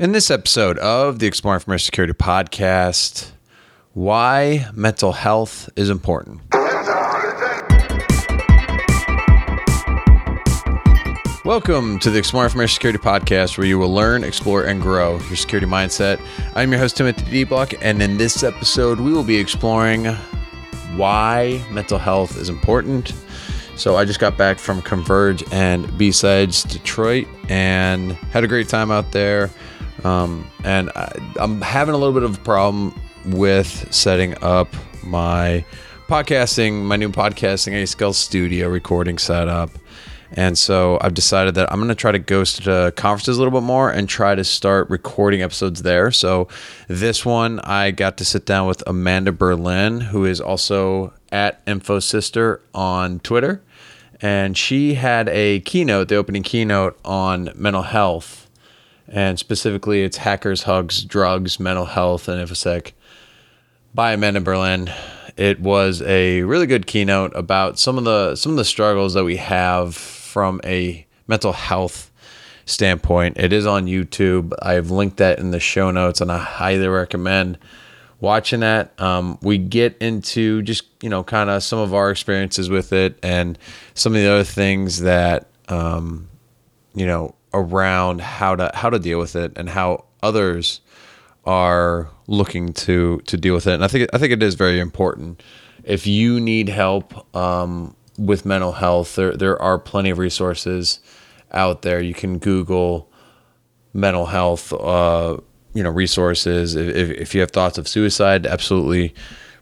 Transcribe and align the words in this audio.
In 0.00 0.12
this 0.12 0.30
episode 0.30 0.78
of 0.78 1.18
the 1.18 1.26
Exploring 1.26 1.56
Information 1.56 1.84
Security 1.86 2.12
podcast, 2.12 3.32
why 3.94 4.68
mental 4.72 5.10
health 5.10 5.68
is 5.74 5.90
important. 5.90 6.40
Welcome 11.44 11.98
to 11.98 12.10
the 12.10 12.16
Exploring 12.16 12.44
Information 12.44 12.74
Security 12.74 12.98
podcast, 13.00 13.58
where 13.58 13.66
you 13.66 13.76
will 13.76 13.92
learn, 13.92 14.22
explore, 14.22 14.62
and 14.62 14.80
grow 14.80 15.18
your 15.18 15.34
security 15.34 15.66
mindset. 15.66 16.20
I'm 16.54 16.70
your 16.70 16.78
host, 16.78 16.96
Timothy 16.96 17.28
De 17.28 17.42
Block, 17.42 17.74
and 17.80 18.00
in 18.00 18.18
this 18.18 18.44
episode, 18.44 19.00
we 19.00 19.12
will 19.12 19.24
be 19.24 19.36
exploring 19.36 20.04
why 20.94 21.60
mental 21.72 21.98
health 21.98 22.36
is 22.36 22.48
important. 22.48 23.12
So, 23.74 23.96
I 23.96 24.04
just 24.04 24.20
got 24.20 24.38
back 24.38 24.60
from 24.60 24.80
Converge 24.80 25.42
and 25.50 25.98
B-Sides 25.98 26.62
Detroit 26.62 27.26
and 27.48 28.12
had 28.30 28.44
a 28.44 28.46
great 28.46 28.68
time 28.68 28.92
out 28.92 29.10
there. 29.10 29.50
Um, 30.04 30.50
and 30.64 30.90
I, 30.90 31.12
I'm 31.36 31.60
having 31.60 31.94
a 31.94 31.98
little 31.98 32.14
bit 32.14 32.22
of 32.22 32.38
a 32.38 32.40
problem 32.40 32.98
with 33.26 33.92
setting 33.92 34.36
up 34.42 34.68
my 35.02 35.64
podcasting, 36.08 36.84
my 36.84 36.96
new 36.96 37.10
podcasting 37.10 37.72
A 37.74 37.86
Skill 37.86 38.12
Studio 38.12 38.68
recording 38.68 39.18
setup. 39.18 39.70
And 40.32 40.58
so 40.58 40.98
I've 41.00 41.14
decided 41.14 41.54
that 41.54 41.72
I'm 41.72 41.78
going 41.78 41.88
to 41.88 41.94
try 41.94 42.12
to 42.12 42.18
ghost 42.18 42.64
to 42.64 42.92
conferences 42.96 43.36
a 43.36 43.40
little 43.40 43.58
bit 43.58 43.64
more 43.64 43.90
and 43.90 44.08
try 44.08 44.34
to 44.34 44.44
start 44.44 44.90
recording 44.90 45.42
episodes 45.42 45.82
there. 45.82 46.10
So 46.10 46.48
this 46.86 47.24
one, 47.24 47.60
I 47.60 47.90
got 47.90 48.18
to 48.18 48.24
sit 48.24 48.44
down 48.44 48.66
with 48.66 48.82
Amanda 48.86 49.32
Berlin, 49.32 50.00
who 50.00 50.24
is 50.26 50.40
also 50.40 51.14
at 51.32 51.64
InfoSystir 51.66 52.60
on 52.74 53.20
Twitter. 53.20 53.62
And 54.20 54.56
she 54.56 54.94
had 54.94 55.28
a 55.28 55.60
keynote, 55.60 56.08
the 56.08 56.16
opening 56.16 56.42
keynote 56.42 56.98
on 57.04 57.50
mental 57.54 57.82
health. 57.82 58.47
And 59.10 59.38
specifically, 59.38 60.02
it's 60.02 60.18
Hackers, 60.18 60.64
Hugs, 60.64 61.02
Drugs, 61.02 61.58
Mental 61.58 61.86
Health, 61.86 62.28
and 62.28 62.46
InfoSec 62.46 62.92
by 63.94 64.12
Amanda 64.12 64.40
Berlin 64.40 64.90
it 65.38 65.60
was 65.60 66.02
a 66.02 66.42
really 66.42 66.66
good 66.66 66.86
keynote 66.86 67.32
about 67.34 67.78
some 67.78 67.96
of 67.96 68.04
the 68.04 68.34
some 68.34 68.52
of 68.52 68.58
the 68.58 68.64
struggles 68.64 69.14
that 69.14 69.24
we 69.24 69.36
have 69.36 69.94
from 69.94 70.60
a 70.64 71.06
mental 71.28 71.52
health 71.52 72.10
standpoint. 72.66 73.38
It 73.38 73.52
is 73.52 73.64
on 73.64 73.86
YouTube. 73.86 74.52
I've 74.60 74.90
linked 74.90 75.18
that 75.18 75.38
in 75.38 75.52
the 75.52 75.60
show 75.60 75.92
notes, 75.92 76.20
and 76.20 76.32
I 76.32 76.38
highly 76.38 76.88
recommend 76.88 77.56
watching 78.20 78.60
that. 78.60 79.00
Um, 79.00 79.38
we 79.40 79.58
get 79.58 79.96
into 79.98 80.60
just 80.62 80.84
you 81.02 81.08
know 81.08 81.22
kind 81.22 81.48
of 81.48 81.62
some 81.62 81.78
of 81.78 81.94
our 81.94 82.10
experiences 82.10 82.68
with 82.68 82.92
it 82.92 83.16
and 83.22 83.56
some 83.94 84.16
of 84.16 84.20
the 84.20 84.28
other 84.28 84.44
things 84.44 85.02
that 85.02 85.46
um, 85.68 86.28
you 86.94 87.06
know 87.06 87.36
around 87.54 88.20
how 88.20 88.56
to 88.56 88.70
how 88.74 88.90
to 88.90 88.98
deal 88.98 89.18
with 89.18 89.36
it 89.36 89.52
and 89.56 89.68
how 89.68 90.04
others 90.22 90.80
are 91.44 92.10
looking 92.26 92.72
to 92.72 93.18
to 93.26 93.36
deal 93.36 93.54
with 93.54 93.66
it. 93.66 93.74
And 93.74 93.84
I 93.84 93.88
think 93.88 94.08
I 94.12 94.18
think 94.18 94.32
it 94.32 94.42
is 94.42 94.54
very 94.54 94.80
important. 94.80 95.42
If 95.84 96.06
you 96.06 96.40
need 96.40 96.68
help 96.68 97.34
um, 97.34 97.96
with 98.18 98.44
mental 98.44 98.72
health, 98.72 99.14
there 99.16 99.36
there 99.36 99.60
are 99.60 99.78
plenty 99.78 100.10
of 100.10 100.18
resources 100.18 101.00
out 101.52 101.82
there. 101.82 102.00
You 102.00 102.14
can 102.14 102.38
Google 102.38 103.10
mental 103.94 104.26
health, 104.26 104.72
uh, 104.72 105.38
you 105.72 105.82
know, 105.82 105.90
resources. 105.90 106.74
If, 106.74 107.10
if 107.10 107.34
you 107.34 107.40
have 107.40 107.50
thoughts 107.50 107.78
of 107.78 107.88
suicide, 107.88 108.46
absolutely 108.46 109.14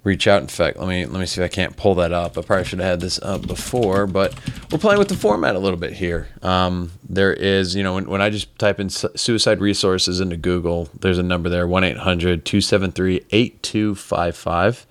reach 0.06 0.26
out. 0.28 0.40
In 0.40 0.46
fact, 0.46 0.78
let 0.78 0.86
me 0.86 1.04
let 1.04 1.18
me 1.18 1.26
see 1.26 1.42
if 1.42 1.44
I 1.44 1.52
can't 1.52 1.76
pull 1.76 1.96
that 1.96 2.12
up. 2.12 2.38
I 2.38 2.42
probably 2.42 2.64
should 2.64 2.78
have 2.78 2.88
had 2.88 3.00
this 3.00 3.20
up 3.20 3.44
before, 3.46 4.06
but 4.06 4.32
we're 4.70 4.78
playing 4.78 5.00
with 5.00 5.08
the 5.08 5.16
format 5.16 5.56
a 5.56 5.58
little 5.58 5.78
bit 5.78 5.94
here. 5.94 6.28
Um, 6.42 6.92
there 7.08 7.32
is, 7.32 7.74
you 7.74 7.82
know, 7.82 7.94
when, 7.94 8.08
when 8.08 8.22
I 8.22 8.30
just 8.30 8.56
type 8.56 8.78
in 8.78 8.88
suicide 8.88 9.60
resources 9.60 10.20
into 10.20 10.36
Google, 10.36 10.88
there's 11.00 11.18
a 11.18 11.24
number 11.24 11.48
there 11.48 11.66
1 11.66 11.82
800 11.82 12.44
273 12.44 13.24
8255. 13.30 14.86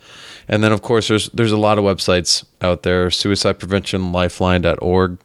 And 0.49 0.61
then, 0.63 0.73
of 0.73 0.81
course, 0.81 1.07
there's 1.07 1.29
there's 1.29 1.53
a 1.53 1.57
lot 1.57 1.79
of 1.79 1.85
websites 1.85 2.43
out 2.61 2.83
there 2.83 3.07
suicidepreventionlifeline.org. 3.07 5.17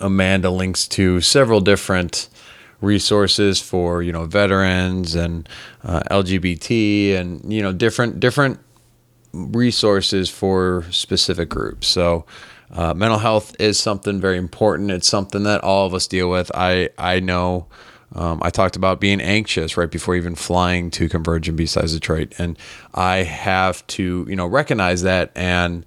Amanda 0.00 0.50
links 0.50 0.88
to 0.88 1.20
several 1.20 1.60
different 1.60 2.28
resources 2.82 3.60
for 3.60 4.02
you 4.02 4.12
know 4.12 4.26
veterans 4.26 5.14
and 5.14 5.48
uh, 5.82 6.00
LGBT 6.10 7.14
and 7.14 7.50
you 7.50 7.62
know 7.62 7.72
different 7.72 8.20
different 8.20 8.60
resources 9.36 10.30
for 10.30 10.84
specific 10.90 11.48
groups. 11.48 11.86
So 11.86 12.24
uh, 12.70 12.94
mental 12.94 13.18
health 13.18 13.54
is 13.60 13.78
something 13.78 14.20
very 14.20 14.38
important. 14.38 14.90
It's 14.90 15.08
something 15.08 15.44
that 15.44 15.62
all 15.62 15.86
of 15.86 15.94
us 15.94 16.06
deal 16.06 16.28
with. 16.28 16.50
I 16.54 16.90
I 16.98 17.20
know. 17.20 17.66
Um, 18.14 18.40
I 18.42 18.50
talked 18.50 18.76
about 18.76 19.00
being 19.00 19.20
anxious 19.20 19.76
right 19.76 19.90
before 19.90 20.14
even 20.14 20.36
flying 20.36 20.90
to 20.92 21.08
Converge 21.08 21.48
and 21.48 21.56
B-Sides 21.56 21.92
Detroit, 21.92 22.34
and 22.38 22.56
I 22.94 23.16
have 23.24 23.84
to, 23.88 24.24
you 24.28 24.36
know, 24.36 24.46
recognize 24.46 25.02
that 25.02 25.32
and 25.34 25.84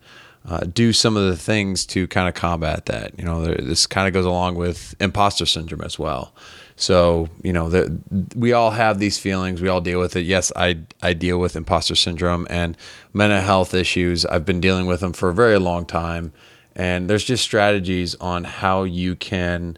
uh, 0.48 0.60
do 0.60 0.92
some 0.92 1.16
of 1.16 1.26
the 1.26 1.38
things 1.38 1.86
to 1.88 2.08
kind 2.08 2.28
of 2.28 2.34
combat 2.36 2.86
that. 2.88 3.18
You 3.18 3.24
know, 3.24 3.46
this 3.46 3.88
kind 3.88 4.08
of 4.08 4.14
goes 4.14 4.26
along 4.26 4.56
with 4.56 4.96
imposter 5.00 5.46
syndrome 5.46 5.82
as 5.82 5.98
well. 5.98 6.34
So 6.80 7.28
you 7.44 7.52
know, 7.52 7.70
the, 7.70 8.00
we 8.36 8.54
all 8.54 8.72
have 8.72 9.00
these 9.00 9.20
feelings. 9.20 9.62
We 9.62 9.68
all 9.68 9.82
deal 9.82 10.00
with 10.00 10.16
it. 10.16 10.22
Yes, 10.22 10.52
I 10.56 10.80
I 11.02 11.14
deal 11.14 11.38
with 11.38 11.56
imposter 11.56 11.96
syndrome 11.96 12.48
and 12.50 12.78
mental 13.14 13.42
health 13.42 13.74
issues. 13.74 14.26
I've 14.26 14.46
been 14.46 14.62
dealing 14.62 14.86
with 14.86 15.02
them 15.02 15.14
for 15.14 15.30
a 15.30 15.34
very 15.34 15.60
long 15.60 15.86
time, 15.86 16.32
and 16.76 17.10
there's 17.10 17.26
just 17.26 17.44
strategies 17.44 18.16
on 18.16 18.46
how 18.46 18.84
you 18.84 19.16
can 19.16 19.78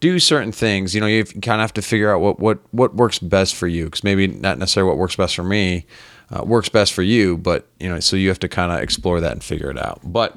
do 0.00 0.18
certain 0.18 0.52
things. 0.52 0.94
You 0.94 1.00
know, 1.00 1.06
you 1.06 1.24
kind 1.24 1.60
of 1.60 1.60
have 1.60 1.74
to 1.74 1.82
figure 1.82 2.14
out 2.14 2.20
what 2.20 2.38
what 2.38 2.58
what 2.70 2.94
works 2.94 3.18
best 3.18 3.54
for 3.54 3.66
you 3.66 3.86
because 3.86 4.04
maybe 4.04 4.26
not 4.26 4.58
necessarily 4.58 4.90
what 4.90 4.98
works 4.98 5.16
best 5.16 5.34
for 5.34 5.44
me 5.44 5.86
uh, 6.32 6.44
works 6.44 6.68
best 6.68 6.92
for 6.92 7.02
you, 7.02 7.36
but 7.36 7.66
you 7.78 7.88
know, 7.88 8.00
so 8.00 8.16
you 8.16 8.28
have 8.28 8.38
to 8.40 8.48
kind 8.48 8.72
of 8.72 8.80
explore 8.80 9.20
that 9.20 9.32
and 9.32 9.44
figure 9.44 9.70
it 9.70 9.78
out. 9.78 10.00
But 10.04 10.36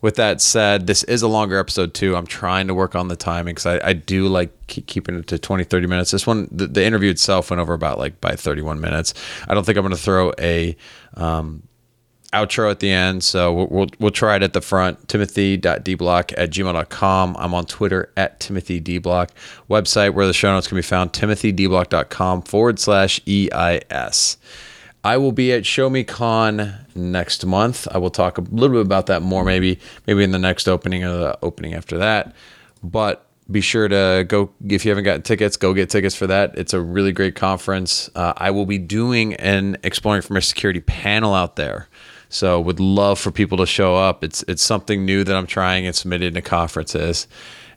with 0.00 0.16
that 0.16 0.40
said, 0.40 0.86
this 0.86 1.02
is 1.04 1.22
a 1.22 1.28
longer 1.28 1.58
episode 1.58 1.94
too. 1.94 2.16
I'm 2.16 2.26
trying 2.26 2.66
to 2.68 2.74
work 2.74 2.94
on 2.94 3.08
the 3.08 3.16
timing 3.16 3.54
because 3.54 3.66
I, 3.66 3.88
I, 3.88 3.92
do 3.92 4.28
like 4.28 4.50
keep 4.66 4.86
keeping 4.86 5.16
it 5.16 5.26
to 5.28 5.38
20, 5.38 5.64
30 5.64 5.86
minutes. 5.86 6.10
This 6.10 6.26
one, 6.26 6.48
the, 6.50 6.66
the, 6.66 6.84
interview 6.84 7.10
itself 7.10 7.50
went 7.50 7.60
over 7.60 7.74
about 7.74 7.98
like 7.98 8.20
by 8.20 8.34
31 8.34 8.80
minutes. 8.80 9.12
I 9.46 9.54
don't 9.54 9.64
think 9.64 9.76
I'm 9.76 9.82
going 9.82 9.94
to 9.94 10.00
throw 10.00 10.32
a 10.38 10.74
um, 11.14 11.64
outro 12.32 12.70
at 12.70 12.80
the 12.80 12.90
end. 12.90 13.22
So 13.24 13.52
we'll, 13.52 13.66
we'll, 13.66 13.86
we'll, 13.98 14.10
try 14.10 14.36
it 14.36 14.42
at 14.42 14.52
the 14.52 14.60
front. 14.60 15.08
Timothy.dblock 15.08 16.34
at 16.36 16.50
gmail.com. 16.50 17.36
I'm 17.38 17.54
on 17.54 17.66
Twitter 17.66 18.12
at 18.16 18.40
TimothyDblock. 18.40 19.30
Website 19.68 20.14
where 20.14 20.26
the 20.26 20.32
show 20.32 20.52
notes 20.52 20.66
can 20.66 20.76
be 20.76 20.82
found, 20.82 21.12
timothydblock.com 21.12 22.42
forward 22.42 22.78
slash 22.78 23.20
EIS. 23.26 24.38
I 25.02 25.16
will 25.16 25.32
be 25.32 25.52
at 25.52 25.64
Show 25.64 25.88
Me 25.88 26.04
Con 26.04 26.74
next 26.94 27.46
month. 27.46 27.88
I 27.90 27.98
will 27.98 28.10
talk 28.10 28.36
a 28.36 28.42
little 28.42 28.76
bit 28.76 28.86
about 28.86 29.06
that 29.06 29.22
more, 29.22 29.44
maybe 29.44 29.78
maybe 30.06 30.22
in 30.22 30.32
the 30.32 30.38
next 30.38 30.68
opening 30.68 31.04
or 31.04 31.16
the 31.16 31.38
opening 31.42 31.74
after 31.74 31.98
that. 31.98 32.34
But 32.82 33.26
be 33.50 33.60
sure 33.60 33.88
to 33.88 34.24
go 34.28 34.50
if 34.68 34.84
you 34.84 34.90
haven't 34.90 35.04
gotten 35.04 35.22
tickets 35.22 35.56
go 35.56 35.74
get 35.74 35.90
tickets 35.90 36.14
for 36.14 36.26
that. 36.26 36.56
It's 36.56 36.74
a 36.74 36.80
really 36.80 37.12
great 37.12 37.34
conference. 37.34 38.10
Uh, 38.14 38.32
i 38.36 38.50
will 38.50 38.66
be 38.66 38.78
doing 38.78 39.34
an 39.34 39.76
exploring 39.82 40.22
for 40.22 40.38
security 40.40 40.80
panel 40.80 41.34
out 41.34 41.56
there. 41.56 41.88
So 42.28 42.60
would 42.60 42.78
love 42.78 43.18
for 43.18 43.32
people 43.32 43.58
to 43.58 43.66
show 43.66 43.96
up. 43.96 44.22
It's 44.22 44.44
it's 44.46 44.62
something 44.62 45.04
new 45.04 45.24
that 45.24 45.34
i'm 45.34 45.46
trying 45.46 45.86
and 45.86 45.96
submitted 45.96 46.34
to 46.34 46.42
conferences. 46.42 47.26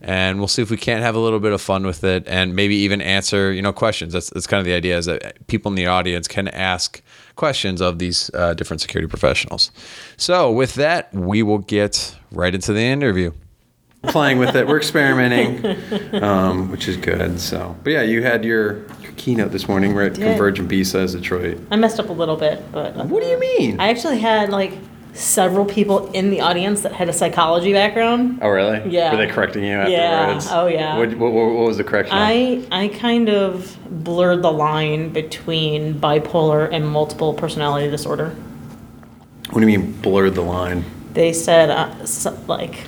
And 0.01 0.37
we'll 0.37 0.49
see 0.49 0.61
if 0.61 0.69
we 0.69 0.75
can't 0.75 1.01
have 1.01 1.15
a 1.15 1.19
little 1.19 1.39
bit 1.39 1.53
of 1.53 1.61
fun 1.61 1.85
with 1.85 2.03
it 2.03 2.27
and 2.27 2.53
maybe 2.53 2.75
even 2.75 3.01
answer 3.01 3.53
you 3.53 3.61
know 3.61 3.73
questions. 3.73 4.13
That's, 4.13 4.29
that's 4.29 4.47
kind 4.47 4.59
of 4.59 4.65
the 4.65 4.73
idea 4.73 4.97
is 4.97 5.05
that 5.05 5.47
people 5.47 5.71
in 5.71 5.75
the 5.75 5.87
audience 5.87 6.27
can 6.27 6.49
ask 6.49 7.01
questions 7.35 7.81
of 7.81 7.99
these 7.99 8.29
uh, 8.33 8.53
different 8.53 8.81
security 8.81 9.07
professionals. 9.07 9.71
So 10.17 10.51
with 10.51 10.75
that 10.75 11.13
we 11.13 11.43
will 11.43 11.59
get 11.59 12.15
right 12.31 12.53
into 12.53 12.73
the 12.73 12.81
interview. 12.81 13.31
Playing 14.03 14.37
with 14.37 14.53
it. 14.55 14.67
We're 14.67 14.77
experimenting 14.77 15.65
um, 16.21 16.69
which 16.69 16.87
is 16.87 16.97
good. 16.97 17.39
So 17.39 17.75
but 17.83 17.91
yeah 17.93 18.01
you 18.01 18.21
had 18.21 18.43
your, 18.43 18.85
your 19.01 19.11
keynote 19.17 19.51
this 19.51 19.67
morning 19.67 19.93
we're 19.93 20.07
at 20.07 20.15
Converge 20.15 20.59
and 20.59 20.67
b-sides 20.67 21.13
detroit. 21.13 21.57
I 21.71 21.75
messed 21.77 21.99
up 21.99 22.09
a 22.09 22.13
little 22.13 22.35
bit 22.35 22.71
but 22.71 22.95
what 22.95 23.23
do 23.23 23.29
you 23.29 23.39
mean? 23.39 23.79
I 23.79 23.89
actually 23.89 24.19
had 24.19 24.49
like 24.49 24.73
several 25.13 25.65
people 25.65 26.11
in 26.11 26.31
the 26.31 26.41
audience 26.41 26.81
that 26.81 26.91
had 26.91 27.07
a 27.07 27.13
psychology 27.13 27.71
background. 27.71 28.39
Oh, 28.41 28.49
really? 28.49 28.89
Yeah. 28.89 29.11
Were 29.11 29.17
they 29.17 29.31
correcting 29.31 29.63
you 29.63 29.73
afterwards? 29.73 30.45
Yeah. 30.45 30.59
Oh, 30.59 30.67
yeah. 30.67 30.97
What, 30.97 31.15
what, 31.15 31.31
what 31.31 31.67
was 31.67 31.77
the 31.77 31.83
correction? 31.83 32.15
I, 32.17 32.65
I 32.71 32.87
kind 32.87 33.29
of 33.29 33.77
blurred 34.03 34.41
the 34.41 34.51
line 34.51 35.09
between 35.09 35.99
bipolar 35.99 36.69
and 36.71 36.87
multiple 36.87 37.33
personality 37.33 37.89
disorder. 37.89 38.35
What 39.51 39.61
do 39.61 39.67
you 39.67 39.77
mean 39.77 39.91
blurred 40.01 40.33
the 40.33 40.41
line? 40.41 40.83
They 41.13 41.31
said, 41.31 41.69
uh, 41.69 42.05
so, 42.05 42.37
like, 42.47 42.85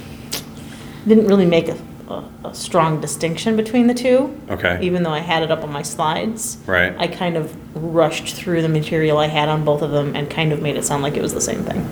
didn't 1.08 1.28
really 1.28 1.46
make 1.46 1.68
a, 1.68 1.78
a, 2.08 2.24
a, 2.46 2.56
strong 2.56 3.00
distinction 3.00 3.56
between 3.56 3.86
the 3.86 3.94
two. 3.94 4.36
Okay. 4.50 4.80
Even 4.82 5.04
though 5.04 5.12
I 5.12 5.20
had 5.20 5.44
it 5.44 5.52
up 5.52 5.62
on 5.62 5.72
my 5.72 5.84
slides. 5.84 6.58
Right. 6.66 6.96
I 6.98 7.06
kind 7.06 7.38
of 7.38 7.56
rushed 7.76 8.36
through 8.36 8.64
the 8.64 8.70
material 8.70 9.20
I 9.20 9.28
had 9.28 9.48
on 9.48 9.64
both 9.64 9.84
of 9.84 9.92
them 9.92 10.16
and 10.16 10.28
kind 10.28 10.52
of 10.52 10.62
made 10.64 10.76
it 10.76 10.84
sound 10.84 11.04
like 11.04 11.16
it 11.16 11.22
was 11.22 11.36
the 11.36 11.42
same 11.42 11.64
thing. 11.64 11.88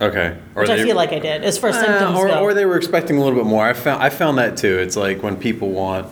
Okay. 0.00 0.36
Or 0.54 0.62
Which 0.62 0.68
they, 0.70 0.80
I 0.80 0.84
feel 0.84 0.96
like 0.96 1.12
I 1.12 1.18
did, 1.18 1.44
as 1.44 1.58
far 1.58 1.70
as 1.70 1.76
uh, 1.76 1.84
symptoms 1.84 2.18
or, 2.18 2.28
go. 2.28 2.42
Or 2.42 2.54
they 2.54 2.64
were 2.64 2.76
expecting 2.76 3.18
a 3.18 3.20
little 3.22 3.38
bit 3.38 3.46
more. 3.46 3.66
I 3.66 3.72
found 3.74 4.02
I 4.02 4.08
found 4.08 4.38
that 4.38 4.56
too. 4.56 4.78
It's 4.78 4.96
like 4.96 5.22
when 5.22 5.36
people 5.36 5.70
want 5.70 6.06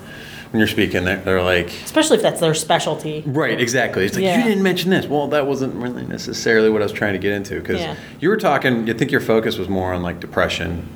when 0.51 0.61
you're 0.61 0.69
speaking, 0.69 1.05
they're, 1.05 1.17
they're 1.19 1.43
like, 1.43 1.69
especially 1.85 2.17
if 2.17 2.23
that's 2.23 2.41
their 2.41 2.55
specialty. 2.55 3.23
Right, 3.27 3.61
exactly. 3.61 4.07
It's 4.07 4.15
like 4.15 4.25
Yeah. 4.25 4.39
you 4.39 4.45
didn't 4.45 4.63
mention 4.63 4.91
this. 4.91 5.07
Well, 5.07 5.29
that 5.29 5.47
wasn't 5.47 5.75
really 5.75 6.07
necessarily 6.07 6.71
what 6.71 6.81
I 6.81 6.85
was 6.87 6.93
trying 6.93 7.13
to 7.13 7.19
get 7.19 7.33
into 7.33 7.61
because 7.61 7.81
Yeah. 7.81 7.97
you 8.21 8.29
were 8.31 8.37
talking. 8.39 8.89
I 8.89 8.95
think 8.95 9.11
your 9.11 9.21
focus 9.21 9.59
was 9.59 9.69
more 9.69 9.93
on 9.93 10.03
like 10.03 10.21
depression, 10.21 10.87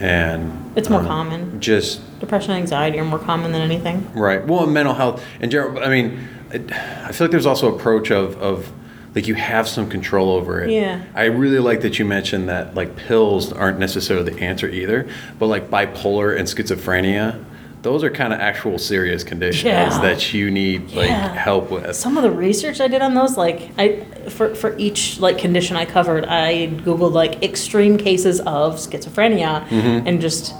and 0.00 0.72
It's 0.76 0.88
more 0.88 1.00
um, 1.00 1.06
common. 1.06 1.60
Just 1.60 2.00
Depression 2.20 2.50
and 2.52 2.60
anxiety 2.60 2.98
are 2.98 3.04
more 3.04 3.18
common 3.18 3.52
than 3.52 3.62
anything. 3.62 4.10
right. 4.14 4.46
Well, 4.46 4.66
mental 4.66 4.94
health 4.94 5.24
in 5.40 5.50
general. 5.50 5.82
I 5.82 5.88
mean, 5.88 6.28
I 6.52 7.12
feel 7.12 7.26
like 7.26 7.30
there's 7.30 7.46
also 7.46 7.74
approach 7.74 8.10
of 8.10 8.36
of 8.42 8.70
like 9.14 9.26
you 9.26 9.34
have 9.34 9.66
some 9.68 9.88
control 9.90 10.30
over 10.30 10.62
it. 10.62 10.70
Yeah. 10.70 11.02
I 11.14 11.24
really 11.24 11.58
like 11.58 11.80
that 11.80 11.98
you 11.98 12.04
mentioned 12.04 12.48
that 12.48 12.74
like 12.74 12.94
pills 12.96 13.52
aren't 13.52 13.78
necessarily 13.78 14.30
the 14.30 14.40
answer 14.40 14.68
either, 14.68 15.08
but 15.38 15.46
like 15.46 15.68
bipolar 15.70 16.36
and 16.38 16.46
schizophrenia. 16.46 17.44
Those 17.82 18.04
are 18.04 18.10
kind 18.10 18.32
of 18.34 18.40
actual 18.40 18.78
serious 18.78 19.24
conditions 19.24 19.64
Yeah. 19.64 20.00
that 20.02 20.34
you 20.34 20.50
need 20.50 20.92
like 20.92 21.08
Yeah. 21.08 21.32
help 21.34 21.70
with. 21.70 21.96
Some 21.96 22.16
of 22.18 22.22
the 22.22 22.30
research 22.30 22.78
I 22.80 22.88
did 22.88 23.00
on 23.02 23.14
those, 23.14 23.36
like 23.38 23.70
I 23.78 24.04
for 24.28 24.54
for 24.54 24.76
each 24.76 25.18
like 25.18 25.38
condition 25.38 25.76
I 25.76 25.86
covered, 25.86 26.26
I 26.26 26.68
googled 26.84 27.12
like 27.12 27.42
extreme 27.42 27.96
cases 27.96 28.38
of 28.40 28.74
schizophrenia, 28.76 29.66
Mm-hmm. 29.68 30.06
and 30.06 30.20
just 30.20 30.54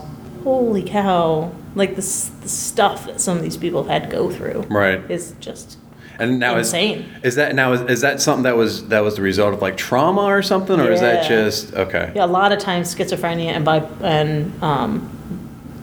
holy 0.44 0.82
cow, 0.82 1.52
like 1.74 1.94
this 1.94 2.30
the 2.42 2.48
stuff 2.48 3.04
that 3.06 3.20
some 3.20 3.36
of 3.36 3.42
these 3.42 3.58
people 3.58 3.82
have 3.84 3.92
had 4.02 4.10
to 4.10 4.16
go 4.16 4.30
through 4.30 4.64
Right. 4.70 5.02
is 5.10 5.34
just 5.40 5.76
And 6.20 6.38
now 6.38 6.58
Insane. 6.58 7.06
is 7.22 7.30
is 7.30 7.34
that 7.36 7.54
now 7.54 7.72
is, 7.72 7.80
is 7.82 8.00
that 8.02 8.20
something 8.20 8.42
that 8.42 8.56
was 8.56 8.88
that 8.88 9.00
was 9.00 9.16
the 9.16 9.22
result 9.22 9.54
of 9.54 9.62
like 9.62 9.78
trauma 9.78 10.22
or 10.22 10.42
something, 10.42 10.78
or 10.78 10.92
is 10.92 11.00
that 11.00 11.26
just 11.26 11.72
okay? 11.72 12.12
yeah. 12.14 12.24
A 12.24 12.26
lot 12.26 12.52
of 12.52 12.58
times 12.58 12.94
schizophrenia 12.94 13.46
and 13.46 13.64
bi 13.64 13.78
and 14.02 14.62
um, 14.62 15.10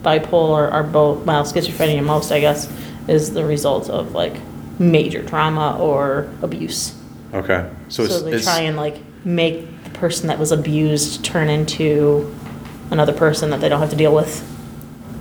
bipolar 0.04 0.72
are 0.72 0.84
both 0.84 1.26
well 1.26 1.44
schizophrenia 1.44 2.04
most 2.04 2.32
I 2.32 2.40
guess 2.40 2.72
is 3.08 3.34
the 3.34 3.44
result 3.44 3.90
of 3.90 4.14
like 4.14 4.36
major 4.80 5.24
trauma 5.24 5.76
or 5.80 6.30
abuse. 6.44 6.96
Okay, 7.34 7.70
so, 7.90 8.06
So 8.06 8.22
they 8.22 8.40
try 8.40 8.62
and 8.62 8.78
like 8.78 9.02
make 9.26 9.84
the 9.84 9.90
person 9.90 10.28
that 10.28 10.38
was 10.40 10.52
abused 10.52 11.26
turn 11.26 11.50
into 11.50 12.34
another 12.92 13.12
person 13.12 13.50
that 13.50 13.60
they 13.60 13.70
don't 13.70 13.80
have 13.80 13.90
to 13.90 13.96
deal 13.96 14.14
with. 14.14 14.46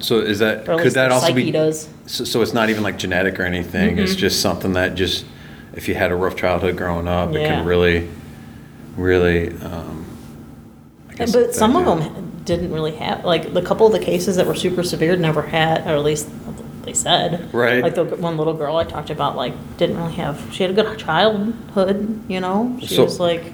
So 0.01 0.19
is 0.21 0.39
that 0.41 0.69
Or 0.69 0.73
at 0.73 0.79
could 0.79 0.85
least 0.85 0.95
that 0.95 1.11
also 1.13 1.27
psyche 1.29 1.45
be 1.45 1.51
does. 1.51 1.89
so, 2.07 2.25
so 2.25 2.43
it's 2.43 2.53
not 2.55 2.71
even 2.71 2.83
like 2.83 2.99
genetic 2.99 3.39
or 3.41 3.45
anything. 3.45 3.99
It's 3.99 4.15
just 4.15 4.41
something 4.41 4.73
that 4.75 4.95
just 4.95 5.25
if 5.75 5.89
you 5.89 5.95
had 5.95 6.11
a 6.11 6.15
rough 6.17 6.37
childhood 6.37 6.77
growing 6.77 7.07
up, 7.09 7.35
it 7.35 7.41
Yeah. 7.43 7.57
can 7.57 7.67
really, 7.67 8.09
really. 8.97 9.51
Um, 9.61 10.05
I 11.11 11.15
guess 11.15 11.33
But 11.33 11.55
some 11.55 11.77
of 11.77 11.87
affect 11.87 12.09
you. 12.11 12.15
them 12.15 12.33
didn't 12.45 12.73
really 12.73 12.93
have 12.93 13.25
like 13.25 13.53
the 13.55 13.63
couple 13.63 13.87
of 13.87 13.93
the 13.93 13.99
cases 13.99 14.37
that 14.37 14.47
were 14.47 14.55
super 14.55 14.83
severe 14.83 15.17
never 15.17 15.43
had, 15.43 15.87
or 15.87 15.91
at 15.97 16.03
least 16.05 16.29
they 16.85 16.93
said. 16.93 17.53
Right. 17.53 17.83
Like 17.83 17.95
the 17.97 18.05
one 18.05 18.37
little 18.37 18.55
girl 18.55 18.77
I 18.77 18.85
talked 18.85 19.11
about, 19.11 19.37
like 19.37 19.53
didn't 19.77 19.97
really 19.97 20.15
have. 20.15 20.41
She 20.53 20.63
had 20.63 20.71
a 20.71 20.75
good 20.75 20.99
childhood, 20.99 22.21
you 22.29 22.41
know. 22.41 22.77
She 22.81 22.95
So- 22.97 23.05
was 23.05 23.19
like 23.21 23.53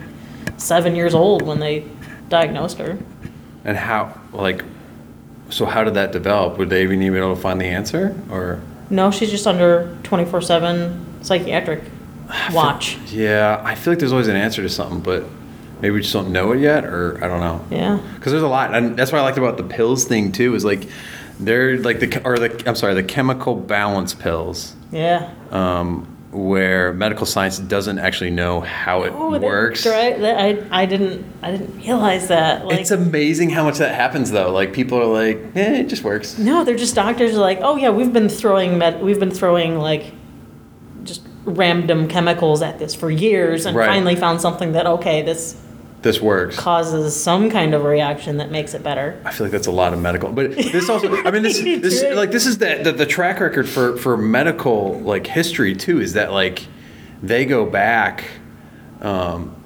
seven 0.59 0.95
years 0.95 1.15
old 1.15 1.43
when 1.43 1.59
they 1.61 1.85
diagnosed 2.29 2.79
her. 2.79 2.99
And 3.65 3.77
how 3.77 4.13
like, 4.33 4.65
so 5.53 5.67
how 5.67 5.85
did 5.85 5.95
that 5.95 6.13
develop? 6.13 6.59
Would 6.59 6.71
they 6.71 6.83
even 6.83 6.99
be 6.99 7.07
able 7.07 7.35
to 7.35 7.41
find 7.41 7.61
the 7.61 7.67
answer 7.67 8.15
or? 8.31 8.61
No, 8.91 9.11
she's 9.11 9.31
just 9.31 9.47
under 9.47 9.97
twenty 10.03 10.25
four 10.25 10.41
seven 10.41 11.07
psychiatric 11.23 11.83
watch. 12.53 12.97
Yeah, 13.11 13.61
I 13.65 13.75
feel 13.75 13.93
like 13.93 13.99
there's 14.01 14.13
always 14.13 14.29
an 14.29 14.37
answer 14.37 14.63
to 14.63 14.69
something, 14.69 15.01
but 15.01 15.25
maybe 15.81 15.91
we 15.95 16.01
just 16.01 16.13
don't 16.13 16.33
know 16.33 16.53
it 16.53 16.61
yet, 16.61 16.85
or 16.85 17.19
I 17.23 17.29
don't 17.29 17.41
know. 17.41 17.65
Yeah. 17.71 18.01
Because 18.15 18.33
there's 18.33 18.43
a 18.43 18.49
lot, 18.49 18.75
and 18.75 18.97
that's 18.97 19.13
what 19.13 19.21
I 19.21 19.23
liked 19.23 19.39
about 19.39 19.57
the 19.57 19.65
pills 19.65 20.05
thing 20.05 20.33
too. 20.33 20.55
Is 20.55 20.65
like 20.65 20.89
they're 21.41 21.79
like 21.79 22.01
the 22.01 22.23
or 22.25 22.39
the 22.39 22.63
I'm 22.67 22.77
sorry, 22.77 22.95
the 22.95 23.03
chemical 23.03 23.55
balance 23.55 24.15
pills, 24.15 24.75
Yeah. 24.91 25.31
um, 25.51 26.07
where 26.33 26.95
medical 26.95 27.27
science 27.27 27.59
doesn't 27.59 27.99
actually 27.99 28.31
know 28.31 28.61
how 28.63 29.03
it 29.03 29.13
Oh, 29.15 29.39
works. 29.39 29.87
Right. 29.87 30.19
That, 30.19 30.39
I 30.41 30.83
I 30.83 30.87
didn't 30.87 31.25
I 31.43 31.51
didn't 31.53 31.77
realize 31.77 32.29
that. 32.29 32.65
Like, 32.67 32.81
It's 32.81 32.91
amazing 32.91 33.51
how 33.51 33.65
much 33.65 33.79
that 33.79 33.95
happens 33.95 34.31
though. 34.31 34.51
Like 34.51 34.73
people 34.73 34.99
are 34.99 35.05
like, 35.05 35.39
eh, 35.55 35.81
it 35.81 35.89
just 35.89 36.03
works. 36.05 36.39
no, 36.39 36.65
they're 36.65 36.75
just 36.77 36.95
doctors. 36.95 37.35
Are 37.37 37.41
like, 37.41 37.59
oh 37.61 37.77
yeah, 37.77 37.91
we've 37.91 38.13
been 38.15 38.31
throwing 38.31 38.79
med, 38.79 39.03
we've 39.03 39.21
been 39.21 39.31
throwing 39.31 39.77
like 39.79 40.13
just 41.05 41.21
random 41.45 42.09
chemicals 42.09 42.63
at 42.63 42.79
this 42.79 42.95
for 42.95 43.11
years, 43.11 43.67
and 43.67 43.77
Right. 43.77 43.89
finally 43.89 44.17
found 44.17 44.41
something 44.41 44.73
that 44.73 44.87
okay, 44.87 45.21
this 45.23 45.57
This 46.03 46.21
works. 46.21 46.57
causes 46.57 47.21
some 47.21 47.49
kind 47.49 47.75
of 47.75 47.85
reaction 47.85 48.39
that 48.39 48.51
makes 48.51 48.75
it 48.75 48.83
better. 48.83 49.21
I 49.25 49.31
feel 49.31 49.47
like 49.47 49.53
that's 49.53 49.69
a 49.69 49.73
lot 49.73 49.93
of 49.93 50.01
medical, 50.01 50.33
but 50.33 50.51
this 50.53 50.89
also. 50.89 51.23
I 51.25 51.31
mean, 51.31 51.43
this 51.45 51.59
this 51.63 52.03
like 52.17 52.33
this 52.33 52.47
is 52.47 52.59
the, 52.59 52.81
the 52.83 52.93
the 52.93 53.07
track 53.07 53.39
record 53.39 53.69
for 53.69 53.97
for 53.97 54.17
medical 54.17 54.99
like 55.01 55.27
history 55.27 55.75
too. 55.77 56.01
Is 56.01 56.15
that 56.15 56.33
like 56.33 56.67
they 57.23 57.45
go 57.45 57.65
back, 57.65 58.25
um, 59.01 59.62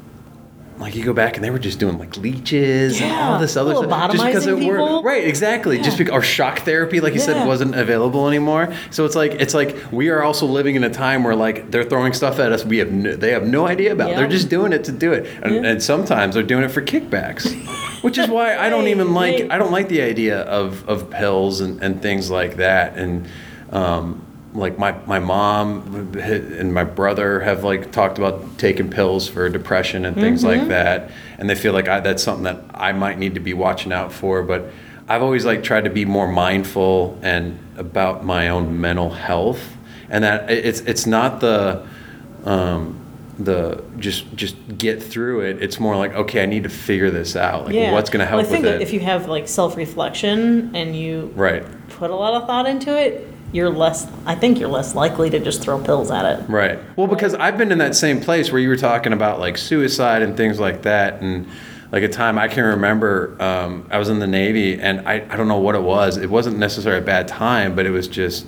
like 0.78 0.94
you 0.94 1.04
go 1.04 1.12
back 1.12 1.36
and 1.36 1.44
they 1.44 1.50
were 1.50 1.58
just 1.58 1.78
doing 1.78 1.98
like 1.98 2.16
leeches 2.18 3.00
and 3.00 3.10
all 3.12 3.38
this 3.38 3.56
other 3.56 3.74
stuff 3.74 4.12
just 4.12 4.24
because 4.24 4.46
it 4.46 4.58
worked. 4.58 5.04
Right, 5.04 5.24
exactly. 5.26 5.78
Just 5.78 5.92
Yeah. 5.98 6.04
because 6.04 6.12
or 6.14 6.22
shock 6.22 6.60
therapy, 6.60 7.00
like 7.00 7.14
you 7.14 7.20
said, 7.20 7.46
wasn't 7.46 7.74
available 7.74 8.28
anymore. 8.28 8.72
So 8.90 9.04
it's 9.04 9.14
like 9.16 9.32
it's 9.32 9.54
like 9.54 9.74
we 9.90 10.10
are 10.10 10.22
also 10.22 10.44
living 10.46 10.74
in 10.76 10.84
a 10.84 10.90
time 10.90 11.24
where 11.24 11.34
like 11.34 11.70
they're 11.70 11.84
throwing 11.84 12.12
stuff 12.12 12.38
at 12.38 12.52
us 12.52 12.64
we 12.64 12.78
have 12.78 12.92
no, 12.92 13.16
they 13.16 13.30
have 13.32 13.46
no 13.46 13.66
idea 13.66 13.92
about. 13.92 14.10
Yeah. 14.10 14.16
They're 14.18 14.28
just 14.28 14.48
doing 14.48 14.72
it 14.72 14.84
to 14.84 14.92
do 14.92 15.12
it, 15.12 15.26
and, 15.42 15.54
Yeah. 15.54 15.62
and 15.70 15.82
sometimes 15.82 16.34
they're 16.34 16.42
doing 16.42 16.64
it 16.64 16.70
for 16.70 16.82
kickbacks. 16.82 17.54
Which 18.02 18.18
is 18.18 18.28
why 18.28 18.56
I 18.56 18.68
don't 18.68 18.88
even 18.88 19.14
like. 19.14 19.50
I 19.50 19.58
don't 19.58 19.72
like 19.72 19.88
the 19.88 20.02
idea 20.02 20.40
of, 20.42 20.86
of 20.88 21.10
pills 21.10 21.60
and, 21.60 21.82
and 21.82 22.00
things 22.02 22.30
like 22.30 22.56
that. 22.56 22.96
And 22.96 23.26
um, 23.70 24.24
like 24.56 24.78
my, 24.78 24.92
my 25.06 25.18
mom 25.18 26.16
and 26.18 26.72
my 26.72 26.84
brother 26.84 27.40
have 27.40 27.62
like 27.62 27.92
talked 27.92 28.18
about 28.18 28.58
taking 28.58 28.90
pills 28.90 29.28
for 29.28 29.48
depression 29.48 30.04
and 30.04 30.16
things 30.16 30.42
Mm-hmm. 30.42 30.60
like 30.60 30.68
that. 30.68 31.10
And 31.38 31.48
they 31.48 31.54
feel 31.54 31.72
like 31.72 31.88
I, 31.88 32.00
that's 32.00 32.22
something 32.22 32.44
that 32.44 32.62
I 32.72 32.92
might 32.92 33.18
need 33.18 33.34
to 33.34 33.40
be 33.40 33.54
watching 33.54 33.92
out 33.92 34.12
for. 34.12 34.42
But 34.42 34.70
I've 35.08 35.22
always 35.22 35.44
like 35.44 35.62
tried 35.62 35.84
to 35.84 35.90
be 35.90 36.04
more 36.04 36.26
mindful 36.26 37.18
and 37.22 37.58
about 37.76 38.24
my 38.24 38.48
own 38.48 38.80
mental 38.80 39.10
health. 39.10 39.76
And 40.08 40.24
that 40.24 40.50
it's 40.50 40.80
it's 40.80 41.04
not 41.06 41.40
the 41.40 41.86
um, 42.44 42.98
the 43.38 43.82
just 43.98 44.34
just 44.36 44.56
get 44.78 45.02
through 45.02 45.40
it. 45.40 45.62
It's 45.62 45.78
more 45.80 45.96
like 45.96 46.14
okay, 46.14 46.42
I 46.42 46.46
need 46.46 46.62
to 46.62 46.68
figure 46.68 47.10
this 47.10 47.36
out. 47.36 47.66
Like 47.66 47.74
yeah. 47.74 47.92
what's 47.92 48.08
going 48.08 48.20
to 48.20 48.26
help 48.26 48.38
well, 48.42 48.46
I 48.46 48.48
think 48.48 48.64
with 48.64 48.72
that 48.72 48.80
it? 48.80 48.84
if 48.84 48.92
you 48.92 49.00
have 49.00 49.28
like 49.28 49.48
self 49.48 49.76
reflection 49.76 50.74
and 50.74 50.96
you 50.96 51.32
right. 51.34 51.64
put 51.88 52.10
a 52.10 52.14
lot 52.14 52.34
of 52.40 52.46
thought 52.46 52.66
into 52.66 52.96
it, 52.96 53.26
you're 53.52 53.70
less. 53.70 54.10
I 54.24 54.34
think 54.34 54.58
you're 54.58 54.68
less 54.68 54.94
likely 54.94 55.30
to 55.30 55.38
just 55.38 55.62
throw 55.62 55.82
pills 55.82 56.10
at 56.10 56.24
it. 56.24 56.48
Right. 56.48 56.78
Well, 56.96 57.06
because 57.06 57.34
I've 57.34 57.56
been 57.56 57.72
in 57.72 57.78
that 57.78 57.94
same 57.94 58.20
place 58.20 58.52
where 58.52 58.60
you 58.60 58.68
were 58.68 58.76
talking 58.76 59.12
about 59.12 59.40
like 59.40 59.58
suicide 59.58 60.22
and 60.22 60.36
things 60.36 60.60
like 60.60 60.82
that, 60.82 61.22
and 61.22 61.46
like 61.92 62.02
a 62.02 62.08
time 62.08 62.38
I 62.38 62.48
can 62.48 62.64
remember 62.64 63.36
um, 63.40 63.88
I 63.90 63.98
was 63.98 64.08
in 64.08 64.18
the 64.18 64.26
Navy 64.26 64.80
and 64.80 65.06
I, 65.08 65.26
I 65.30 65.36
don't 65.36 65.48
know 65.48 65.58
what 65.58 65.74
it 65.74 65.82
was. 65.82 66.16
It 66.16 66.30
wasn't 66.30 66.58
necessarily 66.58 67.00
a 67.00 67.04
bad 67.04 67.28
time, 67.28 67.74
but 67.76 67.86
it 67.86 67.90
was 67.90 68.08
just 68.08 68.46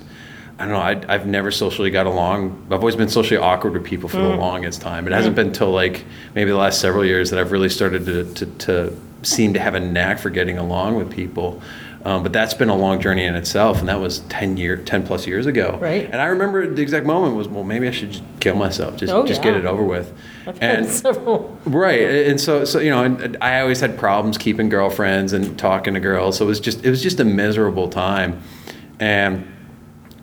I 0.59 0.65
don't 0.65 0.73
know. 0.73 0.81
I, 0.81 1.15
I've 1.15 1.27
never 1.27 1.53
socially 1.53 1.91
got 1.91 2.07
along. 2.07 2.67
I've 2.67 2.81
always 2.81 2.97
been 2.97 3.09
socially 3.09 3.39
awkward 3.39 3.75
with 3.75 3.85
people 3.85 4.09
for 4.09 4.17
the 4.17 4.37
longest 4.37 4.81
time. 4.81 5.07
It 5.07 5.13
hasn't 5.13 5.37
been 5.37 5.49
until 5.49 5.71
like 5.71 6.05
maybe 6.35 6.51
the 6.51 6.57
last 6.57 6.81
several 6.81 7.05
years 7.05 7.31
that 7.31 7.39
I've 7.39 7.53
really 7.53 7.69
started 7.69 8.05
to, 8.07 8.35
to, 8.35 8.47
to 8.47 9.01
seem 9.23 9.55
to 9.55 9.61
have 9.61 9.77
a 9.77 9.81
knack 9.81 10.19
for 10.19 10.31
getting 10.31 10.59
along 10.59 10.97
with 10.97 11.13
people. 11.13 11.63
Um, 12.05 12.23
but 12.23 12.33
that's 12.33 12.55
been 12.55 12.69
a 12.69 12.77
long 12.77 13.01
journey 13.01 13.25
in 13.25 13.35
itself, 13.35 13.81
and 13.81 13.89
that 13.89 14.01
was 14.01 14.21
ten 14.29 14.57
year, 14.57 14.77
ten 14.77 15.05
plus 15.05 15.27
years 15.27 15.47
ago. 15.47 15.79
Right. 15.81 16.05
And 16.05 16.21
I 16.23 16.27
remember 16.27 16.73
the 16.73 16.81
exact 16.81 17.05
moment 17.05 17.35
was, 17.35 17.49
well, 17.49 17.65
maybe 17.65 17.89
I 17.89 17.91
should 17.91 18.13
just 18.13 18.25
kill 18.39 18.55
myself, 18.55 18.97
just 18.97 19.13
Oh, 19.13 19.27
just 19.27 19.43
get 19.43 19.57
it 19.57 19.65
over 19.67 19.83
with. 19.83 20.13
I've 20.47 20.63
And 20.63 20.87
several. 20.87 21.59
right, 21.67 22.01
and 22.01 22.41
so 22.41 22.65
so 22.65 22.79
you 22.79 22.91
know, 22.91 23.03
and 23.03 23.37
I 23.41 23.61
always 23.61 23.81
had 23.81 23.99
problems 23.99 24.39
keeping 24.39 24.69
girlfriends 24.69 25.33
and 25.33 25.59
talking 25.59 25.95
to 25.95 26.01
girls, 26.01 26.37
so 26.39 26.45
it 26.45 26.49
was 26.49 26.61
just 26.61 26.85
it 26.85 26.91
was 26.91 27.03
just 27.03 27.19
a 27.19 27.25
miserable 27.25 27.89
time, 27.89 28.41
and 29.01 29.45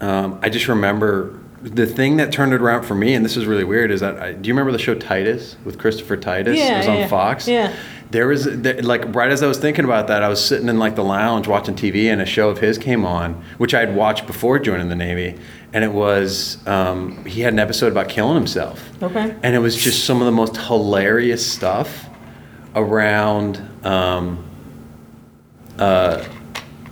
um, 0.02 0.40
I 0.42 0.50
just 0.50 0.68
remember 0.68 1.40
the 1.62 1.86
thing 1.88 2.18
that 2.18 2.32
turned 2.32 2.54
it 2.54 2.62
around 2.62 2.84
for 2.84 2.96
me, 2.96 3.16
and 3.16 3.26
this 3.26 3.36
is 3.36 3.46
really 3.48 3.64
weird, 3.64 3.90
is 3.92 4.00
that 4.02 4.18
I, 4.20 4.34
do 4.34 4.48
you 4.48 4.54
remember 4.54 4.72
the 4.72 4.78
show 4.78 4.94
Titus 4.96 5.56
with 5.66 5.78
Christopher 5.80 6.16
Titus? 6.16 6.58
Yeah, 6.58 6.76
it 6.76 6.78
was 6.80 6.88
on 6.88 6.98
yeah, 6.98 7.08
Fox. 7.08 7.48
yeah. 7.48 7.74
There 8.16 8.30
was 8.30 8.46
there, 8.46 8.82
like 8.82 9.14
right 9.14 9.30
as 9.30 9.44
I 9.44 9.48
was 9.48 9.58
thinking 9.58 9.84
about 9.84 10.08
that, 10.08 10.24
I 10.24 10.30
was 10.30 10.42
sitting 10.42 10.70
in 10.70 10.80
like 10.80 10.96
the 10.96 11.04
lounge 11.04 11.50
watching 11.50 11.76
TV, 11.76 12.06
and 12.06 12.22
a 12.22 12.26
show 12.26 12.48
of 12.48 12.60
his 12.60 12.78
came 12.78 13.06
on, 13.06 13.44
which 13.58 13.74
I 13.74 13.82
had 13.82 13.94
watched 13.94 14.26
before 14.26 14.58
joining 14.58 14.88
the 14.88 14.96
Navy, 14.96 15.38
and 15.74 15.84
it 15.84 15.92
was 15.92 16.66
um, 16.66 17.26
he 17.26 17.42
had 17.42 17.52
an 17.52 17.60
episode 17.60 17.92
about 17.92 18.08
killing 18.08 18.36
himself. 18.36 18.90
Okay. 19.04 19.36
And 19.44 19.54
it 19.54 19.60
was 19.60 19.76
just 19.76 20.06
some 20.06 20.22
of 20.22 20.28
the 20.28 20.32
most 20.32 20.56
hilarious 20.56 21.46
stuff 21.46 22.08
around. 22.74 23.58
Um, 23.86 24.46
uh, 25.78 26.24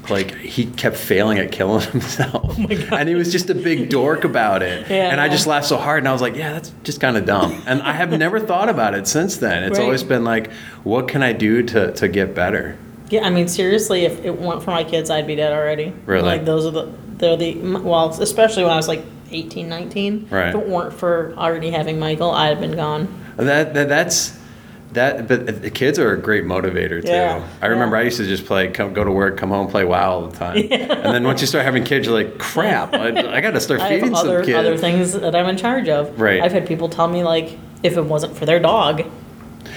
like 0.09 0.35
he 0.35 0.65
kept 0.65 0.95
failing 0.97 1.37
at 1.39 1.51
killing 1.51 1.81
himself, 1.91 2.57
oh 2.59 2.95
and 2.95 3.07
he 3.09 3.15
was 3.15 3.31
just 3.31 3.49
a 3.49 3.55
big 3.55 3.89
dork 3.89 4.23
about 4.23 4.61
it. 4.63 4.87
Yeah, 4.89 5.09
and 5.09 5.19
I 5.21 5.29
just 5.29 5.47
laughed 5.47 5.67
so 5.67 5.77
hard, 5.77 5.99
and 5.99 6.07
I 6.07 6.11
was 6.13 6.21
like, 6.21 6.35
"Yeah, 6.35 6.53
that's 6.53 6.71
just 6.83 6.99
kind 7.01 7.17
of 7.17 7.25
dumb." 7.25 7.61
And 7.65 7.81
I 7.81 7.93
have 7.93 8.11
never 8.11 8.39
thought 8.39 8.69
about 8.69 8.93
it 8.95 9.07
since 9.07 9.37
then. 9.37 9.63
It's 9.63 9.77
Right. 9.77 9.83
always 9.85 10.03
been 10.03 10.23
like, 10.23 10.51
"What 10.83 11.07
can 11.07 11.23
I 11.23 11.33
do 11.33 11.63
to 11.63 11.91
to 11.93 12.07
get 12.07 12.35
better?" 12.35 12.75
Yeah, 13.09 13.25
I 13.25 13.29
mean, 13.29 13.47
seriously, 13.47 14.05
if 14.05 14.23
it 14.25 14.39
weren't 14.39 14.63
for 14.63 14.71
my 14.71 14.83
kids, 14.83 15.09
I'd 15.09 15.27
be 15.27 15.35
dead 15.35 15.53
already. 15.53 15.93
Really? 16.05 16.23
Like, 16.25 16.45
those 16.45 16.65
are 16.65 16.71
the, 16.71 16.91
they're 17.17 17.37
the, 17.37 17.55
well, 17.61 18.09
especially 18.09 18.63
when 18.63 18.71
I 18.71 18.75
was 18.75 18.87
like 18.87 19.03
18, 19.31 19.69
19. 19.69 20.27
Right. 20.31 20.49
If 20.49 20.55
it 20.55 20.67
weren't 20.67 20.93
for 20.93 21.33
already 21.37 21.69
having 21.69 21.99
Michael, 21.99 22.31
I'd 22.31 22.47
have 22.49 22.59
been 22.59 22.75
gone. 22.75 23.07
That, 23.37 23.73
that 23.75 23.87
that's 23.89 24.35
that. 24.93 25.27
But 25.27 25.61
the 25.61 25.69
kids 25.69 25.99
are 25.99 26.13
a 26.13 26.17
great 26.21 26.43
motivator 26.45 27.01
too. 27.01 27.09
Yeah, 27.09 27.47
I 27.61 27.67
remember 27.67 27.95
yeah. 27.95 28.01
I 28.01 28.05
used 28.05 28.17
to 28.17 28.25
just 28.25 28.45
play, 28.45 28.69
come 28.69 28.93
go 28.93 29.03
to 29.03 29.11
work, 29.11 29.37
come 29.37 29.49
home, 29.49 29.67
play 29.67 29.85
WoW 29.85 30.11
all 30.11 30.27
the 30.27 30.37
time. 30.37 30.57
And 31.03 31.13
then 31.13 31.23
once 31.23 31.41
you 31.41 31.47
start 31.47 31.65
having 31.65 31.83
kids, 31.83 32.07
you're 32.07 32.15
like, 32.15 32.37
crap, 32.37 32.93
I, 32.93 33.09
I 33.35 33.41
got 33.41 33.51
to 33.51 33.59
start 33.59 33.81
I 33.81 33.89
feeding 33.89 34.15
other, 34.15 34.39
some 34.39 34.45
kids. 34.45 34.57
other 34.57 34.77
things 34.77 35.13
that 35.13 35.35
I'm 35.35 35.47
in 35.47 35.57
charge 35.57 35.89
of. 35.89 36.19
Right. 36.19 36.41
I've 36.41 36.53
had 36.53 36.65
people 36.67 36.87
tell 36.89 37.07
me, 37.07 37.23
like, 37.23 37.57
if 37.83 37.97
it 37.97 38.05
wasn't 38.05 38.37
for 38.37 38.45
their 38.45 38.59
dog, 38.59 39.03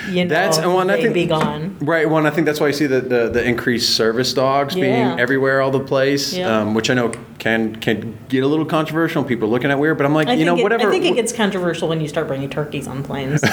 you 0.09 0.25
know, 0.25 0.29
That's- 0.29 0.59
and 0.59 0.73
one, 0.75 0.91
I 0.91 1.01
think- 1.01 1.15
be 1.15 1.27
gone. 1.27 1.77
Right. 1.81 2.09
One, 2.09 2.27
I 2.27 2.31
think 2.31 2.47
that's 2.47 2.61
why 2.61 2.69
you 2.69 2.73
see 2.73 2.87
the, 2.87 3.01
the, 3.01 3.29
the 3.29 3.45
increased 3.45 3.97
service 3.97 4.33
dogs 4.35 4.75
Yeah. 4.75 4.83
being 4.85 5.21
everywhere, 5.21 5.61
all 5.61 5.71
the 5.71 5.81
place, 5.81 6.33
Yeah. 6.35 6.61
um, 6.61 6.75
which 6.75 6.91
I 6.91 6.95
know 6.95 7.13
can 7.39 7.77
can 7.77 8.17
get 8.29 8.43
a 8.43 8.47
little 8.47 8.65
controversial. 8.65 9.23
People 9.23 9.49
are 9.49 9.51
looking 9.53 9.71
at 9.71 9.79
weird, 9.79 9.97
but 9.99 10.07
I'm 10.07 10.15
like, 10.15 10.29
I 10.29 10.33
you 10.35 10.45
know, 10.45 10.57
it, 10.57 10.63
whatever. 10.63 10.89
I 10.89 10.91
think 10.91 11.05
it 11.05 11.15
gets 11.15 11.33
controversial 11.33 11.89
when 11.89 12.01
you 12.01 12.09
start 12.09 12.27
bringing 12.29 12.49
turkeys 12.51 12.87
on 12.89 13.03
planes. 13.03 13.43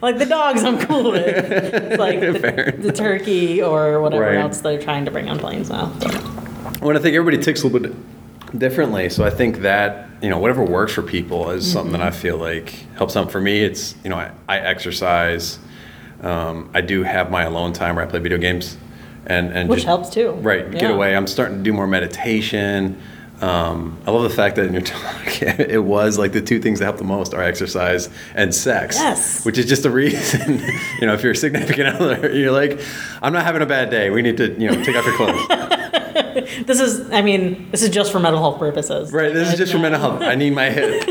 Like 0.00 0.18
the 0.18 0.26
dogs, 0.26 0.62
I'm 0.64 0.78
cool 0.86 1.12
with. 1.12 1.26
It's 1.26 1.98
like 1.98 2.20
the, 2.20 2.74
the 2.78 2.92
turkey 2.92 3.62
or 3.62 4.00
whatever 4.00 4.22
Right. 4.24 4.36
else 4.36 4.60
they're 4.60 4.80
trying 4.80 5.04
to 5.04 5.10
bring 5.10 5.28
on 5.28 5.38
planes 5.38 5.70
now. 5.70 5.92
So, 6.00 6.08
Well, 6.80 6.96
I 6.96 7.00
think 7.00 7.14
everybody 7.16 7.38
ticks 7.42 7.62
a 7.62 7.68
little 7.68 7.80
bit 7.80 7.92
differently. 8.56 9.08
So 9.08 9.24
I 9.24 9.30
think 9.30 9.58
that 9.58 10.08
you 10.20 10.28
know 10.28 10.38
whatever 10.38 10.64
works 10.64 10.92
for 10.92 11.02
people 11.02 11.50
is 11.50 11.70
something 11.70 11.92
that 11.92 12.02
I 12.02 12.10
feel 12.10 12.36
like 12.36 12.70
helps 12.96 13.16
out. 13.16 13.30
For 13.30 13.40
me, 13.40 13.62
it's 13.62 13.94
you 14.04 14.10
know 14.10 14.16
I, 14.16 14.32
I 14.48 14.58
exercise. 14.58 15.58
Um, 16.20 16.70
I 16.72 16.80
do 16.80 17.02
have 17.02 17.30
my 17.30 17.42
alone 17.42 17.72
time 17.72 17.96
where 17.96 18.04
I 18.04 18.08
play 18.08 18.20
video 18.20 18.38
games, 18.38 18.76
and 19.26 19.52
and 19.52 19.68
which 19.68 19.78
just, 19.78 19.86
helps 19.86 20.10
too. 20.10 20.32
Right, 20.32 20.70
get 20.70 20.90
away. 20.90 21.16
I'm 21.16 21.26
starting 21.26 21.58
to 21.58 21.62
do 21.62 21.72
more 21.72 21.86
meditation. 21.86 23.00
Um, 23.40 23.98
I 24.06 24.12
love 24.12 24.22
the 24.22 24.30
fact 24.30 24.54
that 24.54 24.66
in 24.66 24.72
your 24.72 24.82
talk, 24.82 25.42
it 25.42 25.82
was 25.82 26.16
like 26.16 26.30
the 26.30 26.40
two 26.40 26.60
things 26.60 26.78
that 26.78 26.84
help 26.84 26.98
the 26.98 27.04
most 27.04 27.34
are 27.34 27.42
exercise 27.42 28.08
and 28.36 28.54
sex. 28.54 28.94
Yes. 28.94 29.44
Which 29.44 29.58
is 29.58 29.66
just 29.66 29.84
a 29.84 29.90
reason, 30.02 30.60
you 31.00 31.08
know, 31.08 31.14
if 31.14 31.24
you're 31.24 31.32
a 31.32 31.36
significant 31.36 31.88
other, 32.00 32.32
you're 32.32 32.52
like, 32.52 32.80
I'm 33.20 33.32
not 33.32 33.44
having 33.44 33.60
a 33.60 33.66
bad 33.66 33.90
day. 33.90 34.10
We 34.10 34.22
need 34.22 34.36
to, 34.36 34.52
you 34.52 34.70
know, 34.70 34.84
take 34.84 34.94
off 34.94 35.04
your 35.04 35.16
clothes. 35.16 35.44
This 36.66 36.80
is, 36.80 37.10
I 37.10 37.22
mean, 37.22 37.70
this 37.70 37.82
is 37.82 37.90
just 37.90 38.12
for 38.12 38.20
mental 38.20 38.40
health 38.40 38.58
purposes. 38.58 39.12
Right. 39.12 39.32
This 39.32 39.52
is 39.52 39.58
just 39.58 39.72
for 39.72 39.78
mental 39.78 40.00
health. 40.00 40.22
I 40.22 40.34
need 40.34 40.54
my 40.54 40.68
don't, 40.70 41.08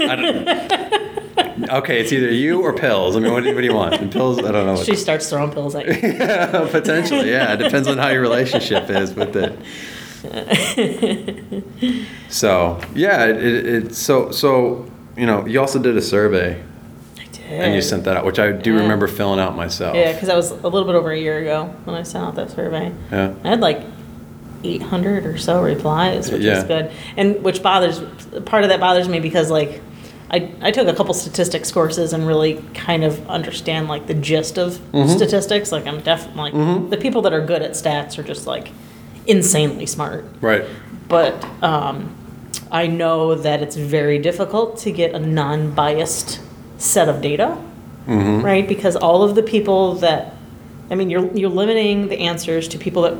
okay, 1.72 2.00
it's 2.01 2.12
either 2.12 2.31
you 2.31 2.62
or 2.62 2.74
pills. 2.74 3.15
I 3.15 3.20
mean, 3.20 3.34
what, 3.34 3.43
do- 3.43 3.53
what 3.53 3.62
do 3.62 3.67
you 3.67 3.74
want? 3.74 3.96
And 3.96 4.12
pills, 4.12 4.39
I 4.39 4.51
don't 4.51 4.65
know. 4.65 4.74
What, 4.74 4.86
She 4.86 4.96
starts 4.96 5.29
throwing 5.29 5.51
pills 5.51 5.75
at 5.75 5.86
you. 5.88 5.93
potentially, 6.72 7.29
yeah. 7.31 7.53
It 7.53 7.58
depends 7.58 7.88
on 7.88 7.98
how 7.98 8.10
your 8.10 8.22
relationship 8.22 8.89
is 8.89 9.13
with 9.13 9.36
it. 9.36 9.58
So 12.29 12.79
yeah, 12.96 13.25
it, 13.25 13.38
it, 13.43 13.65
it 13.65 13.96
so 13.96 14.31
so 14.31 14.89
you 15.17 15.25
know 15.25 15.46
you 15.46 15.60
also 15.60 15.79
did 15.79 15.98
a 15.98 16.01
survey 16.01 16.62
I 17.17 17.24
did. 17.25 17.41
and 17.51 17.75
you 17.75 17.81
sent 17.81 18.05
that 18.05 18.17
out, 18.17 18.25
which 18.25 18.39
I 18.39 18.51
do 18.51 18.74
Yeah. 18.75 18.81
remember 18.81 19.08
filling 19.08 19.39
out 19.39 19.55
myself. 19.55 19.96
Yeah, 19.96 20.13
because 20.13 20.27
that 20.27 20.38
was 20.38 20.51
a 20.51 20.55
little 20.67 20.86
bit 20.86 20.96
over 20.96 21.12
a 21.12 21.20
year 21.20 21.39
ago 21.39 21.65
when 21.86 21.96
I 21.96 22.03
sent 22.03 22.24
out 22.25 22.36
that 22.36 22.51
survey. 22.51 22.91
Yeah. 23.12 23.34
I 23.43 23.50
had 23.50 23.62
like 23.62 23.81
800 24.63 25.25
or 25.25 25.38
so 25.38 25.62
replies, 25.62 26.32
which 26.32 26.41
Yeah. 26.44 26.58
is 26.60 26.63
good. 26.63 26.91
And 27.18 27.41
which 27.44 27.62
bothers, 27.63 28.01
part 28.46 28.63
of 28.63 28.70
that 28.70 28.80
bothers 28.80 29.08
me 29.10 29.20
because 29.20 29.50
like, 29.51 29.82
I, 30.30 30.50
I 30.62 30.72
took 30.72 30.88
a 30.88 30.94
couple 30.94 31.13
statistics 31.13 31.72
courses 31.72 32.13
and 32.13 32.25
really 32.25 32.63
kind 32.74 33.03
of 33.03 33.27
understand 33.30 33.89
like 33.89 34.08
the 34.08 34.13
gist 34.13 34.58
of 34.58 34.74
Mm-hmm. 34.94 35.10
statistics. 35.10 35.72
Like 35.72 35.86
I'm 35.88 36.00
definitely, 36.01 36.51
like, 36.51 36.89
the 36.89 36.98
people 36.98 37.22
that 37.24 37.34
are 37.34 37.46
good 37.46 37.62
at 37.62 37.72
stats 37.72 38.18
are 38.18 38.24
just 38.24 38.48
like 38.48 38.70
insanely 39.27 39.86
smart. 39.86 40.25
Right. 40.39 40.63
But 41.10 41.44
um, 41.62 42.15
I 42.72 42.88
know 42.88 43.36
that 43.36 43.62
it's 43.62 43.75
very 43.75 44.20
difficult 44.20 44.77
to 44.80 44.91
get 44.91 45.13
a 45.13 45.20
non-biased 45.20 46.39
set 46.77 47.10
of 47.10 47.22
data, 47.22 47.58
Mm-hmm. 48.08 48.44
right? 48.44 48.68
Because 48.68 48.96
all 48.96 49.22
of 49.22 49.36
the 49.36 49.44
people 49.44 49.94
that, 49.96 50.34
I 50.89 50.96
mean, 50.96 51.12
you're 51.12 51.27
you're 51.38 51.51
limiting 51.51 52.08
the 52.08 52.18
answers 52.22 52.68
to 52.70 52.80
people 52.80 53.03
that 53.03 53.13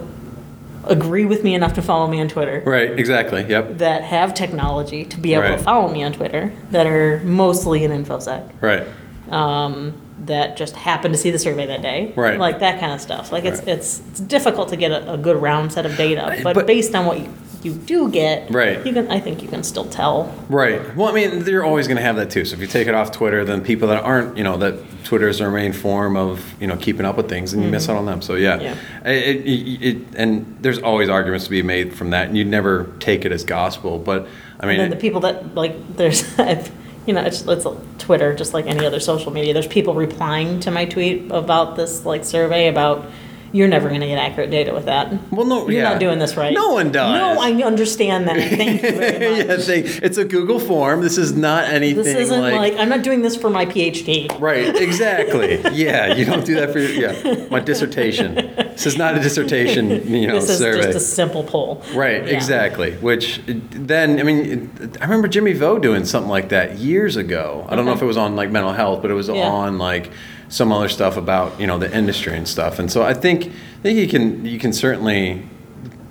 agree 0.86 1.26
with 1.26 1.44
me 1.44 1.54
enough 1.56 1.74
to 1.74 1.82
follow 1.82 2.08
me 2.08 2.20
on 2.22 2.28
Twitter, 2.28 2.62
Right. 2.66 2.92
Exactly. 2.98 3.46
Yep. 3.48 3.78
that 3.80 4.04
have 4.04 4.34
technology 4.34 5.06
to 5.06 5.20
be 5.20 5.34
able 5.34 5.44
Right. 5.44 5.58
to 5.58 5.64
follow 5.64 5.88
me 5.92 6.04
on 6.04 6.14
Twitter, 6.14 6.52
that 6.72 6.86
are 6.88 7.22
mostly 7.24 7.84
in 7.84 7.92
infosec, 7.92 8.44
Right. 8.62 8.84
um, 9.30 9.94
that 10.26 10.56
just 10.58 10.76
happen 10.76 11.12
to 11.12 11.18
see 11.18 11.32
the 11.32 11.40
survey 11.40 11.66
that 11.66 11.82
day, 11.82 12.12
Right. 12.16 12.38
Like 12.40 12.60
that 12.60 12.80
kind 12.80 12.92
of 12.94 13.02
stuff. 13.02 13.32
Like 13.32 13.44
it's 13.46 13.60
Right. 13.60 13.70
it's 13.70 14.02
it's 14.12 14.20
difficult 14.20 14.70
to 14.70 14.76
get 14.76 14.92
a, 14.92 15.14
a 15.14 15.18
good 15.18 15.42
round 15.42 15.72
set 15.74 15.86
of 15.86 15.98
data, 15.98 16.38
but, 16.44 16.54
but- 16.54 16.68
based 16.68 16.94
on 16.96 17.06
what 17.06 17.20
you, 17.20 17.28
you 17.64 17.74
do 17.74 18.10
get, 18.10 18.52
Right. 18.52 18.86
You 18.86 18.94
can 18.94 19.10
I 19.12 19.20
think 19.20 19.42
you 19.42 19.48
can 19.48 19.64
still 19.64 19.86
tell. 19.86 20.34
Right. 20.50 20.96
Well, 20.96 21.08
I 21.08 21.14
mean, 21.14 21.46
you're 21.46 21.64
always 21.64 21.88
going 21.88 21.98
to 21.98 22.04
have 22.04 22.16
that 22.18 22.32
too. 22.32 22.46
So 22.46 22.56
if 22.56 22.62
you 22.62 22.68
take 22.68 22.88
it 22.88 22.94
off 22.94 23.12
Twitter, 23.12 23.46
then 23.46 23.64
people 23.64 23.88
that 23.90 24.04
aren't, 24.04 24.38
you 24.38 24.44
know, 24.44 24.58
that 24.58 24.76
Twitter 25.04 25.28
is 25.28 25.40
their 25.40 25.52
main 25.52 25.74
form 25.74 26.16
of, 26.16 26.60
you 26.62 26.68
know, 26.68 26.78
keeping 26.78 27.06
up 27.06 27.18
with 27.18 27.30
things, 27.30 27.54
and 27.54 27.64
you 27.64 27.70
miss 27.70 27.84
mm-hmm. 27.84 27.92
out 27.94 27.98
on 27.98 28.06
them. 28.06 28.22
So 28.22 28.36
yeah, 28.36 28.60
Yeah. 28.60 28.76
It, 29.06 29.46
it, 29.46 29.84
it, 29.84 30.16
and 30.16 30.58
there's 30.62 30.80
always 30.80 31.10
arguments 31.10 31.46
to 31.46 31.52
be 31.52 31.64
made 31.64 31.94
from 31.94 32.12
that, 32.12 32.28
and 32.28 32.38
you'd 32.38 32.48
never 32.48 32.92
take 33.00 33.26
it 33.26 33.32
as 33.32 33.44
gospel. 33.44 34.00
But 34.00 34.28
I 34.60 34.66
mean, 34.66 34.80
And 34.80 34.84
then 34.84 34.90
the 34.90 35.02
people 35.02 35.22
that 35.22 35.56
like 35.56 35.96
there's 35.96 36.24
you 37.06 37.14
know 37.14 37.22
it's 37.22 37.42
it's 37.42 37.66
Twitter 37.98 38.36
just 38.36 38.54
like 38.54 38.68
any 38.68 38.86
other 38.86 39.00
social 39.00 39.32
media. 39.32 39.54
There's 39.54 39.68
people 39.68 39.94
replying 39.94 40.60
to 40.62 40.72
my 40.72 40.86
tweet 40.86 41.32
about 41.32 41.76
this 41.76 42.06
like 42.06 42.24
survey 42.24 42.68
about 42.68 43.06
you're 43.52 43.68
never 43.68 43.90
going 43.90 44.02
to 44.02 44.08
get 44.08 44.18
accurate 44.18 44.50
data 44.50 44.74
with 44.74 44.86
that. 44.86 45.12
Well, 45.32 45.46
no, 45.46 45.64
you're 45.64 45.82
yeah. 45.82 45.90
not 45.90 46.00
doing 46.00 46.20
this 46.20 46.38
right. 46.38 46.54
No 46.54 46.70
one 46.74 46.92
does. 46.92 47.20
No, 47.20 47.42
I 47.42 47.52
understand 47.64 48.28
that. 48.28 48.38
Thank 48.38 48.82
you 48.84 48.92
very 48.92 49.48
much. 49.48 49.68
yeah, 49.68 50.00
it's 50.04 50.18
a 50.18 50.26
Google 50.26 50.60
form. 50.60 51.02
This 51.02 51.18
is 51.18 51.34
not 51.34 51.66
anything 51.66 52.04
This 52.04 52.16
isn't 52.16 52.42
like, 52.42 52.56
like, 52.56 52.76
I'm 52.78 52.90
not 52.90 53.04
doing 53.04 53.22
this 53.22 53.36
for 53.36 53.50
my 53.50 53.66
PhD. 53.66 54.40
Right, 54.40 54.76
exactly. 54.76 55.62
yeah, 55.74 56.14
you 56.16 56.26
don't 56.26 56.46
do 56.46 56.56
that 56.56 56.72
for 56.72 56.80
your, 56.80 56.92
yeah, 56.92 57.48
my 57.50 57.60
dissertation. 57.60 58.36
This 58.74 58.86
is 58.86 58.98
not 58.98 59.16
a 59.18 59.20
dissertation, 59.20 59.90
you 60.14 60.28
know, 60.28 60.36
This 60.40 60.50
is 60.50 60.58
survey. 60.60 60.82
just 60.84 60.98
a 60.98 61.00
simple 61.00 61.44
poll. 61.44 61.84
Right, 61.94 62.26
Yeah. 62.26 62.34
exactly. 62.36 62.94
Which 62.94 63.42
then, 63.48 64.20
I 64.20 64.24
mean, 64.24 64.70
I 65.00 65.04
remember 65.06 65.28
Jimmy 65.28 65.54
Vo 65.54 65.78
doing 65.80 66.06
something 66.06 66.30
like 66.30 66.50
that 66.50 66.78
years 66.80 67.16
ago. 67.18 67.66
I 67.70 67.76
don't 67.76 67.86
know 67.86 67.94
if 67.94 68.02
it 68.02 68.06
was 68.06 68.18
on 68.18 68.36
like 68.36 68.52
mental 68.52 68.74
health, 68.74 69.02
but 69.02 69.12
it 69.12 69.16
was 69.16 69.28
Yeah. 69.30 69.48
on 69.48 69.78
like 69.78 70.12
some 70.50 70.72
other 70.72 70.90
stuff 70.90 71.16
about 71.18 71.60
you 71.62 71.66
know 71.68 71.78
the 71.78 71.96
industry 71.96 72.36
and 72.36 72.48
stuff. 72.48 72.78
And 72.80 72.92
so 72.92 73.04
I 73.04 73.14
think 73.14 73.46
I 73.48 73.82
think 73.84 73.98
you 74.00 74.08
can 74.08 74.46
you 74.46 74.60
can 74.60 74.74
certainly 74.74 75.44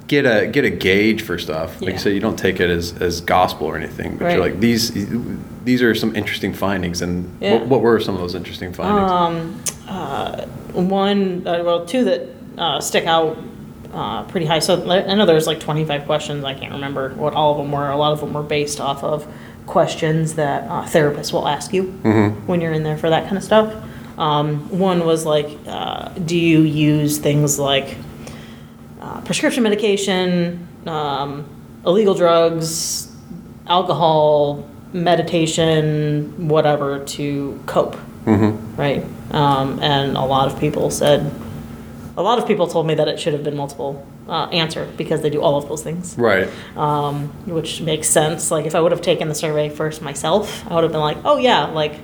get 0.07 0.25
a 0.27 0.47
get 0.47 0.65
a 0.65 0.71
gauge 0.71 1.23
for 1.23 1.39
stuff. 1.39 1.81
Like 1.81 1.89
Yeah. 1.89 1.93
you 1.95 1.99
said, 1.99 2.13
you 2.15 2.21
don't 2.21 2.39
take 2.39 2.59
it 2.59 2.69
as, 2.71 2.95
as 3.01 3.21
gospel 3.21 3.67
or 3.67 3.77
anything, 3.77 4.17
but 4.17 4.33
you're 4.33 4.41
like 4.41 4.59
these 4.61 4.93
these 5.65 5.83
are 5.83 5.95
some 5.95 6.17
interesting 6.17 6.53
findings. 6.55 7.03
And 7.03 7.37
Yeah. 7.41 7.55
what, 7.55 7.67
what 7.67 7.81
were 7.83 8.01
some 8.01 8.15
of 8.15 8.21
those 8.21 8.35
interesting 8.35 8.73
findings? 8.73 9.11
Um, 9.11 9.63
uh, 9.89 10.47
one, 10.73 11.43
uh, 11.47 11.63
well, 11.65 11.85
two 11.85 12.05
that 12.05 12.29
uh, 12.61 12.81
stick 12.81 13.07
out 13.07 13.37
uh, 13.93 14.23
pretty 14.25 14.47
high. 14.47 14.61
So 14.61 14.89
I 14.89 15.15
know 15.15 15.27
there's 15.27 15.47
like 15.47 15.59
25 15.59 16.05
questions. 16.05 16.45
I 16.45 16.55
can't 16.55 16.73
remember 16.73 17.11
what 17.15 17.35
all 17.35 17.53
of 17.53 17.59
them 17.59 17.73
were. 17.73 17.89
A 17.89 17.97
lot 17.97 18.13
of 18.13 18.21
them 18.21 18.33
were 18.33 18.43
based 18.43 18.81
off 18.81 19.03
of 19.03 19.27
questions 19.67 20.35
that 20.35 20.65
uh, 20.65 20.85
therapists 20.85 21.33
will 21.33 21.49
ask 21.49 21.73
you 21.73 21.85
when 22.47 22.61
you're 22.61 22.73
in 22.73 22.83
there 22.83 22.99
for 22.99 23.11
that 23.11 23.25
kind 23.25 23.37
of 23.37 23.43
stuff. 23.43 23.75
Um, 24.19 24.79
one 24.79 25.07
was 25.07 25.25
like, 25.25 25.49
uh, 25.67 26.11
do 26.11 26.37
you 26.37 26.61
use 26.61 27.19
things 27.19 27.59
like 27.59 27.97
uh, 29.01 29.23
prescription 29.23 29.63
medication, 29.63 30.69
um, 30.87 31.49
illegal 31.87 32.15
drugs, 32.15 33.11
alcohol, 33.67 34.69
meditation, 34.93 36.49
whatever 36.49 37.03
to 37.07 37.59
cope? 37.67 37.97
right? 38.77 39.05
Um, 39.31 39.81
and 39.81 40.17
a 40.17 40.25
lot 40.25 40.53
of 40.53 40.61
people 40.61 40.91
said, 40.91 41.33
a 42.21 42.23
lot 42.23 42.39
of 42.39 42.47
people 42.47 42.67
told 42.67 42.87
me 42.87 42.95
that 42.95 43.09
it 43.09 43.19
should 43.19 43.33
have 43.33 43.43
been 43.43 43.57
multiple 43.57 44.07
uh, 44.29 44.45
answer 44.53 44.87
because 44.99 45.23
they 45.23 45.31
do 45.31 45.41
all 45.41 45.57
of 45.57 45.69
those 45.69 45.83
things, 45.83 46.17
right. 46.19 46.49
um, 46.77 47.29
which 47.47 47.81
makes 47.81 48.09
sense. 48.09 48.51
Like 48.51 48.67
if 48.67 48.75
I 48.75 48.81
would 48.81 48.93
have 48.93 49.01
taken 49.01 49.29
the 49.29 49.35
survey 49.35 49.71
first 49.71 50.03
myself, 50.03 50.71
I 50.71 50.75
would 50.75 50.85
have 50.85 50.93
been 50.93 51.01
like, 51.01 51.17
oh 51.25 51.39
yeah, 51.39 51.65
like 51.67 51.95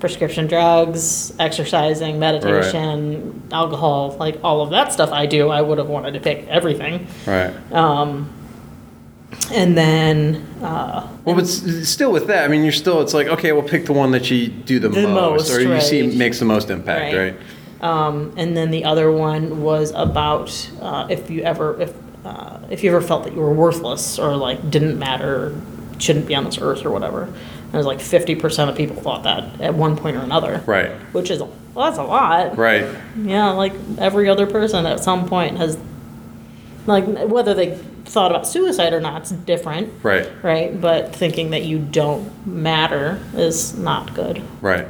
prescription 0.00 0.46
drugs, 0.46 1.32
exercising, 1.38 2.18
meditation, 2.18 3.42
alcohol, 3.50 4.14
like 4.20 4.38
all 4.44 4.60
of 4.60 4.70
that 4.70 4.92
stuff 4.92 5.10
I 5.10 5.24
do. 5.24 5.48
I 5.48 5.62
would 5.62 5.78
have 5.78 5.88
wanted 5.88 6.12
to 6.12 6.20
pick 6.20 6.46
everything, 6.48 7.06
Right. 7.26 7.54
Um, 7.72 8.30
and 9.50 9.76
then 9.76 10.46
uh, 10.62 11.08
Well, 11.24 11.36
but 11.36 11.46
still 11.46 12.12
with 12.12 12.26
that, 12.26 12.44
I 12.44 12.48
mean, 12.48 12.62
you're 12.64 12.72
still, 12.72 13.00
it's 13.00 13.14
like, 13.14 13.26
okay, 13.28 13.52
well, 13.52 13.62
pick 13.66 13.86
the 13.86 13.92
one 13.92 14.10
that 14.12 14.30
you 14.30 14.48
do 14.48 14.78
the, 14.78 14.88
The 14.88 15.08
most, 15.08 15.48
most, 15.48 15.50
or 15.50 15.60
you 15.60 15.80
see 15.80 16.16
makes 16.16 16.38
the 16.38 16.44
most 16.44 16.70
impact, 16.70 17.14
Right. 17.14 17.32
right? 17.32 17.36
Um, 17.80 18.34
and 18.36 18.56
then 18.56 18.70
the 18.70 18.84
other 18.84 19.12
one 19.12 19.62
was 19.62 19.92
about 19.94 20.70
uh, 20.80 21.06
if 21.08 21.30
you 21.30 21.42
ever 21.42 21.80
if 21.80 21.94
uh, 22.24 22.58
if 22.70 22.82
you 22.82 22.90
ever 22.90 23.00
felt 23.00 23.24
that 23.24 23.32
you 23.32 23.40
were 23.40 23.52
worthless 23.52 24.18
or 24.18 24.36
like 24.36 24.70
didn't 24.70 24.98
matter 24.98 25.54
shouldn't 25.98 26.26
be 26.26 26.34
on 26.34 26.44
this 26.44 26.58
earth 26.58 26.84
or 26.84 26.90
whatever. 26.90 27.22
And 27.24 27.74
it 27.74 27.76
was 27.76 27.86
like 27.86 27.98
50% 27.98 28.68
of 28.68 28.76
people 28.76 28.96
thought 28.96 29.24
that 29.24 29.60
at 29.60 29.74
one 29.74 29.96
point 29.96 30.16
or 30.16 30.20
another. 30.20 30.62
Right. 30.66 30.90
Which 31.12 31.30
is, 31.30 31.40
well, 31.40 31.52
that's 31.74 31.98
a 31.98 32.02
lot. 32.02 32.56
Right. 32.56 32.86
Yeah, 33.16 33.50
like 33.50 33.74
every 33.98 34.28
other 34.28 34.46
person 34.46 34.86
at 34.86 35.00
some 35.00 35.28
point 35.28 35.58
has, 35.58 35.78
like, 36.86 37.06
whether 37.06 37.52
they 37.52 37.76
thought 38.04 38.30
about 38.30 38.46
suicide 38.46 38.94
or 38.94 39.00
not, 39.00 39.22
it's 39.22 39.32
different. 39.32 39.92
Right. 40.02 40.30
Right? 40.42 40.80
But 40.80 41.14
thinking 41.14 41.50
that 41.50 41.64
you 41.64 41.78
don't 41.78 42.46
matter 42.46 43.20
is 43.34 43.76
not 43.76 44.14
good. 44.14 44.42
Right. 44.62 44.88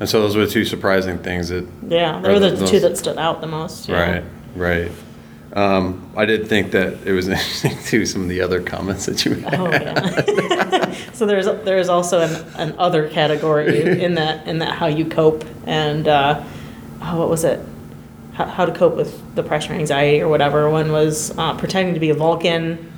And 0.00 0.08
so 0.08 0.20
those 0.22 0.34
were 0.34 0.46
the 0.46 0.50
two 0.50 0.64
surprising 0.64 1.18
things 1.18 1.50
that. 1.50 1.66
Yeah, 1.86 2.20
they 2.20 2.32
were 2.32 2.40
the 2.40 2.50
those- 2.50 2.70
two 2.70 2.80
that 2.80 2.96
stood 2.98 3.18
out 3.18 3.40
the 3.40 3.46
most. 3.46 3.88
yeah. 3.88 4.00
Right. 4.12 4.24
Right. 4.56 4.92
Um, 5.52 6.12
I 6.16 6.26
did 6.26 6.46
think 6.48 6.70
that 6.72 7.06
it 7.06 7.12
was 7.12 7.28
interesting 7.28 7.76
too. 7.84 8.06
Some 8.06 8.22
of 8.22 8.28
the 8.28 8.40
other 8.40 8.62
comments 8.62 9.06
that 9.06 9.24
you 9.24 9.34
had. 9.34 9.54
Oh 9.54 9.70
yeah. 9.70 10.92
so 11.12 11.26
there's 11.26 11.46
there's 11.64 11.88
also 11.88 12.20
an, 12.20 12.46
an 12.56 12.74
other 12.78 13.08
category 13.08 13.80
in 14.02 14.14
that 14.14 14.46
in 14.46 14.58
that 14.60 14.74
how 14.74 14.86
you 14.86 15.04
cope 15.04 15.44
and 15.66 16.06
uh, 16.08 16.42
oh, 17.02 17.18
what 17.18 17.28
was 17.28 17.44
it? 17.44 17.60
How, 18.32 18.46
how 18.46 18.64
to 18.64 18.72
cope 18.72 18.94
with 18.96 19.34
depression 19.34 19.74
or 19.74 19.78
anxiety 19.78 20.22
or 20.22 20.28
whatever. 20.28 20.70
One 20.70 20.92
was 20.92 21.36
uh, 21.36 21.56
pretending 21.58 21.94
to 21.94 22.00
be 22.00 22.10
a 22.10 22.14
Vulcan. 22.14 22.90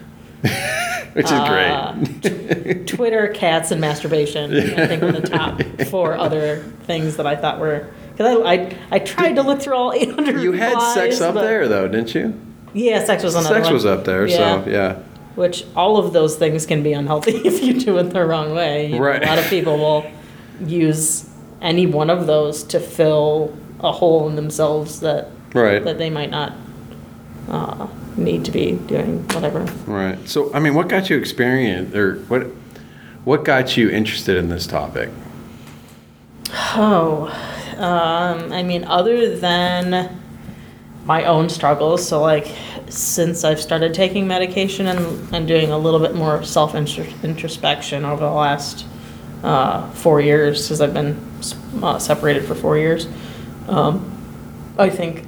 which 1.15 1.27
is 1.27 1.33
Uh, 1.33 1.93
great. 2.23 2.87
Twitter, 2.87 3.29
cats, 3.29 3.71
and 3.71 3.81
masturbation. 3.81 4.55
I 4.79 4.87
think 4.87 5.03
were 5.03 5.13
the 5.13 5.21
top 5.29 5.63
four 5.91 6.15
other 6.15 6.59
things 6.85 7.17
that 7.17 7.27
I 7.27 7.37
thought 7.37 7.61
were. 7.61 7.89
Because 8.13 8.39
I, 8.45 8.53
I, 8.53 8.77
I 8.93 8.99
tried 8.99 9.37
to 9.37 9.43
look 9.43 9.61
through 9.63 9.75
all 9.75 9.93
800 9.93 10.41
You 10.43 10.53
had 10.53 10.79
sex 10.95 11.21
up 11.21 11.35
there 11.35 11.67
though, 11.69 11.89
didn't 11.89 12.15
you? 12.15 12.39
Yeah, 12.75 13.05
sex 13.05 13.23
was 13.23 13.35
another 13.35 13.55
Sex 13.57 13.65
one. 13.67 13.75
was 13.75 13.85
up 13.87 14.05
there, 14.05 14.29
so 14.29 14.65
yeah. 14.67 14.99
Which 15.35 15.65
all 15.75 15.97
of 15.97 16.13
those 16.13 16.37
things 16.37 16.67
can 16.67 16.83
be 16.83 16.93
unhealthy 16.93 17.33
if 17.45 17.63
you 17.63 17.81
do 17.81 17.97
it 17.99 18.05
the 18.11 18.25
wrong 18.25 18.55
way. 18.55 18.87
You 18.89 18.97
know, 18.97 19.03
Right. 19.05 19.23
A 19.23 19.27
lot 19.27 19.39
of 19.39 19.47
people 19.47 19.79
will 19.79 20.05
use 20.67 21.29
any 21.61 21.87
one 21.87 22.11
of 22.11 22.27
those 22.27 22.63
to 22.65 22.81
fill 22.81 23.57
a 23.81 23.93
hole 23.93 24.29
in 24.29 24.37
themselves 24.37 25.01
that 25.01 25.29
Right. 25.55 25.83
that 25.85 25.99
they 25.99 26.09
might 26.11 26.31
not 26.31 26.53
uh, 27.49 27.87
need 28.17 28.45
to 28.45 28.51
be 28.51 28.73
doing 28.73 29.23
whatever. 29.29 29.61
Right. 29.87 30.19
So, 30.29 30.53
I 30.55 30.61
mean, 30.61 30.75
what 30.75 30.89
got 30.89 31.11
you 31.11 31.17
experience 31.17 31.95
or 31.95 32.17
what 32.29 32.47
what 33.25 33.45
got 33.45 33.77
you 33.77 33.89
interested 33.89 34.37
in 34.37 34.49
this 34.49 34.67
topic? 34.67 35.09
Oh, 36.75 37.27
um, 37.77 38.53
I 38.53 38.63
mean, 38.63 38.85
other 38.85 39.37
than 39.37 40.19
my 41.05 41.25
own 41.25 41.49
struggles, 41.49 42.07
so 42.07 42.21
like 42.21 42.51
since 42.89 43.45
I've 43.45 43.61
started 43.61 43.95
taking 43.95 44.27
medication 44.27 44.87
and, 44.87 45.35
and 45.35 45.49
doing 45.49 45.71
a 45.71 45.79
little 45.79 46.01
bit 46.01 46.15
more 46.15 46.43
self 46.43 46.75
introspection 46.75 48.05
over 48.05 48.25
the 48.25 48.31
last 48.31 48.87
uh, 49.43 49.91
four 49.93 50.21
years, 50.21 50.65
because 50.65 50.81
I've 50.81 50.95
been 50.95 51.19
uh, 51.83 51.99
separated 51.99 52.45
for 52.45 52.55
four 52.55 52.77
years, 52.77 53.09
um, 53.69 54.09
I 54.79 54.91
think 54.91 55.27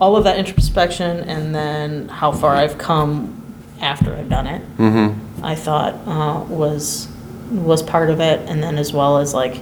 all 0.00 0.16
of 0.16 0.24
that 0.24 0.38
introspection 0.38 1.20
and 1.28 1.54
then 1.54 2.08
how 2.08 2.32
far 2.32 2.54
I've 2.56 2.78
come 2.78 3.36
after 3.80 4.14
I've 4.14 4.28
done 4.28 4.46
it. 4.46 4.76
Mm-hmm. 4.76 5.44
I 5.44 5.54
thought 5.54 5.94
uh, 6.06 6.44
was 6.44 7.08
was 7.50 7.82
part 7.82 8.10
of 8.10 8.20
it, 8.20 8.40
and 8.48 8.62
then 8.62 8.78
as 8.78 8.92
well 8.92 9.18
as 9.18 9.34
like 9.34 9.60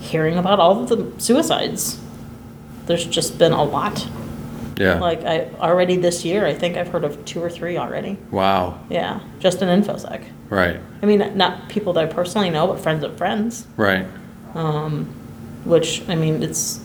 hearing 0.00 0.38
about 0.38 0.60
all 0.60 0.82
of 0.82 0.88
the 0.88 1.12
suicides. 1.20 2.00
There's 2.86 3.04
just 3.04 3.36
been 3.38 3.52
a 3.52 3.64
lot. 3.64 4.08
Yeah. 4.78 5.00
Like 5.00 5.24
I 5.24 5.48
already 5.58 5.96
this 5.96 6.24
year, 6.24 6.46
I 6.46 6.54
think 6.54 6.76
I've 6.76 6.88
heard 6.88 7.02
of 7.04 7.24
two 7.24 7.42
or 7.42 7.50
three 7.50 7.76
already. 7.78 8.18
wow. 8.30 8.78
Yeah, 8.90 9.20
just 9.40 9.62
in 9.62 9.68
infosec. 9.68 10.24
Right. 10.50 10.78
I 11.02 11.06
mean, 11.06 11.36
not 11.36 11.68
people 11.68 11.92
that 11.94 12.04
I 12.04 12.06
personally 12.06 12.50
know, 12.50 12.68
but 12.68 12.78
friends 12.78 13.02
of 13.02 13.16
friends. 13.18 13.66
Right. 13.76 14.06
Um, 14.54 15.06
Which 15.64 16.08
I 16.08 16.14
mean, 16.14 16.42
it's 16.42 16.80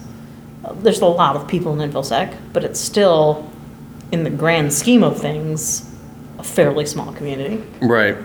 there's 0.76 1.02
a 1.02 1.06
lot 1.06 1.36
of 1.36 1.48
people 1.48 1.80
in 1.80 1.92
infosec, 1.92 2.38
but 2.54 2.64
it's 2.64 2.80
still, 2.80 3.50
in 4.12 4.24
the 4.24 4.30
grand 4.30 4.74
scheme 4.74 5.04
of 5.04 5.20
things, 5.20 5.90
a 6.38 6.44
fairly 6.44 6.86
small 6.86 7.14
community. 7.14 7.64
Right. 7.82 8.18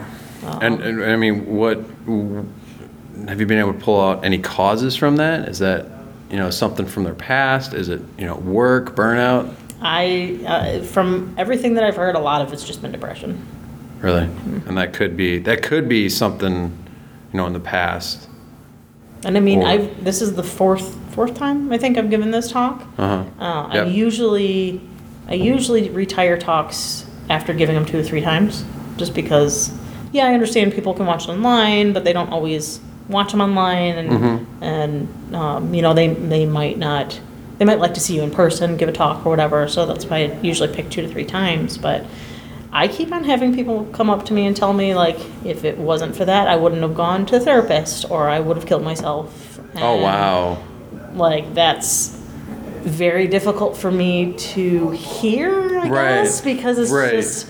Um, 0.44 0.62
and, 0.62 0.82
and 0.82 1.04
I 1.04 1.16
mean, 1.16 1.46
what 1.46 1.78
have 3.28 3.40
you 3.40 3.46
been 3.46 3.58
able 3.58 3.72
to 3.72 3.78
pull 3.78 4.00
out 4.00 4.24
any 4.24 4.38
causes 4.38 4.96
from 4.96 5.16
that? 5.16 5.48
Is 5.48 5.58
that 5.60 5.86
you 6.30 6.36
know 6.36 6.50
something 6.50 6.86
from 6.86 7.04
their 7.04 7.14
past? 7.14 7.74
Is 7.74 7.88
it 7.88 8.00
you 8.18 8.26
know 8.26 8.36
work, 8.36 8.94
burnout? 8.94 9.54
I, 9.80 10.38
uh, 10.46 10.82
from 10.84 11.34
everything 11.36 11.74
that 11.74 11.84
I've 11.84 11.96
heard, 11.96 12.14
a 12.14 12.20
lot 12.20 12.42
of 12.42 12.52
it's 12.52 12.64
just 12.64 12.82
been 12.82 12.92
depression. 12.92 13.46
Really? 14.00 14.22
Mm-hmm. 14.22 14.68
And 14.68 14.78
that 14.78 14.92
could 14.92 15.16
be 15.16 15.38
that 15.40 15.62
could 15.62 15.88
be 15.88 16.08
something 16.08 16.76
you 17.32 17.36
know 17.36 17.46
in 17.46 17.52
the 17.52 17.60
past. 17.60 18.28
And 19.26 19.36
I 19.36 19.40
mean, 19.40 19.62
Or- 19.62 19.66
I've 19.66 20.04
this 20.04 20.22
is 20.22 20.34
the 20.34 20.42
fourth 20.44 20.94
fourth 21.10 21.34
time 21.34 21.72
I 21.72 21.78
think 21.78 21.98
I've 21.98 22.08
given 22.10 22.30
this 22.30 22.50
talk. 22.50 22.82
Uh 22.96 23.06
huh. 23.06 23.24
Uh, 23.44 23.66
I 23.70 23.74
Yep. 23.74 23.88
usually 23.88 24.80
I 25.28 25.34
usually 25.34 25.90
retire 25.90 26.38
talks 26.38 27.04
after 27.28 27.52
giving 27.52 27.74
them 27.74 27.84
two 27.84 27.98
or 27.98 28.02
three 28.04 28.20
times, 28.22 28.64
just 28.96 29.12
because. 29.14 29.72
Yeah, 30.12 30.26
I 30.26 30.34
understand 30.34 30.72
people 30.72 30.94
can 30.94 31.04
watch 31.04 31.24
it 31.28 31.30
online, 31.32 31.92
but 31.92 32.04
they 32.04 32.12
don't 32.12 32.30
always 32.30 32.78
watch 33.08 33.32
them 33.32 33.40
online, 33.40 33.96
and 33.98 34.10
Mm-hmm. 34.10 34.62
and 34.64 35.34
um, 35.34 35.74
you 35.74 35.82
know 35.82 35.92
they 35.92 36.08
they 36.08 36.46
might 36.46 36.78
not. 36.78 37.20
They 37.58 37.64
might 37.64 37.80
like 37.80 37.94
to 37.94 38.00
see 38.00 38.14
you 38.14 38.22
in 38.22 38.30
person, 38.30 38.76
give 38.76 38.88
a 38.88 38.92
talk 38.92 39.26
or 39.26 39.30
whatever. 39.30 39.66
So 39.66 39.84
that's 39.86 40.04
why 40.06 40.18
I 40.18 40.38
usually 40.42 40.72
pick 40.72 40.88
two 40.90 41.02
to 41.02 41.08
three 41.08 41.24
times. 41.24 41.76
But 41.78 42.04
I 42.72 42.88
keep 42.88 43.12
on 43.12 43.24
having 43.24 43.54
people 43.54 43.84
come 43.92 44.10
up 44.10 44.24
to 44.26 44.34
me 44.34 44.46
and 44.46 44.56
tell 44.56 44.72
me 44.72 44.94
like, 44.94 45.18
if 45.44 45.64
it 45.64 45.78
wasn't 45.78 46.14
for 46.16 46.24
that, 46.24 46.46
I 46.48 46.56
wouldn't 46.56 46.82
have 46.82 46.94
gone 46.94 47.24
to 47.26 47.36
a 47.36 47.40
therapist, 47.40 48.10
or 48.10 48.28
I 48.28 48.40
would 48.40 48.56
have 48.56 48.66
killed 48.66 48.82
myself. 48.84 49.60
Oh 49.76 49.96
wow. 50.02 50.58
Like 51.14 51.54
that's 51.54 52.08
very 52.82 53.26
difficult 53.26 53.76
for 53.76 53.90
me 53.90 54.34
to 54.34 54.90
hear, 54.90 55.50
I 55.80 55.88
Right. 55.88 55.90
guess, 56.22 56.40
because 56.40 56.78
it's 56.78 56.90
Right. 56.90 57.10
just 57.12 57.48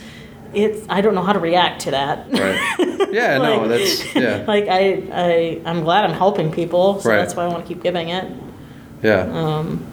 it's 0.55 0.87
I 0.89 1.01
don't 1.01 1.15
know 1.15 1.23
how 1.25 1.33
to 1.33 1.39
react 1.41 1.83
to 1.83 1.91
that. 1.93 2.27
Right. 2.33 2.61
Yeah. 3.13 3.39
no. 3.39 3.69
That's 3.69 4.15
yeah. 4.15 4.45
like 4.49 4.67
I 4.69 5.03
I 5.13 5.61
I'm 5.65 5.83
glad 5.83 6.05
I'm 6.05 6.13
helping 6.17 6.51
people, 6.53 7.01
so 7.01 7.11
Right. 7.11 7.17
that's 7.17 7.35
why 7.37 7.45
I 7.45 7.49
want 7.49 7.65
to 7.67 7.69
keep 7.73 7.83
giving 7.83 8.09
it. 8.11 8.31
Yeah. 9.03 9.21
Um, 9.33 9.85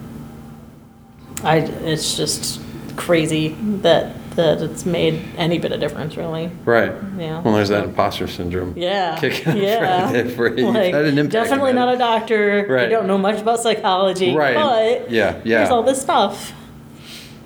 I 1.42 1.58
it's 1.58 2.16
just 2.16 2.60
crazy 2.96 3.48
that 3.82 4.14
that 4.36 4.62
it's 4.62 4.84
made 4.84 5.22
any 5.36 5.58
bit 5.58 5.72
of 5.72 5.80
difference, 5.80 6.16
really. 6.16 6.50
right. 6.64 6.92
Yeah. 7.18 7.40
Well, 7.40 7.54
there's 7.54 7.68
that 7.68 7.84
imposter 7.84 8.26
syndrome. 8.26 8.74
Yeah. 8.76 9.18
Kicking 9.18 9.48
up 9.48 9.56
yeah. 9.56 10.12
right 10.12 10.58
Like, 10.58 10.94
had 10.94 11.04
an 11.04 11.18
impact 11.18 11.32
definitely 11.32 11.72
not 11.72 11.94
a 11.94 11.98
doctor. 11.98 12.66
I 12.68 12.72
Right. 12.72 12.90
don't 12.90 13.06
know 13.06 13.18
much 13.18 13.40
about 13.40 13.60
psychology. 13.60 14.34
Right. 14.34 14.54
But 14.54 15.10
Yeah, 15.10 15.40
yeah. 15.44 15.58
There's 15.58 15.70
all 15.70 15.82
this 15.82 16.00
stuff. 16.00 16.52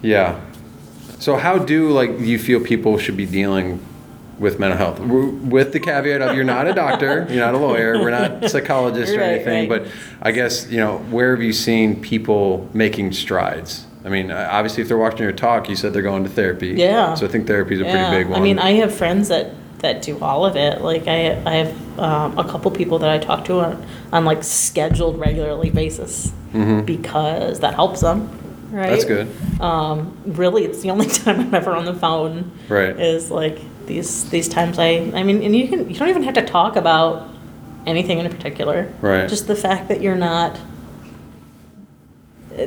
Yeah. 0.03 0.40
So 1.18 1.37
how 1.37 1.59
do 1.59 1.90
like 1.90 2.18
you 2.20 2.38
feel 2.38 2.61
people 2.61 2.98
should 2.98 3.16
be 3.16 3.27
dealing 3.27 3.81
with 4.38 4.61
mental 4.61 4.79
health? 4.79 5.01
With 5.01 5.72
the 5.72 5.81
caveat 5.81 6.22
of 6.22 6.37
you're 6.37 6.44
not 6.44 6.68
a 6.68 6.72
doctor, 6.72 7.27
you're 7.31 7.44
not 7.44 7.55
a 7.55 7.59
lawyer, 7.59 7.98
we're 8.01 8.11
not 8.11 8.48
psychologists 8.51 9.14
or 9.14 9.20
anything, 9.20 9.68
right. 9.68 9.83
but 9.83 9.92
I 10.22 10.31
guess 10.31 10.70
you 10.70 10.79
know 10.79 10.98
where 11.11 11.35
have 11.35 11.42
you 11.42 11.53
seen 11.53 12.01
people 12.01 12.68
making 12.72 13.12
strides? 13.12 13.88
I 14.09 14.11
mean, 14.11 14.31
uh, 14.31 14.49
obviously, 14.51 14.81
if 14.81 14.88
they're 14.88 14.97
watching 14.97 15.21
your 15.21 15.33
talk, 15.33 15.68
you 15.68 15.77
said 15.77 15.92
they're 15.92 16.01
going 16.01 16.25
to 16.25 16.31
therapy. 16.31 16.68
Yeah. 16.68 17.14
So 17.14 17.27
I 17.27 17.29
think 17.29 17.47
therapy 17.47 17.75
is 17.75 17.83
a 17.83 17.85
yeah. 17.85 18.09
pretty 18.09 18.25
big 18.25 18.31
one. 18.31 18.40
I 18.40 18.42
mean, 18.42 18.59
I 18.59 18.71
have 18.73 18.94
friends 18.94 19.29
that 19.29 19.53
that 19.81 20.01
do 20.01 20.18
all 20.21 20.47
of 20.47 20.57
it. 20.57 20.81
Like 20.81 21.07
I 21.07 21.33
I 21.44 21.55
have 21.57 21.99
um, 21.99 22.38
a 22.38 22.44
couple 22.44 22.71
people 22.71 22.99
that 23.01 23.11
I 23.11 23.18
talk 23.18 23.44
to 23.44 23.61
on, 23.61 23.87
on 24.11 24.25
like 24.25 24.42
scheduled 24.42 25.21
regularly 25.21 25.68
basis 25.68 26.33
mm-hmm. 26.55 26.87
because 26.87 27.61
that 27.61 27.75
helps 27.75 28.01
them. 28.01 28.31
Right. 28.71 28.88
That's 28.88 29.05
good. 29.05 29.29
Um, 29.61 30.16
really, 30.25 30.64
it's 30.64 30.81
the 30.81 30.90
only 30.94 31.07
time 31.07 31.40
I'm 31.40 31.55
ever 31.55 31.77
on 31.77 31.85
the 31.85 31.94
phone. 31.94 32.51
Right. 32.71 32.99
Is 32.99 33.31
like 33.31 33.61
these 33.85 34.31
these 34.31 34.49
times 34.49 34.79
I 34.79 35.12
I 35.14 35.23
mean, 35.23 35.42
and 35.42 35.55
you 35.55 35.68
can 35.68 35.90
you 35.90 35.97
don't 35.97 36.09
even 36.09 36.23
have 36.23 36.35
to 36.35 36.47
talk 36.47 36.77
about 36.77 37.29
anything 37.87 38.21
in 38.21 38.31
particular. 38.31 38.90
Right. 39.03 39.29
Just 39.29 39.49
the 39.49 39.57
fact 39.57 39.88
that 39.88 40.01
you're 40.01 40.16
not 40.16 40.59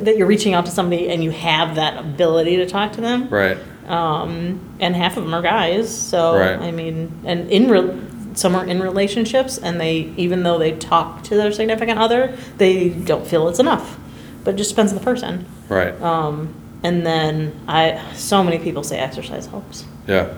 that 0.00 0.16
you're 0.16 0.26
reaching 0.26 0.54
out 0.54 0.64
to 0.66 0.72
somebody 0.72 1.08
and 1.08 1.22
you 1.22 1.30
have 1.30 1.74
that 1.76 1.98
ability 1.98 2.56
to 2.56 2.66
talk 2.66 2.92
to 2.94 3.00
them. 3.00 3.28
Right. 3.28 3.58
Um, 3.86 4.76
and 4.80 4.94
half 4.96 5.16
of 5.16 5.24
them 5.24 5.34
are 5.34 5.42
guys. 5.42 5.94
So 5.96 6.36
Right. 6.38 6.58
I 6.58 6.70
mean, 6.70 7.12
and 7.24 7.50
in 7.50 7.68
re- 7.70 8.00
some 8.34 8.54
are 8.54 8.64
in 8.64 8.80
relationships, 8.82 9.58
and 9.58 9.78
they 9.80 10.12
even 10.16 10.42
though 10.42 10.58
they 10.58 10.72
talk 10.72 11.22
to 11.24 11.36
their 11.36 11.52
significant 11.52 11.98
other, 11.98 12.36
they 12.56 12.88
don't 12.88 13.26
feel 13.26 13.48
it's 13.48 13.58
enough. 13.58 13.98
But 14.44 14.54
it 14.54 14.56
just 14.56 14.70
depends 14.70 14.92
on 14.92 14.98
the 14.98 15.04
person. 15.04 15.44
Right. 15.68 16.00
Um, 16.00 16.54
and 16.82 17.04
then 17.06 17.52
I, 17.68 18.02
so 18.14 18.42
many 18.42 18.58
people 18.58 18.82
say 18.82 18.98
exercise 18.98 19.46
helps. 19.46 19.84
yeah. 20.06 20.32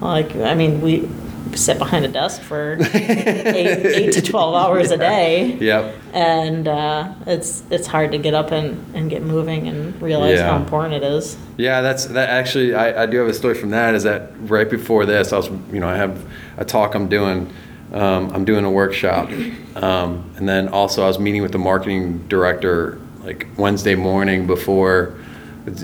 Like, 0.00 0.34
I 0.34 0.54
mean, 0.54 0.80
we, 0.80 1.00
sit 1.54 1.78
behind 1.78 2.04
a 2.04 2.08
desk 2.08 2.40
for 2.42 2.76
eight, 2.94 3.86
eight 3.86 4.12
to 4.12 4.22
12 4.22 4.54
hours 4.54 4.90
a 4.90 4.96
day. 4.96 5.54
Yep. 5.60 5.94
And 6.12 6.68
uh, 6.68 7.12
it's 7.26 7.62
it's 7.70 7.86
hard 7.86 8.12
to 8.12 8.18
get 8.18 8.34
up 8.34 8.50
and, 8.52 8.94
and 8.94 9.10
get 9.10 9.22
moving 9.22 9.68
and 9.68 10.00
realize 10.02 10.38
Yeah. 10.38 10.50
how 10.50 10.56
important 10.56 10.94
it 10.94 11.02
is. 11.02 11.36
Yeah, 11.56 11.80
that's 11.80 12.06
that. 12.06 12.28
Actually, 12.30 12.74
I, 12.74 13.02
I 13.02 13.06
do 13.06 13.18
have 13.18 13.28
a 13.28 13.34
story 13.34 13.54
from 13.54 13.70
that. 13.70 13.94
Is 13.94 14.02
that 14.04 14.30
right 14.40 14.68
before 14.68 15.06
this, 15.06 15.32
I 15.32 15.36
was, 15.36 15.48
you 15.72 15.80
know, 15.80 15.88
I 15.88 15.96
have 15.96 16.24
a 16.56 16.64
talk 16.64 16.94
I'm 16.94 17.08
doing. 17.08 17.52
Um, 17.92 18.30
I'm 18.32 18.44
doing 18.44 18.64
a 18.64 18.70
workshop, 18.70 19.30
um, 19.74 20.30
and 20.36 20.48
then 20.48 20.68
also 20.68 21.02
I 21.02 21.08
was 21.08 21.18
meeting 21.18 21.42
with 21.42 21.50
the 21.50 21.58
marketing 21.58 22.24
director 22.28 23.00
like 23.24 23.48
Wednesday 23.58 23.96
morning 23.96 24.46
before, 24.46 25.16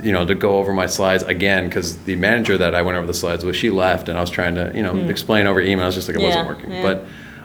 you 0.03 0.13
know, 0.13 0.25
to 0.27 0.35
go 0.35 0.59
over 0.59 0.73
my 0.73 0.87
slides 0.87 1.23
again 1.25 1.67
because 1.69 1.97
the 2.05 2.17
manager 2.17 2.57
that 2.59 2.75
I 2.75 2.83
went 2.83 2.97
over 2.99 3.07
the 3.07 3.15
slides 3.15 3.45
with, 3.45 3.57
she 3.57 3.71
left, 3.71 4.09
and 4.09 4.17
I 4.17 4.21
was 4.21 4.31
trying 4.31 4.55
to, 4.57 4.73
you 4.75 4.83
know, 4.83 4.97
explain 5.09 5.47
over 5.47 5.61
email. 5.61 5.85
I 5.85 5.87
was 5.87 5.95
just 5.95 6.09
like 6.09 6.17
it 6.17 6.23
wasn't 6.23 6.47
Hmm. 6.47 6.55
Working, 6.55 6.71
yeah. 6.73 6.83
but. 6.83 7.05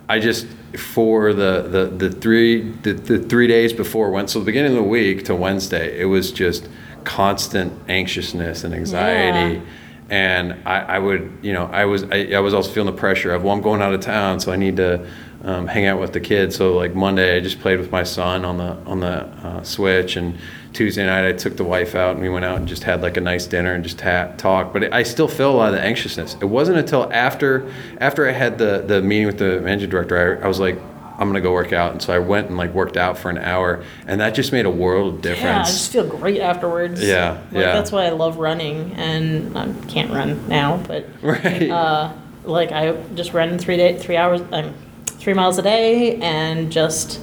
I 0.10 0.20
just 0.20 0.46
for 0.76 1.32
the 1.32 1.62
the, 1.62 1.86
the 2.10 2.12
three 2.12 2.70
the, 2.70 2.92
the 2.92 3.20
three 3.20 3.48
days 3.48 3.72
before 3.72 4.10
went 4.12 4.30
so 4.30 4.40
the 4.40 4.46
beginning 4.46 4.72
of 4.74 4.78
the 4.78 4.84
week 4.90 5.24
to 5.26 5.36
Wednesday 5.36 5.98
it 6.02 6.04
was 6.06 6.34
just 6.34 6.68
constant 7.06 7.72
anxiousness 7.90 8.64
and 8.66 8.74
anxiety 8.74 9.56
Yeah. 9.56 9.62
and 10.10 10.56
I, 10.66 10.80
I 10.96 11.00
would 11.00 11.32
you 11.42 11.54
know 11.54 11.66
I 11.72 11.86
was 11.86 12.04
I, 12.12 12.28
I 12.34 12.40
was 12.40 12.54
also 12.54 12.70
feeling 12.72 12.94
the 12.94 13.00
pressure 13.00 13.34
of 13.34 13.44
well 13.44 13.54
I'm 13.54 13.62
going 13.62 13.82
out 13.82 13.94
of 13.94 14.02
town 14.02 14.42
so 14.42 14.52
I 14.52 14.58
need 14.58 14.76
to 14.78 15.08
um, 15.46 15.68
hang 15.68 15.86
out 15.86 16.00
with 16.02 16.12
the 16.12 16.20
kids 16.20 16.58
so 16.58 16.76
like 16.76 16.94
Monday 16.94 17.38
I 17.38 17.40
just 17.40 17.60
played 17.62 17.80
with 17.80 17.92
my 17.92 18.04
son 18.04 18.44
on 18.44 18.58
the 18.58 18.78
on 18.86 19.00
the 19.00 19.26
uh, 19.48 19.64
switch 19.64 20.18
and 20.18 20.38
Tuesday 20.74 21.06
night 21.06 21.28
I 21.28 21.34
took 21.34 21.58
the 21.58 21.64
wife 21.64 21.96
out 21.96 22.12
and 22.14 22.22
we 22.22 22.30
went 22.30 22.46
out 22.46 22.58
and 22.58 22.68
just 22.68 22.84
had 22.84 23.02
like 23.02 23.18
a 23.18 23.22
nice 23.22 23.46
dinner 23.46 23.74
and 23.74 23.84
just 23.84 24.00
ta- 24.00 24.32
talked. 24.38 24.74
But 24.74 24.94
I 24.94 25.04
still 25.04 25.28
feel 25.28 25.52
a 25.52 25.56
lot 25.58 25.70
of 25.70 25.76
the 25.76 25.82
anxiousness. 25.82 26.36
It 26.42 26.46
wasn't 26.46 26.78
until 26.78 27.12
after 27.12 27.70
after 28.00 28.28
I 28.28 28.32
had 28.32 28.58
the 28.58 28.84
the 28.86 29.02
meeting 29.02 29.28
with 29.28 29.38
the 29.38 29.60
managing 29.62 29.90
director 29.90 30.40
I, 30.42 30.46
I 30.46 30.48
was 30.48 30.60
like 30.60 30.80
I'm 31.20 31.28
gonna 31.28 31.42
go 31.42 31.52
work 31.54 31.72
out. 31.72 31.92
And 31.92 32.02
so 32.02 32.14
I 32.14 32.18
went 32.20 32.48
and 32.48 32.58
like 32.58 32.74
worked 32.74 32.98
out 32.98 33.16
for 33.18 33.30
an 33.30 33.38
hour. 33.38 33.84
And 34.08 34.20
that 34.22 34.34
just 34.34 34.52
made 34.52 34.66
a 34.66 34.72
world 34.72 35.20
of 35.20 35.26
Yeah, 35.26 35.32
I 35.32 35.36
difference. 35.36 35.68
just 35.72 35.92
feel 35.92 36.08
great 36.08 36.42
afterwards. 36.42 37.04
Yeah, 37.06 37.34
like, 37.52 37.62
yeah. 37.62 37.74
That's 37.74 37.92
why 37.92 38.06
I 38.06 38.10
love 38.10 38.38
running, 38.38 38.94
and 38.94 39.56
I 39.56 39.72
can't 39.88 40.10
run 40.12 40.48
now, 40.48 40.78
but 40.78 41.06
right. 41.22 41.70
uh, 41.70 42.12
like 42.44 42.72
I 42.72 42.94
just 43.14 43.34
run 43.34 43.60
three 43.60 43.78
day, 43.78 44.00
three 44.00 44.18
hours, 44.18 44.42
um, 44.52 44.74
three 45.06 45.34
miles 45.36 45.60
a 45.60 45.62
day, 45.62 46.16
and 46.22 46.72
just 46.72 47.20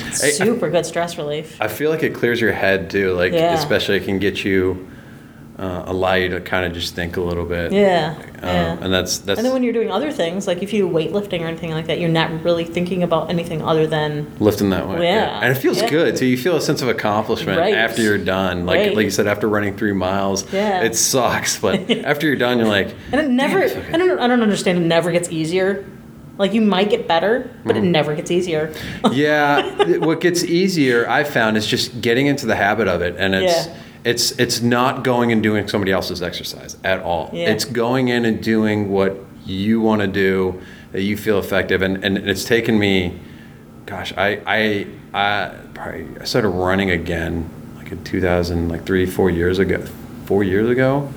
Hey, 0.00 0.28
I- 0.28 0.30
super 0.30 0.70
good 0.70 0.86
stress 0.86 1.18
relief. 1.18 1.56
I 1.60 1.68
feel 1.68 1.90
like 1.90 2.02
it 2.02 2.14
clears 2.14 2.40
your 2.40 2.52
head 2.52 2.90
too. 2.90 3.12
Like 3.12 3.32
Yeah. 3.32 3.54
especially 3.54 3.96
it 3.96 4.04
can 4.04 4.18
get 4.18 4.44
you 4.44 4.88
uh, 5.58 5.84
allow 5.86 6.12
you 6.12 6.28
to 6.28 6.38
kind 6.38 6.66
of 6.66 6.74
just 6.74 6.94
think 6.94 7.16
a 7.16 7.20
little 7.22 7.46
bit. 7.46 7.72
Yeah, 7.72 8.14
Um, 8.18 8.24
yeah. 8.42 8.76
And 8.82 8.92
that's 8.92 9.16
that's 9.16 9.38
And 9.38 9.46
then 9.46 9.54
when 9.54 9.62
you're 9.62 9.72
doing 9.72 9.90
other 9.90 10.12
things, 10.12 10.46
like 10.46 10.62
if 10.62 10.70
you 10.74 10.86
do 10.86 10.92
weightlifting 10.94 11.40
or 11.40 11.46
anything 11.46 11.70
like 11.70 11.86
that, 11.86 11.98
you're 11.98 12.10
not 12.10 12.44
really 12.44 12.64
thinking 12.64 13.02
about 13.02 13.30
anything 13.30 13.62
other 13.62 13.86
than 13.86 14.26
lifting 14.38 14.68
that 14.68 14.86
way. 14.86 15.04
Yeah. 15.04 15.40
And 15.42 15.56
it 15.56 15.58
feels 15.58 15.80
Yeah. 15.80 15.88
good. 15.88 16.18
So 16.18 16.26
you 16.26 16.36
feel 16.36 16.56
a 16.56 16.60
sense 16.60 16.82
of 16.82 16.88
accomplishment 16.88 17.58
Right. 17.58 17.74
after 17.74 18.02
you're 18.02 18.18
done. 18.18 18.66
Like 18.66 18.80
Right. 18.80 18.94
like 18.96 19.04
you 19.04 19.10
said, 19.10 19.26
after 19.26 19.48
running 19.48 19.78
three 19.78 19.94
miles, 19.94 20.44
Yeah. 20.52 20.82
it 20.82 20.94
sucks. 20.94 21.58
But 21.58 21.90
after 22.04 22.26
you're 22.26 22.36
done, 22.36 22.58
you're 22.58 22.68
like, 22.68 22.90
and 23.10 23.18
it 23.22 23.30
never. 23.30 23.62
I 23.64 23.96
don't. 23.96 24.18
I 24.18 24.26
don't 24.26 24.42
understand. 24.42 24.76
It 24.76 24.82
never 24.86 25.10
gets 25.10 25.30
easier. 25.32 25.86
Like 26.38 26.52
you 26.52 26.60
might 26.60 26.90
get 26.90 27.08
better, 27.08 27.50
but 27.64 27.76
Mm-hmm. 27.76 27.84
it 27.84 27.88
never 27.88 28.14
gets 28.14 28.30
easier. 28.30 28.72
yeah. 29.12 29.96
what 29.98 30.20
gets 30.20 30.44
easier, 30.44 31.08
I 31.08 31.24
found, 31.24 31.56
is 31.56 31.66
just 31.66 32.00
getting 32.00 32.26
into 32.26 32.46
the 32.46 32.56
habit 32.56 32.88
of 32.88 33.02
it, 33.02 33.16
and 33.18 33.34
it's. 33.34 33.66
Yeah. 33.66 33.76
It's, 34.04 34.38
it's 34.38 34.60
not 34.60 35.02
going 35.02 35.32
and 35.32 35.42
doing 35.42 35.66
somebody 35.66 35.90
else's 35.90 36.22
exercise 36.22 36.76
at 36.84 37.00
all. 37.00 37.28
Yeah. 37.32 37.50
It's 37.50 37.64
going 37.64 38.06
in 38.06 38.24
and 38.24 38.40
doing 38.40 38.88
what 38.88 39.16
you 39.44 39.80
want 39.80 40.00
to 40.00 40.06
do 40.06 40.62
that 40.92 41.02
you 41.02 41.16
feel 41.16 41.40
effective. 41.40 41.82
And, 41.82 42.04
and 42.04 42.16
it's 42.16 42.44
taken 42.44 42.78
me, 42.78 43.18
gosh, 43.84 44.12
I, 44.16 44.40
I, 44.46 44.86
I 45.12 45.54
probably 45.74 46.06
I 46.20 46.24
started 46.24 46.50
running 46.50 46.92
again 46.92 47.50
like 47.74 47.90
in 47.90 48.04
2000, 48.04 48.68
like 48.68 48.86
three, 48.86 49.06
four 49.06 49.28
years 49.28 49.58
ago, 49.58 49.84
four 50.26 50.44
years 50.44 50.70
ago. 50.70 51.12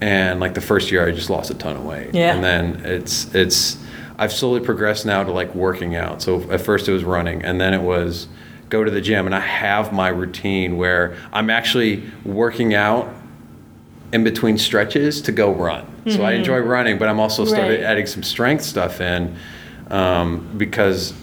And 0.00 0.38
like 0.38 0.54
the 0.54 0.60
first 0.60 0.92
year, 0.92 1.04
I 1.04 1.10
just 1.10 1.28
lost 1.28 1.50
a 1.50 1.54
ton 1.54 1.74
of 1.76 1.84
weight. 1.84 2.14
Yeah. 2.14 2.36
And 2.36 2.44
then 2.44 2.82
it's, 2.84 3.34
it's, 3.34 3.81
I've 4.22 4.32
slowly 4.32 4.60
progressed 4.60 5.04
now 5.04 5.24
to 5.24 5.32
like 5.32 5.52
working 5.52 5.96
out. 5.96 6.22
So 6.22 6.48
at 6.52 6.60
first 6.60 6.86
it 6.86 6.92
was 6.92 7.02
running 7.02 7.42
and 7.44 7.60
then 7.60 7.74
it 7.74 7.82
was 7.82 8.28
go 8.68 8.84
to 8.84 8.90
the 8.90 9.00
gym 9.00 9.26
and 9.26 9.34
I 9.34 9.40
have 9.40 9.92
my 9.92 10.08
routine 10.10 10.76
where 10.76 11.16
I'm 11.32 11.50
actually 11.50 12.04
working 12.24 12.72
out 12.72 13.12
in 14.12 14.22
between 14.22 14.58
stretches 14.58 15.20
to 15.22 15.32
go 15.32 15.52
run. 15.52 15.86
So 16.08 16.22
I 16.22 16.32
enjoy 16.34 16.58
running, 16.58 16.98
but 16.98 17.08
I'm 17.08 17.18
also 17.18 17.44
started 17.44 17.80
Right. 17.80 17.82
adding 17.82 18.06
some 18.06 18.22
strength 18.22 18.62
stuff 18.62 19.00
in 19.00 19.34
um, 19.90 20.48
because 20.56 21.14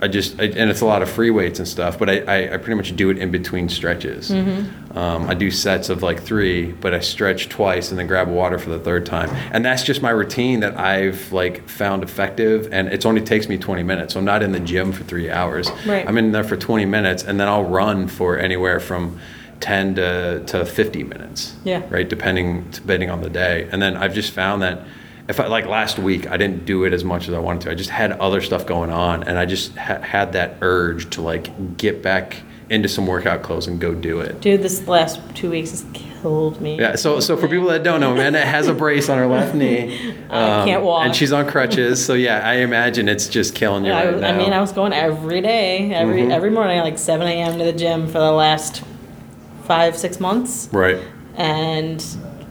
I 0.00 0.06
just 0.08 0.38
I, 0.40 0.44
and 0.44 0.70
it's 0.70 0.80
a 0.80 0.86
lot 0.86 1.02
of 1.02 1.10
free 1.10 1.30
weights 1.30 1.58
and 1.58 1.66
stuff. 1.66 1.98
But 1.98 2.08
I, 2.08 2.18
I, 2.20 2.54
I 2.54 2.56
pretty 2.56 2.74
much 2.74 2.94
do 2.94 3.10
it 3.10 3.18
in 3.18 3.30
between 3.30 3.68
stretches. 3.68 4.30
Um, 4.30 5.28
I 5.28 5.34
do 5.34 5.50
sets 5.50 5.88
of 5.90 6.02
like 6.02 6.20
three, 6.22 6.72
but 6.72 6.94
I 6.94 7.00
stretch 7.00 7.48
twice 7.48 7.90
and 7.90 7.98
then 7.98 8.06
grab 8.06 8.28
water 8.28 8.58
for 8.58 8.70
the 8.70 8.78
third 8.78 9.06
time. 9.06 9.28
And 9.52 9.64
that's 9.64 9.82
just 9.82 10.00
my 10.02 10.10
routine 10.10 10.60
that 10.60 10.78
I've 10.78 11.32
like 11.32 11.68
found 11.68 12.02
effective. 12.02 12.68
And 12.72 12.88
it 12.88 13.04
only 13.06 13.20
takes 13.20 13.48
me 13.48 13.58
20 13.58 13.82
minutes. 13.82 14.14
So 14.14 14.20
I'm 14.20 14.24
not 14.24 14.42
in 14.42 14.52
the 14.52 14.60
gym 14.60 14.92
for 14.92 15.04
three 15.04 15.30
hours. 15.30 15.70
Right. 15.86 16.06
I'm 16.08 16.16
in 16.18 16.32
there 16.32 16.44
for 16.44 16.56
20 16.56 16.84
minutes, 16.84 17.22
and 17.24 17.38
then 17.38 17.48
I'll 17.48 17.64
run 17.64 18.08
for 18.08 18.38
anywhere 18.38 18.80
from 18.80 19.18
10 19.60 19.96
to, 19.96 20.44
to 20.46 20.64
50 20.64 21.02
minutes 21.02 21.56
Yeah. 21.64 21.82
right 21.90 22.08
depending 22.08 22.70
depending 22.70 23.10
on 23.10 23.22
the 23.22 23.28
day 23.28 23.68
and 23.72 23.82
then 23.82 23.96
i've 23.96 24.14
just 24.14 24.30
found 24.30 24.62
that 24.62 24.84
if 25.28 25.38
i 25.40 25.46
like 25.46 25.66
last 25.66 25.98
week 25.98 26.26
i 26.30 26.36
didn't 26.36 26.64
do 26.64 26.84
it 26.84 26.92
as 26.92 27.04
much 27.04 27.28
as 27.28 27.34
i 27.34 27.38
wanted 27.38 27.60
to 27.62 27.70
i 27.70 27.74
just 27.74 27.90
had 27.90 28.12
other 28.12 28.40
stuff 28.40 28.66
going 28.66 28.90
on 28.90 29.22
and 29.24 29.38
i 29.38 29.44
just 29.44 29.76
ha- 29.76 30.00
had 30.00 30.32
that 30.32 30.56
urge 30.62 31.08
to 31.10 31.20
like 31.22 31.76
get 31.76 32.02
back 32.02 32.38
into 32.70 32.86
some 32.88 33.06
workout 33.06 33.42
clothes 33.42 33.66
and 33.66 33.80
go 33.80 33.94
do 33.94 34.20
it 34.20 34.40
Dude, 34.42 34.62
this 34.62 34.86
last 34.86 35.20
two 35.34 35.48
weeks 35.50 35.70
has 35.70 35.86
killed 35.94 36.60
me. 36.60 36.78
yeah 36.78 36.96
so 36.96 37.18
so 37.20 37.36
for 37.36 37.48
people 37.48 37.68
that 37.68 37.82
don't 37.82 38.00
know 38.00 38.12
amanda 38.12 38.44
has 38.44 38.68
a 38.68 38.74
brace 38.74 39.08
on 39.08 39.16
her 39.18 39.26
left 39.26 39.54
knee 39.54 40.10
um, 40.28 40.30
I 40.30 40.64
can't 40.66 40.82
walk. 40.82 41.06
and 41.06 41.16
she's 41.16 41.32
on 41.32 41.48
crutches 41.48 42.04
so 42.04 42.12
yeah 42.14 42.46
i 42.46 42.56
imagine 42.56 43.08
it's 43.08 43.26
just 43.28 43.54
killing 43.54 43.84
you 43.86 43.92
I, 43.92 44.04
right 44.04 44.12
was- 44.12 44.20
now 44.20 44.28
I 44.34 44.36
mean, 44.36 44.52
I 44.52 44.60
was 44.60 44.72
going 44.72 44.92
every 44.92 45.40
day, 45.40 45.92
every 45.94 46.22
Mhm. 46.22 46.30
every 46.30 46.50
morning, 46.50 46.78
like 46.80 46.98
7 46.98 47.26
a.m. 47.26 47.58
to 47.58 47.64
the 47.64 47.72
gym 47.72 48.06
for 48.06 48.18
the 48.18 48.32
last 48.32 48.82
five, 49.64 49.96
six 49.96 50.20
months. 50.20 50.68
right 50.72 50.98
And 51.36 52.04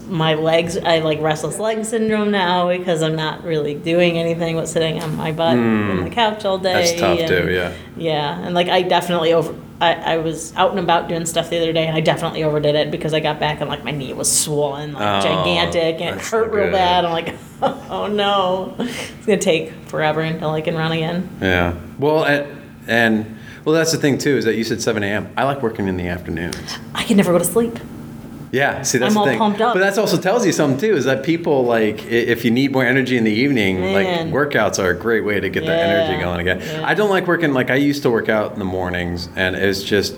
my 0.07 0.33
legs, 0.35 0.77
I 0.77 0.99
like 0.99 1.21
restless 1.21 1.59
leg 1.59 1.83
syndrome 1.85 2.31
now 2.31 2.69
because 2.69 3.01
I'm 3.03 3.15
not 3.15 3.43
really 3.43 3.73
doing 3.75 4.17
anything 4.17 4.55
but 4.55 4.67
sitting 4.67 5.01
on 5.01 5.15
my 5.15 5.31
butt 5.31 5.57
on 5.57 6.03
the 6.03 6.09
couch 6.09 6.45
all 6.45 6.57
day. 6.57 6.71
Hmm. 6.71 6.77
that's 6.79 6.99
tough 6.99 7.19
and- 7.19 7.27
too 7.27 7.51
yeah 7.53 7.73
Yeah, 7.97 8.39
and 8.39 8.55
like 8.55 8.67
I 8.69 8.81
definitely 8.83 9.33
over. 9.33 9.53
I, 9.79 9.93
I 9.93 10.17
was 10.17 10.55
out 10.55 10.71
and 10.71 10.79
about 10.79 11.07
doing 11.07 11.27
stuff 11.27 11.51
the 11.51 11.57
other 11.57 11.71
day, 11.71 11.85
and 11.85 11.95
I 11.95 11.99
definitely 12.01 12.43
overdid 12.43 12.73
it 12.73 12.89
because 12.89 13.13
I 13.13 13.19
got 13.19 13.39
back 13.39 13.61
and 13.61 13.69
like 13.69 13.83
my 13.83 13.91
knee 13.91 14.11
was 14.11 14.31
swollen, 14.31 14.93
like 14.93 15.23
Oh, 15.23 15.27
gigantic, 15.27 16.01
and 16.01 16.15
it 16.19 16.25
hurt 16.25 16.51
real 16.51 16.71
bad. 16.71 17.05
I'm 17.05 17.11
like, 17.11 17.35
oh 17.61 18.07
no, 18.07 18.75
it's 18.79 19.25
gonna 19.27 19.37
take 19.37 19.71
forever 19.85 20.21
until 20.21 20.49
I 20.49 20.61
can 20.61 20.75
run 20.75 20.93
again. 20.93 21.29
Yeah. 21.39 21.75
Well, 21.99 22.23
and, 22.25 22.59
and 22.87 23.37
well, 23.65 23.75
that's 23.75 23.91
the 23.91 23.99
thing 23.99 24.17
too 24.17 24.35
is 24.37 24.45
that 24.45 24.55
you 24.55 24.63
said 24.63 24.81
7 24.81 25.03
a.m. 25.03 25.31
I 25.37 25.43
like 25.43 25.61
working 25.61 25.87
in 25.87 25.95
the 25.97 26.07
afternoons. 26.07 26.79
I 26.95 27.03
can 27.03 27.17
never 27.17 27.31
go 27.31 27.37
to 27.37 27.45
sleep. 27.45 27.77
Yeah. 28.57 28.81
See, 28.81 28.97
that's 28.97 29.09
I'm 29.11 29.13
the 29.13 29.19
all 29.19 29.25
thing. 29.25 29.37
pumped 29.39 29.61
up. 29.61 29.73
But 29.75 29.81
that's 29.81 29.97
also 29.97 30.17
tells 30.17 30.45
you 30.45 30.51
something 30.51 30.79
too 30.79 30.95
is 30.95 31.05
that 31.05 31.23
people 31.23 31.57
like 31.65 31.99
i- 32.01 32.25
if 32.33 32.43
you 32.45 32.51
need 32.51 32.71
more 32.71 32.85
energy 32.93 33.15
in 33.17 33.23
the 33.23 33.37
evening, 33.45 33.73
Man. 33.81 33.93
like 33.97 34.07
workouts 34.39 34.77
are 34.83 34.89
a 34.89 34.95
great 35.05 35.23
way 35.29 35.39
to 35.39 35.49
get 35.49 35.65
that 35.65 35.79
energy 35.87 36.13
Yeah, 36.13 36.23
going 36.25 36.39
again. 36.45 36.59
yeah. 36.59 36.91
I 36.91 36.93
don't 36.93 37.09
like 37.15 37.27
working 37.27 37.53
like 37.53 37.69
I 37.69 37.75
used 37.75 38.01
to 38.03 38.09
work 38.09 38.29
out 38.29 38.53
in 38.53 38.59
the 38.59 38.65
mornings, 38.79 39.29
and 39.35 39.55
it's 39.55 39.83
just. 39.83 40.15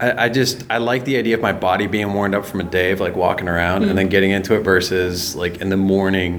I 0.00 0.24
I 0.24 0.28
just 0.40 0.64
I 0.70 0.78
like 0.78 1.04
the 1.04 1.16
idea 1.22 1.34
of 1.36 1.42
my 1.42 1.52
body 1.52 1.86
being 1.86 2.12
warmed 2.14 2.34
up 2.34 2.44
from 2.44 2.60
a 2.60 2.68
day 2.80 2.92
of 2.92 3.00
like 3.06 3.14
walking 3.14 3.48
around 3.48 3.82
and 3.82 3.90
hmm. 3.92 3.96
then 3.98 4.08
getting 4.08 4.30
into 4.30 4.54
it 4.56 4.60
versus 4.60 5.36
like 5.36 5.54
in 5.60 5.68
the 5.68 5.76
morning 5.76 6.32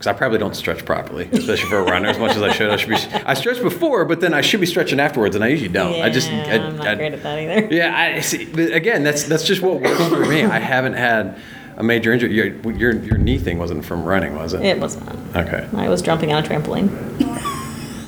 because 0.00 0.14
I 0.14 0.18
probably 0.18 0.38
don't 0.38 0.56
stretch 0.56 0.82
properly, 0.86 1.28
especially 1.30 1.68
for 1.68 1.76
a 1.80 1.82
runner 1.84 2.08
as 2.08 2.18
much 2.18 2.34
as 2.34 2.40
I 2.40 2.50
should. 2.54 2.70
I 2.70 2.76
should 2.76 2.88
be 2.88 2.94
I 3.26 3.34
stretched 3.34 3.62
before, 3.62 4.06
but 4.06 4.22
then 4.22 4.32
I 4.32 4.40
should 4.40 4.58
be 4.60 4.64
stretching 4.64 4.98
afterwards, 4.98 5.36
and 5.36 5.44
I 5.44 5.48
usually 5.48 5.68
don't. 5.68 6.00
I 6.00 6.08
just 6.08 6.30
Yeah, 6.30 6.42
I, 6.48 6.54
I'm 6.54 6.76
not 6.78 6.86
I- 6.88 6.94
great 6.94 7.12
at 7.12 7.22
that 7.22 7.38
either. 7.38 7.74
yeah, 7.74 7.94
I 8.16 8.20
see. 8.20 8.50
Again, 8.72 9.04
that's 9.04 9.24
that's 9.24 9.44
just 9.44 9.60
what 9.60 9.82
works 9.82 10.02
for 10.08 10.24
me. 10.24 10.42
I 10.42 10.58
haven't 10.58 10.94
had 10.94 11.38
a 11.76 11.82
major 11.82 12.14
injury. 12.14 12.32
Your 12.32 12.46
your, 12.72 12.92
your 12.94 13.18
knee 13.18 13.36
thing 13.36 13.58
wasn't 13.58 13.84
from 13.84 14.04
running, 14.06 14.34
was 14.36 14.54
it? 14.54 14.62
It 14.62 14.80
was 14.80 14.98
not. 15.04 15.16
Okay. 15.36 15.68
I 15.76 15.90
was 15.90 16.00
jumping 16.00 16.32
on 16.32 16.42
a 16.42 16.48
trampoline. 16.48 16.88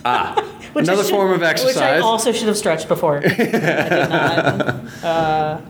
Ah, 0.06 0.34
Which 0.72 0.86
another 0.88 1.02
should- 1.02 1.10
form 1.10 1.32
of 1.32 1.42
exercise. 1.42 1.74
Which 1.76 1.82
I 1.82 1.98
also 2.00 2.32
should 2.32 2.48
have 2.48 2.56
stretched 2.56 2.88
before. 2.88 3.18
I 3.18 3.20
did 3.28 3.52
not. 4.10 4.84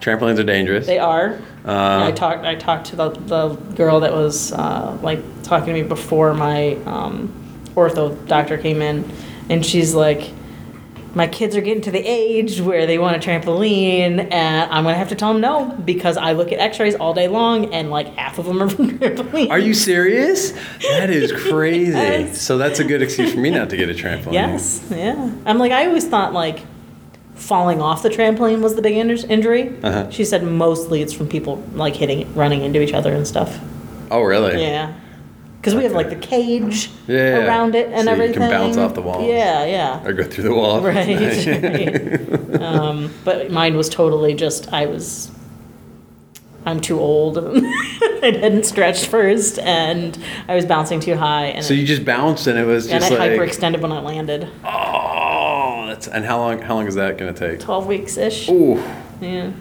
Trampolines 0.00 0.38
are 0.38 0.44
dangerous. 0.44 0.86
They 0.86 0.98
are. 0.98 1.38
Uh, 1.64 2.04
I 2.08 2.12
talked. 2.12 2.44
I 2.44 2.54
talked 2.54 2.86
to 2.88 2.96
the, 2.96 3.10
the 3.10 3.48
girl 3.76 4.00
that 4.00 4.12
was 4.12 4.52
uh, 4.52 4.96
like 5.02 5.20
talking 5.42 5.66
to 5.68 5.72
me 5.72 5.82
before 5.82 6.34
my 6.34 6.74
um, 6.86 7.32
ortho 7.74 8.26
doctor 8.26 8.58
came 8.58 8.82
in, 8.82 9.10
and 9.48 9.64
she's 9.64 9.94
like, 9.94 10.30
my 11.14 11.26
kids 11.26 11.56
are 11.56 11.60
getting 11.60 11.82
to 11.82 11.90
the 11.90 11.98
age 11.98 12.60
where 12.60 12.86
they 12.86 12.98
want 12.98 13.16
a 13.16 13.18
trampoline, 13.18 14.32
and 14.32 14.72
I'm 14.72 14.84
gonna 14.84 14.96
have 14.96 15.10
to 15.10 15.14
tell 15.14 15.32
them 15.32 15.42
no 15.42 15.66
because 15.84 16.16
I 16.16 16.32
look 16.32 16.52
at 16.52 16.58
X-rays 16.58 16.94
all 16.94 17.12
day 17.12 17.28
long, 17.28 17.72
and 17.74 17.90
like 17.90 18.08
half 18.14 18.38
of 18.38 18.46
them 18.46 18.62
are 18.62 18.68
from 18.68 18.90
trampoline. 18.98 19.50
Are 19.50 19.58
you 19.58 19.74
serious? 19.74 20.52
That 20.82 21.10
is 21.10 21.32
crazy. 21.50 21.92
Yes. 21.92 22.40
So 22.40 22.58
that's 22.58 22.78
a 22.78 22.84
good 22.84 23.02
excuse 23.02 23.32
for 23.34 23.40
me 23.40 23.50
not 23.50 23.70
to 23.70 23.76
get 23.76 23.90
a 23.90 23.94
trampoline. 23.94 24.32
Yes, 24.32 24.84
yeah. 24.90 25.32
I'm 25.44 25.58
like, 25.58 25.72
I 25.72 25.86
always 25.86 26.06
thought 26.06 26.32
like 26.32 26.60
falling 27.34 27.80
off 27.80 28.02
the 28.02 28.08
trampoline 28.08 28.62
was 28.62 28.76
the 28.76 28.82
big 28.82 28.96
injury. 28.96 29.76
Uh-huh. 29.82 30.10
She 30.10 30.24
said 30.24 30.44
mostly 30.44 31.02
it's 31.02 31.12
from 31.12 31.28
people 31.28 31.62
like 31.74 31.96
hitting, 31.96 32.32
running 32.34 32.62
into 32.62 32.80
each 32.80 32.92
other 32.92 33.12
and 33.12 33.26
stuff. 33.26 33.58
Oh, 34.10 34.22
really? 34.22 34.60
Yeah. 34.62 34.94
Because 35.62 35.76
we 35.76 35.84
have 35.84 35.92
like 35.92 36.10
the 36.10 36.16
cage 36.16 36.90
Yeah, 37.06 37.46
around 37.46 37.76
it 37.76 37.88
and 37.92 38.04
So 38.04 38.14
you 38.20 38.32
can 38.32 38.50
bounce 38.50 38.76
off 38.76 38.94
the 38.94 39.00
wall. 39.00 39.24
Yeah, 39.24 39.64
yeah. 39.64 40.04
Or 40.04 40.12
go 40.12 40.24
through 40.24 40.42
the 40.42 40.52
wall. 40.52 40.80
Right. 40.80 41.46
right. 41.62 42.60
um, 42.60 43.14
but 43.24 43.52
mine 43.52 43.76
was 43.76 43.88
totally 43.88 44.34
just 44.34 44.72
I 44.72 44.86
was. 44.86 45.30
I'm 46.66 46.80
too 46.80 46.98
old. 46.98 47.38
I 47.38 48.32
hadn't 48.34 48.66
stretched 48.66 49.06
first, 49.06 49.60
and 49.60 50.18
I 50.48 50.56
was 50.56 50.66
bouncing 50.66 50.98
too 50.98 51.14
high, 51.14 51.46
and, 51.46 51.64
So 51.64 51.74
you 51.74 51.86
just 51.86 52.04
bounced 52.04 52.48
and 52.48 52.58
it 52.58 52.64
was 52.64 52.90
and 52.90 53.00
just 53.00 53.12
and 53.12 53.22
I 53.22 53.28
like. 53.28 53.38
hyperextended 53.38 53.80
when 53.80 53.92
I 53.92 54.00
landed. 54.00 54.48
Oh, 54.64 55.86
that's 55.86 56.08
and 56.08 56.24
how 56.24 56.38
long? 56.38 56.60
How 56.60 56.74
long 56.74 56.88
is 56.88 56.96
that 56.96 57.18
going 57.18 57.32
to 57.32 57.38
take? 57.38 57.60
Twelve 57.60 57.86
weeks 57.86 58.16
ish. 58.16 58.48
Ooh. 58.48 58.82
Yeah. 59.20 59.52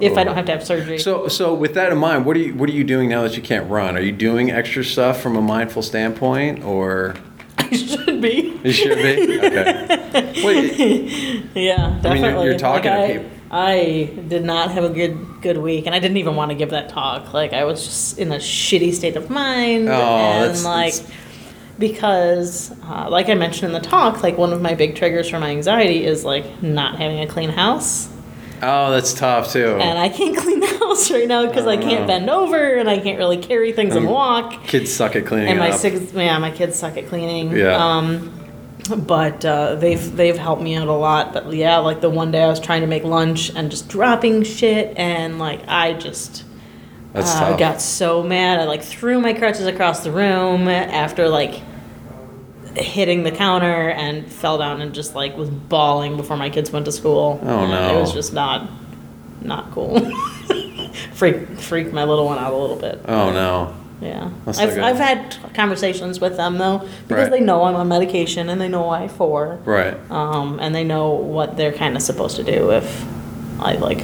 If 0.00 0.16
I 0.16 0.24
don't 0.24 0.34
have 0.34 0.46
to 0.46 0.52
have 0.52 0.64
surgery. 0.66 0.98
So, 0.98 1.28
so 1.28 1.54
with 1.54 1.74
that 1.74 1.92
in 1.92 1.98
mind, 1.98 2.24
what 2.26 2.36
are 2.36 2.40
you 2.40 2.54
what 2.54 2.68
are 2.68 2.72
you 2.72 2.84
doing 2.84 3.08
now 3.10 3.22
that 3.22 3.36
you 3.36 3.42
can't 3.42 3.68
run? 3.70 3.96
Are 3.96 4.00
you 4.00 4.12
doing 4.12 4.50
extra 4.50 4.82
stuff 4.84 5.20
from 5.20 5.36
a 5.36 5.42
mindful 5.42 5.82
standpoint, 5.82 6.64
or 6.64 7.14
I 7.58 7.70
should 7.76 8.20
be. 8.22 8.58
you 8.64 8.72
should 8.72 8.96
be? 8.98 9.38
Okay. 9.38 10.42
Wait, 10.44 11.44
Yeah, 11.54 11.98
definitely. 12.02 12.08
I 12.08 12.14
mean, 12.14 12.22
you're- 12.24 12.44
you're 12.46 12.58
talking 12.58 12.90
to 12.90 12.98
I, 12.98 13.12
people. 13.12 13.30
I 13.52 14.10
did 14.28 14.44
not 14.44 14.70
have 14.70 14.84
a 14.84 14.90
good 14.90 15.18
good 15.42 15.58
week, 15.58 15.86
and 15.86 15.94
I 15.94 15.98
didn't 15.98 16.16
even 16.18 16.36
want 16.36 16.50
to 16.50 16.54
give 16.54 16.70
that 16.70 16.88
talk. 16.88 17.32
Like 17.34 17.52
I 17.52 17.64
was 17.64 17.84
just 17.84 18.18
in 18.18 18.30
a 18.32 18.36
shitty 18.36 18.92
state 18.94 19.16
of 19.16 19.28
mind, 19.30 19.88
Oh, 19.88 19.92
and 19.92 20.42
that's- 20.44 20.64
like 20.64 20.94
that's- 20.94 21.12
because, 21.78 22.72
uh, 22.84 23.08
like 23.08 23.30
I 23.30 23.34
mentioned 23.34 23.74
in 23.74 23.80
the 23.82 23.86
talk, 23.88 24.22
like 24.22 24.36
one 24.36 24.52
of 24.52 24.60
my 24.60 24.74
big 24.74 24.96
triggers 24.96 25.30
for 25.30 25.40
my 25.40 25.48
anxiety 25.50 26.04
is 26.04 26.24
like 26.26 26.62
not 26.62 26.98
having 26.98 27.20
a 27.20 27.26
clean 27.26 27.48
house, 27.48 28.09
oh, 28.62 28.90
that's 28.90 29.12
tough 29.14 29.52
too. 29.52 29.76
and 29.80 29.98
I 29.98 30.08
can't 30.08 30.36
clean 30.42 30.60
the 30.60 30.66
house 30.66 31.10
right 31.10 31.26
now 31.28 31.46
because 31.46 31.66
I 31.66 31.76
Oh, 31.76 31.80
can't 31.82 32.02
no. 32.02 32.06
bend 32.06 32.30
over 32.30 32.74
and 32.76 32.88
I 32.88 32.98
can't 32.98 33.18
really 33.18 33.38
carry 33.38 33.72
things 33.72 33.94
and 33.96 34.06
Um, 34.06 34.12
walk. 34.12 34.64
Kids 34.64 34.92
suck 34.92 35.16
at 35.16 35.26
cleaning 35.26 35.48
and 35.48 35.58
my 35.58 35.70
up. 35.70 35.78
six, 35.78 36.12
yeah, 36.12 36.38
my 36.38 36.50
kids 36.50 36.76
suck 36.78 36.96
at 36.96 37.08
cleaning. 37.08 37.56
Yeah. 37.56 37.76
Um, 37.76 38.36
but 39.06 39.44
uh, 39.44 39.76
they've 39.76 40.16
they've 40.16 40.36
helped 40.38 40.62
me 40.62 40.74
out 40.74 40.88
a 40.88 40.92
lot. 40.92 41.32
But 41.32 41.52
yeah, 41.52 41.78
like 41.78 42.00
the 42.00 42.10
one 42.10 42.30
day 42.32 42.42
I 42.42 42.48
was 42.48 42.58
trying 42.58 42.80
to 42.80 42.86
make 42.88 43.04
lunch 43.04 43.50
and 43.54 43.70
just 43.70 43.88
dropping 43.88 44.42
shit, 44.42 44.96
and 44.96 45.38
like 45.38 45.60
I 45.68 45.92
just 45.92 46.44
That's 47.12 47.34
uh, 47.36 47.56
got 47.56 47.80
so 47.80 48.22
mad. 48.22 48.58
I 48.58 48.64
like 48.64 48.82
threw 48.82 49.20
my 49.20 49.32
crutches 49.32 49.66
across 49.66 50.02
the 50.02 50.10
room 50.10 50.66
after 50.66 51.28
like 51.28 51.60
hitting 52.76 53.22
the 53.24 53.30
counter 53.30 53.90
and 53.90 54.30
fell 54.30 54.58
down 54.58 54.80
and 54.80 54.94
just 54.94 55.14
like 55.14 55.36
was 55.36 55.50
bawling 55.50 56.16
before 56.16 56.36
my 56.36 56.50
kids 56.50 56.70
went 56.70 56.84
to 56.86 56.92
school. 56.92 57.40
Oh, 57.42 57.66
no. 57.66 57.98
It 57.98 58.00
was 58.00 58.12
just 58.12 58.32
not 58.32 58.68
not 59.42 59.70
cool. 59.72 59.98
freak 61.14 61.48
freaked 61.58 61.92
my 61.92 62.04
little 62.04 62.24
one 62.26 62.38
out 62.38 62.52
a 62.52 62.56
little 62.56 62.76
bit. 62.76 63.00
oh 63.08 63.32
no. 63.32 63.74
Yeah, 64.02 64.30
I've. 64.46 64.78
I've 64.78 64.96
had 64.96 65.36
conversations 65.52 66.20
with 66.20 66.36
them 66.38 66.56
though 66.56 66.78
because 67.06 67.24
Right. 67.28 67.30
they 67.32 67.40
know 67.40 67.64
I'm 67.64 67.74
on 67.76 67.86
medication 67.88 68.48
and 68.48 68.58
they 68.58 68.68
know 68.68 68.80
why 68.86 69.08
for, 69.08 69.58
Right. 69.66 69.94
um, 70.10 70.58
and 70.58 70.74
they 70.74 70.84
know 70.84 71.10
what 71.10 71.58
they're 71.58 71.72
kind 71.72 71.96
of 71.96 72.02
supposed 72.02 72.36
to 72.36 72.42
do 72.42 72.70
if 72.72 73.04
I 73.60 73.74
like 73.74 74.02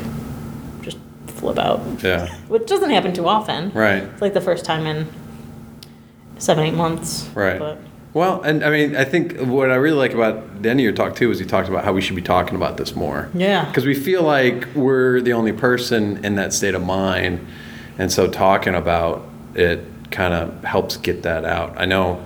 just 0.83 0.99
flip 1.29 1.59
out, 1.59 1.81
Yeah. 2.03 2.27
which 2.49 2.67
doesn't 2.67 2.91
happen 2.91 3.15
too 3.15 3.27
often. 3.27 3.71
Right. 3.73 4.03
It's 4.03 4.21
like 4.21 4.35
the 4.35 4.41
first 4.43 4.67
time 4.67 4.87
in 4.87 5.07
seven 6.37 6.65
eight 6.65 6.75
months. 6.75 7.31
Right. 7.35 7.59
But 7.59 7.79
Well, 8.17 8.41
and 8.41 8.65
I 8.65 8.71
mean, 8.71 8.97
I 8.97 9.05
think 9.05 9.39
what 9.41 9.71
I 9.71 9.75
really 9.75 9.99
like 9.99 10.15
about 10.15 10.63
the 10.63 10.71
end 10.71 10.81
of 10.81 10.85
your 10.85 10.95
talk 10.95 11.17
too 11.17 11.31
is 11.31 11.39
you 11.39 11.45
talked 11.45 11.69
about 11.69 11.85
how 11.85 11.93
we 11.93 12.01
should 12.01 12.17
be 12.17 12.23
talking 12.23 12.57
about 12.57 12.79
this 12.79 12.97
more. 12.97 13.29
yeah, 13.35 13.67
Because 13.67 13.85
we 13.85 13.93
feel 13.93 14.23
like 14.23 14.67
we're 14.75 15.21
the 15.21 15.35
only 15.35 15.53
person 15.53 16.25
in 16.25 16.37
that 16.37 16.55
state 16.55 16.75
of 16.75 16.83
mind, 16.83 17.47
and 17.99 18.11
so 18.11 18.27
talking 18.27 18.75
about 18.75 19.29
it 19.55 19.85
kind 20.11 20.33
of 20.33 20.65
helps 20.65 20.97
get 20.97 21.25
that 21.25 21.45
out. 21.45 21.75
I 21.77 21.85
know 21.85 22.25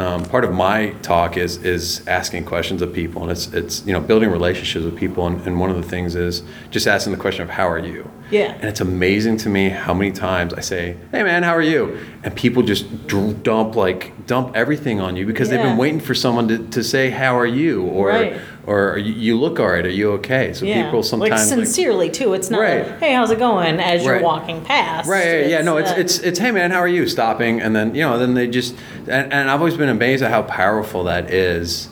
um, 0.00 0.24
part 0.24 0.44
of 0.44 0.52
my 0.52 0.90
talk 1.02 1.36
is 1.36 1.58
is 1.58 2.06
asking 2.08 2.44
questions 2.46 2.80
of 2.82 2.92
people, 2.92 3.22
and 3.22 3.30
it's 3.30 3.48
it's 3.52 3.84
you 3.86 3.92
know 3.92 4.00
building 4.00 4.30
relationships 4.30 4.84
with 4.84 4.96
people, 4.96 5.26
and, 5.26 5.40
and 5.46 5.60
one 5.60 5.70
of 5.70 5.76
the 5.76 5.82
things 5.82 6.14
is 6.16 6.42
just 6.70 6.86
asking 6.86 7.12
the 7.12 7.18
question 7.18 7.42
of 7.42 7.50
how 7.50 7.68
are 7.68 7.78
you. 7.78 8.10
Yeah. 8.30 8.52
And 8.52 8.64
it's 8.64 8.80
amazing 8.80 9.38
to 9.38 9.48
me 9.48 9.68
how 9.68 9.92
many 9.92 10.12
times 10.12 10.54
I 10.54 10.60
say, 10.60 10.96
"Hey 11.10 11.22
man, 11.22 11.42
how 11.42 11.52
are 11.52 11.62
you?" 11.62 11.98
and 12.22 12.34
people 12.34 12.62
just 12.62 13.06
dump 13.42 13.76
like 13.76 14.26
dump 14.26 14.56
everything 14.56 15.00
on 15.00 15.16
you 15.16 15.26
because 15.26 15.48
they've 15.50 15.62
been 15.62 15.76
waiting 15.76 16.00
for 16.00 16.14
someone 16.14 16.48
to, 16.48 16.58
to 16.68 16.84
say, 16.84 17.10
"How 17.10 17.36
are 17.36 17.46
you?" 17.46 17.82
or 17.82 18.08
Right. 18.08 18.40
Or 18.66 18.98
you, 18.98 19.38
look 19.38 19.58
all 19.58 19.68
right. 19.68 19.84
Are 19.84 19.90
you 19.90 20.12
okay? 20.12 20.52
So 20.52 20.64
yeah, 20.66 20.84
people 20.84 21.02
sometimes 21.02 21.30
like 21.30 21.40
sincerely 21.40 22.10
too. 22.10 22.34
It's 22.34 22.50
not 22.50 22.60
Right. 22.60 22.86
like, 22.86 23.00
hey, 23.00 23.14
how's 23.14 23.30
it 23.30 23.38
going? 23.38 23.80
As 23.80 24.04
you're 24.04 24.20
walking 24.20 24.62
past. 24.64 25.08
Right, 25.08 25.48
yeah, 25.48 25.62
no, 25.62 25.78
it's 25.78 25.90
uh, 25.90 25.94
it's 25.96 26.18
it's 26.18 26.38
hey 26.38 26.50
man, 26.50 26.70
how 26.70 26.78
are 26.78 26.88
you? 26.88 27.06
Stopping 27.06 27.60
and 27.60 27.74
then 27.74 27.94
you 27.94 28.02
know, 28.02 28.18
then 28.18 28.34
they 28.34 28.46
just 28.48 28.74
and, 29.08 29.32
and 29.32 29.50
I've 29.50 29.60
always 29.60 29.76
been 29.76 29.88
amazed 29.88 30.22
at 30.22 30.30
how 30.30 30.42
powerful 30.42 31.04
that 31.04 31.30
is 31.30 31.88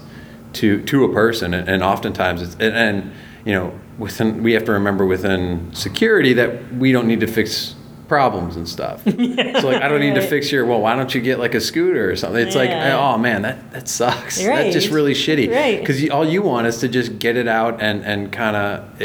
to 0.55 0.83
to 0.85 1.05
a 1.05 1.13
person 1.13 1.55
and, 1.55 1.69
and 1.69 1.83
oftentimes 1.83 2.43
it's 2.43 2.55
and, 2.55 2.75
and 2.75 3.13
you 3.45 3.53
know, 3.53 3.79
within 3.99 4.43
we 4.43 4.53
have 4.53 4.65
to 4.65 4.73
remember 4.73 5.07
within 5.07 5.73
security 5.75 6.33
that 6.35 6.75
we 6.75 6.93
don't 6.93 7.07
need 7.07 7.21
to 7.21 7.27
fix 7.27 7.75
problems 8.09 8.57
and 8.57 8.69
stuff. 8.69 9.05
so 9.05 9.11
like 9.11 9.83
I 9.83 9.89
don't 9.89 10.01
need 10.01 10.15
to 10.17 10.27
fix 10.27 10.51
your 10.51 10.65
well, 10.67 10.81
why 10.81 10.97
don't 10.97 11.15
you 11.15 11.21
get 11.21 11.39
like 11.39 11.55
a 11.55 11.61
scooter 11.61 12.11
or 12.11 12.17
something? 12.17 12.45
It's 12.45 12.57
like 12.57 12.71
oh 12.71 13.19
man, 13.19 13.43
that 13.43 13.71
that 13.73 13.89
sucks. 13.89 14.43
That's 14.43 14.73
just 14.75 14.91
really 14.91 15.13
shitty. 15.15 15.55
Right. 15.55 15.79
Because 15.79 16.09
all 16.11 16.27
you 16.27 16.43
want 16.43 16.67
is 16.67 16.79
to 16.79 16.89
just 16.89 17.19
get 17.19 17.37
it 17.37 17.47
out 17.47 17.81
and 17.81 18.05
and 18.05 18.33
kind 18.33 18.57
of 18.57 19.01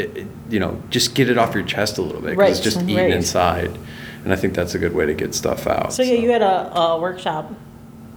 you 0.52 0.58
know 0.58 0.82
just 0.90 1.14
get 1.14 1.28
it 1.30 1.38
off 1.38 1.54
your 1.54 1.64
chest 1.64 1.98
a 1.98 2.02
little 2.02 2.20
bit. 2.22 2.36
Right, 2.36 2.50
It's 2.50 2.60
just 2.60 2.82
eating 2.82 2.96
right. 2.96 3.10
inside, 3.10 3.78
and 4.24 4.32
I 4.32 4.36
think 4.36 4.54
that's 4.54 4.74
a 4.74 4.78
good 4.78 4.94
way 4.94 5.06
to 5.06 5.14
get 5.14 5.34
stuff 5.34 5.66
out. 5.66 5.92
So 5.92 6.02
yeah, 6.02 6.14
you 6.14 6.30
had 6.30 6.42
a, 6.42 6.74
a 6.76 7.00
workshop. 7.00 7.52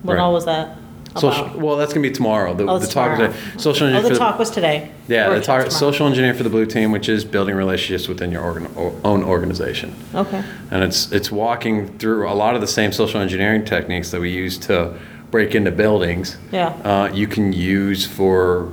When 0.04 0.16
Right. 0.18 0.24
all 0.24 0.32
was 0.32 0.46
that? 0.46 0.78
Social, 1.20 1.46
about? 1.46 1.60
well, 1.60 1.76
that's 1.78 1.94
gonna 1.94 2.08
be 2.08 2.12
tomorrow. 2.14 2.54
The, 2.54 2.66
Oh, 2.68 2.78
the 2.80 2.88
talk 2.88 3.14
tomorrow. 3.18 3.32
today. 3.34 3.40
Social 3.58 3.88
Oh, 3.96 4.02
the 4.02 4.16
talk 4.16 4.38
was 4.40 4.50
today. 4.50 4.90
yeah, 5.08 5.30
the 5.30 5.42
talk, 5.42 5.70
social 5.72 6.08
engineer 6.08 6.34
for 6.34 6.44
the 6.44 6.50
blue 6.50 6.66
team, 6.66 6.92
which 6.92 7.10
is 7.10 7.26
building 7.26 7.56
relationships 7.56 8.08
within 8.08 8.32
your 8.32 8.42
organ, 8.44 8.68
own 9.04 9.24
organization, 9.24 9.94
Okay. 10.16 10.44
and 10.72 10.84
it's 10.84 11.12
it's 11.12 11.32
walking 11.32 11.98
through 11.98 12.30
a 12.30 12.34
lot 12.34 12.56
of 12.56 12.62
the 12.62 12.68
same 12.68 12.92
social 12.92 13.20
engineering 13.22 13.66
techniques 13.66 14.12
that 14.12 14.22
we 14.22 14.30
use 14.30 14.58
to 14.60 14.94
break 15.32 15.56
into 15.56 15.72
buildings. 15.72 16.38
Yeah. 16.52 16.68
uh, 16.84 17.10
you 17.14 17.28
can 17.28 17.52
use 17.54 18.06
for 18.06 18.70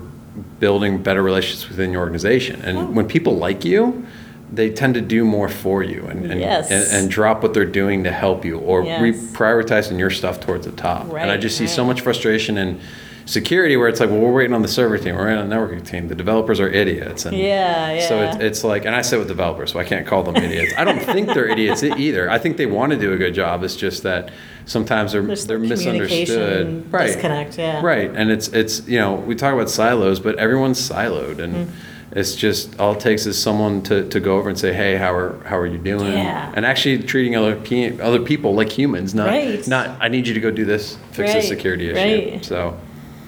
building 0.60 0.98
better 1.02 1.22
relationships 1.22 1.68
within 1.68 1.92
your 1.92 2.00
organization. 2.00 2.60
And 2.64 2.78
Oh. 2.78 2.84
when 2.86 3.06
people 3.06 3.36
like 3.36 3.64
you, 3.64 4.04
they 4.52 4.70
tend 4.70 4.94
to 4.94 5.00
do 5.00 5.24
more 5.24 5.48
for 5.48 5.82
you 5.82 6.06
and, 6.06 6.30
and, 6.30 6.40
Yes. 6.40 6.70
and, 6.70 7.02
and 7.02 7.10
drop 7.10 7.42
what 7.42 7.54
they're 7.54 7.64
doing 7.64 8.04
to 8.04 8.10
help 8.12 8.44
you 8.44 8.58
or 8.58 8.84
Yes. 8.84 9.00
reprioritizing 9.00 9.98
your 9.98 10.10
stuff 10.10 10.40
towards 10.40 10.66
the 10.66 10.72
top. 10.72 11.12
and 11.14 11.30
I 11.30 11.36
just 11.36 11.56
see 11.56 11.66
so 11.66 11.84
much 11.84 12.00
frustration 12.02 12.56
in 12.58 12.80
security 13.26 13.74
where 13.76 13.88
it's 13.88 14.00
like, 14.00 14.10
well, 14.10 14.20
we're 14.20 14.32
waiting 14.34 14.52
on 14.54 14.60
the 14.60 14.68
server 14.68 14.98
team, 14.98 15.14
we're 15.16 15.24
waiting 15.24 15.38
on 15.38 15.48
the 15.48 15.56
networking 15.56 15.84
team. 15.84 16.08
The 16.08 16.14
developers 16.14 16.60
are 16.60 16.68
idiots. 16.68 17.24
And 17.24 17.34
Yeah, 17.36 17.92
yeah. 17.94 18.06
So 18.08 18.22
it's, 18.22 18.36
it's 18.36 18.64
like, 18.64 18.84
and 18.84 18.94
I 18.94 19.00
sit 19.00 19.18
with 19.18 19.28
developers, 19.28 19.72
so 19.72 19.78
I 19.78 19.84
can't 19.84 20.06
call 20.06 20.22
them 20.22 20.36
idiots. 20.36 20.74
I 20.76 20.84
don't 20.84 21.00
think 21.00 21.28
they're 21.28 21.48
idiots 21.48 21.82
either. 21.82 22.30
I 22.30 22.38
think 22.38 22.58
they 22.58 22.66
want 22.66 22.92
to 22.92 22.98
do 22.98 23.12
a 23.14 23.16
good 23.16 23.32
job. 23.34 23.62
It's 23.64 23.76
just 23.76 24.02
that 24.02 24.30
sometimes 24.66 25.12
they're 25.12 25.22
There's 25.22 25.46
they're 25.46 25.58
misunderstood. 25.58 26.92
Right. 26.92 27.06
disconnect, 27.06 27.56
yeah. 27.58 27.80
Right. 27.82 28.10
And 28.14 28.30
it's 28.30 28.48
it's 28.48 28.86
you 28.86 28.98
know 28.98 29.14
we 29.14 29.34
talk 29.34 29.54
about 29.54 29.70
silos, 29.70 30.20
but 30.20 30.36
everyone's 30.38 30.78
siloed, 30.78 31.38
and 31.38 31.54
Mm-hmm. 31.54 31.70
It's 32.14 32.34
just 32.36 32.78
all 32.78 32.92
it 32.92 33.00
takes 33.00 33.26
is 33.26 33.40
someone 33.40 33.82
to, 33.82 34.08
to 34.08 34.20
go 34.20 34.36
over 34.38 34.48
and 34.48 34.58
say, 34.58 34.72
hey, 34.72 34.96
how 34.96 35.12
are 35.14 35.42
how 35.44 35.58
are 35.58 35.66
you 35.66 35.78
doing? 35.78 36.12
Yeah. 36.12 36.52
And 36.54 36.64
actually 36.64 37.02
treating 37.02 37.34
other 37.36 37.56
pe- 37.56 37.98
other 37.98 38.20
people 38.20 38.54
like 38.54 38.70
humans, 38.70 39.14
not 39.14 39.26
Right. 39.28 39.66
not 39.66 39.96
I 40.00 40.08
need 40.08 40.26
you 40.28 40.34
to 40.34 40.40
go 40.40 40.50
do 40.50 40.64
this, 40.64 40.96
fix 41.12 41.32
this 41.32 41.48
security 41.48 41.90
issue. 41.90 42.30
right. 42.32 42.44
So 42.44 42.78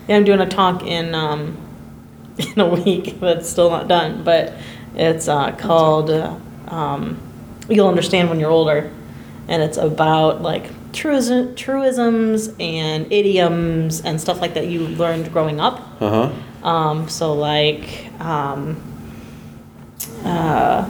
Yeah, 0.08 0.16
I'm 0.16 0.24
doing 0.24 0.40
a 0.40 0.46
talk 0.48 0.84
in 0.84 1.14
um, 1.14 1.56
in 2.38 2.60
a 2.60 2.68
week 2.68 3.18
that's 3.20 3.48
still 3.48 3.70
not 3.70 3.88
done, 3.88 4.22
but 4.24 4.52
it's 4.94 5.26
uh, 5.28 5.52
called 5.56 6.10
uh, 6.10 6.34
um, 6.68 7.18
"You'll 7.68 7.88
Understand 7.88 8.30
When 8.30 8.38
You're 8.40 8.50
Older," 8.50 8.90
and 9.48 9.62
it's 9.62 9.76
about 9.78 10.42
like 10.42 10.70
truism, 10.96 11.54
truisms 11.54 12.48
and 12.58 13.12
idioms 13.12 14.00
and 14.00 14.20
stuff 14.20 14.40
like 14.40 14.54
that 14.54 14.66
you 14.66 14.88
learned 14.88 15.32
growing 15.32 15.60
up. 15.60 15.80
uh 16.00 16.30
huh. 16.30 16.68
Um, 16.68 17.08
so 17.08 17.32
like, 17.32 18.10
um, 18.20 18.82
uh, 20.24 20.88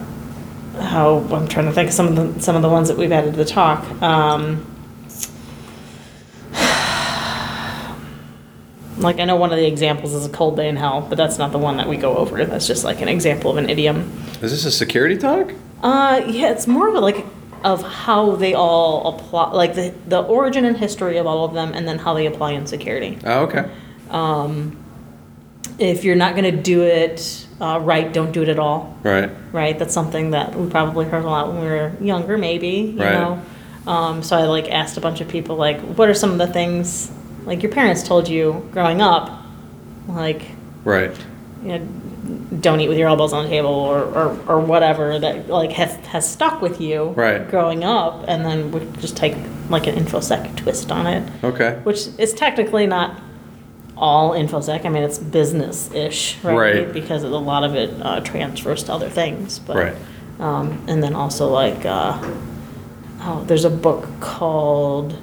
how 0.81 1.19
I'm 1.31 1.49
trying 1.49 1.67
to 1.67 1.73
think 1.73 1.89
of 1.89 1.95
some 1.95 2.07
of 2.07 2.17
the 2.17 2.41
some 2.41 2.57
of 2.57 2.63
the 2.63 2.69
ones 2.69 2.89
that 2.89 2.97
we've 2.97 3.13
added 3.13 3.33
to 3.33 3.37
the 3.37 3.45
talk. 3.45 3.85
Um, 4.01 4.65
like 8.99 9.21
I 9.21 9.25
know 9.25 9.37
one 9.37 9.53
of 9.53 9.59
the 9.59 9.67
examples 9.67 10.15
is 10.15 10.25
a 10.25 10.31
cold 10.31 10.57
day 10.57 10.69
in 10.69 10.77
hell, 10.77 11.03
but 11.07 11.17
that's 11.17 11.37
not 11.37 11.53
the 11.53 11.59
one 11.59 11.77
that 11.77 11.89
we 11.89 11.99
go 11.99 12.17
over. 12.17 12.43
That's 12.45 12.67
just 12.67 12.85
like 12.85 13.03
an 13.03 13.09
example 13.09 13.51
of 13.51 13.59
an 13.59 13.69
idiom. 13.69 14.11
Is 14.41 14.53
this 14.53 14.65
a 14.65 14.71
security 14.71 15.19
talk? 15.19 15.53
Uh, 15.83 16.23
yeah, 16.27 16.51
it's 16.51 16.67
more 16.67 16.89
of 16.89 16.95
a, 16.95 17.01
like 17.01 17.27
of 17.67 17.83
how 17.83 18.37
they 18.37 18.55
all 18.55 19.09
apply, 19.09 19.51
like 19.51 19.75
the 19.75 19.93
the 20.07 20.21
origin 20.23 20.65
and 20.65 20.77
history 20.77 21.17
of 21.19 21.27
all 21.27 21.45
of 21.45 21.53
them, 21.53 21.73
and 21.75 21.87
then 21.87 21.99
how 21.99 22.15
they 22.15 22.27
apply 22.27 22.53
in 22.53 22.65
security. 22.67 23.19
Oh, 23.25 23.41
okay. 23.47 23.69
If 25.79 26.05
you're 26.05 26.17
not 26.17 26.35
going 26.35 26.45
to 26.57 26.63
do 26.63 26.85
it 26.85 27.47
uh, 27.61 27.79
right, 27.83 28.11
don't 28.13 28.33
do 28.33 28.43
it 28.43 28.49
at 28.49 28.59
all. 28.59 28.97
Right. 29.03 29.31
Right, 29.53 29.79
that's 29.79 29.93
something 29.93 30.31
that 30.31 30.55
we 30.55 30.71
probably 30.71 31.05
heard 31.07 31.25
a 31.25 31.29
lot 31.29 31.49
when 31.49 31.61
we 31.61 31.67
were 31.67 31.93
younger, 32.01 32.39
maybe. 32.39 32.95
You 32.97 33.03
Right. 33.03 33.13
know. 33.13 33.43
Um, 33.87 34.23
so 34.23 34.37
I 34.37 34.45
like 34.45 34.71
asked 34.71 34.97
a 34.97 35.01
bunch 35.01 35.21
of 35.21 35.29
people 35.29 35.57
like, 35.57 35.79
what 35.81 36.09
are 36.09 36.15
some 36.15 36.31
of 36.33 36.39
the 36.39 36.47
things 36.47 37.11
like 37.45 37.63
your 37.63 37.73
parents 37.73 38.03
told 38.03 38.27
you 38.29 38.67
growing 38.73 39.01
up, 39.03 39.31
like 40.09 40.43
Right. 40.85 41.15
you 41.63 41.79
know, 41.79 41.87
don't 42.61 42.81
eat 42.81 42.89
with 42.89 42.99
your 42.99 43.09
elbows 43.09 43.33
on 43.33 43.45
the 43.45 43.51
table 43.51 43.69
or, 43.71 44.03
or, 44.05 44.39
or 44.49 44.61
whatever 44.61 45.19
that 45.19 45.49
like 45.49 45.73
has, 45.73 45.95
has 46.07 46.29
stuck 46.31 46.61
with 46.63 46.81
you 46.81 47.05
Right. 47.17 47.49
growing 47.51 47.85
up 47.85 48.25
and 48.29 48.45
then 48.45 48.71
we 48.73 48.81
just 49.01 49.17
take 49.17 49.37
like 49.69 49.87
an 49.87 49.95
infosec 49.97 50.57
twist 50.57 50.91
on 50.91 51.07
it 51.07 51.31
Okay. 51.45 51.81
which 51.85 52.09
is 52.19 52.33
technically 52.35 52.87
not 52.87 53.21
all 53.97 54.33
infosec 54.33 54.85
i 54.85 54.89
mean 54.89 55.03
it's 55.03 55.19
business-ish 55.19 56.37
right, 56.43 56.55
Right. 56.57 56.93
because 56.93 57.23
a 57.23 57.29
lot 57.29 57.65
of 57.65 57.75
it 57.75 57.91
uh, 58.03 58.21
transfers 58.21 58.83
to 58.85 58.93
other 58.93 59.09
things 59.09 59.59
but 59.59 59.77
Right. 59.77 59.97
um, 60.39 60.85
and 60.89 61.03
then 61.03 61.15
also 61.15 61.49
like 61.49 61.85
uh, 61.87 62.19
oh 63.23 63.45
there's 63.47 63.65
a 63.65 63.71
book 63.71 64.07
called 64.21 65.17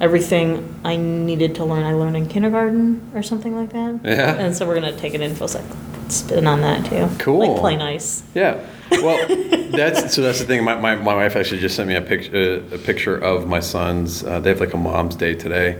everything 0.00 0.74
i 0.84 0.94
needed 0.96 1.54
to 1.56 1.64
learn 1.64 1.82
i 1.84 1.92
learned 1.92 2.16
in 2.16 2.26
kindergarten 2.26 3.00
or 3.14 3.22
something 3.22 3.56
like 3.56 3.70
that 3.72 4.00
Yeah. 4.04 4.34
and 4.34 4.54
so 4.54 4.66
we're 4.66 4.74
gonna 4.74 4.96
take 4.96 5.14
an 5.14 5.22
infosec 5.22 5.64
spin 6.12 6.46
on 6.46 6.60
that 6.62 6.84
too 6.86 7.08
Cool. 7.18 7.38
like 7.52 7.60
play 7.60 7.76
nice 7.76 8.22
Yeah. 8.34 8.64
Well, 8.90 9.18
that's 9.70 10.14
so. 10.14 10.22
That's 10.22 10.38
the 10.38 10.46
thing. 10.46 10.64
My, 10.64 10.74
my, 10.76 10.94
my 10.96 11.14
wife 11.14 11.36
actually 11.36 11.60
just 11.60 11.76
sent 11.76 11.88
me 11.88 11.94
a 11.96 12.00
picture 12.00 12.56
a 12.72 12.78
picture 12.78 13.16
of 13.18 13.46
my 13.46 13.60
sons. 13.60 14.24
Uh, 14.24 14.40
they 14.40 14.48
have 14.48 14.60
like 14.60 14.72
a 14.72 14.78
mom's 14.78 15.14
day 15.14 15.34
today, 15.34 15.76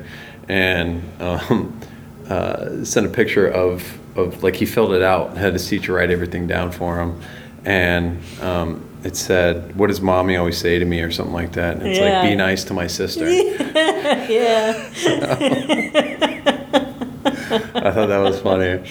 and 0.46 1.02
um, 1.18 1.80
uh, 2.28 2.84
sent 2.84 3.06
a 3.06 3.08
picture 3.08 3.48
of 3.48 3.82
of 4.14 4.42
like 4.42 4.56
he 4.56 4.66
filled 4.66 4.92
it 4.92 5.00
out. 5.02 5.38
Had 5.38 5.54
his 5.54 5.66
teacher 5.66 5.94
write 5.94 6.10
everything 6.10 6.46
down 6.46 6.70
for 6.70 7.00
him, 7.00 7.18
and 7.64 8.20
um, 8.42 8.84
it 9.04 9.16
said, 9.16 9.74
"What 9.74 9.86
does 9.86 10.02
mommy 10.02 10.36
always 10.36 10.58
say 10.58 10.78
to 10.78 10.84
me?" 10.84 11.00
or 11.00 11.10
something 11.10 11.32
like 11.32 11.52
that. 11.52 11.78
And 11.78 11.86
it's 11.86 11.98
Yeah. 11.98 12.20
like, 12.20 12.28
"Be 12.30 12.36
nice 12.36 12.62
to 12.64 12.74
my 12.74 12.88
sister." 12.88 13.26
yeah 14.28 14.84
I 17.50 17.90
thought 17.90 18.08
that 18.08 18.18
was 18.18 18.40
funny. 18.40 18.84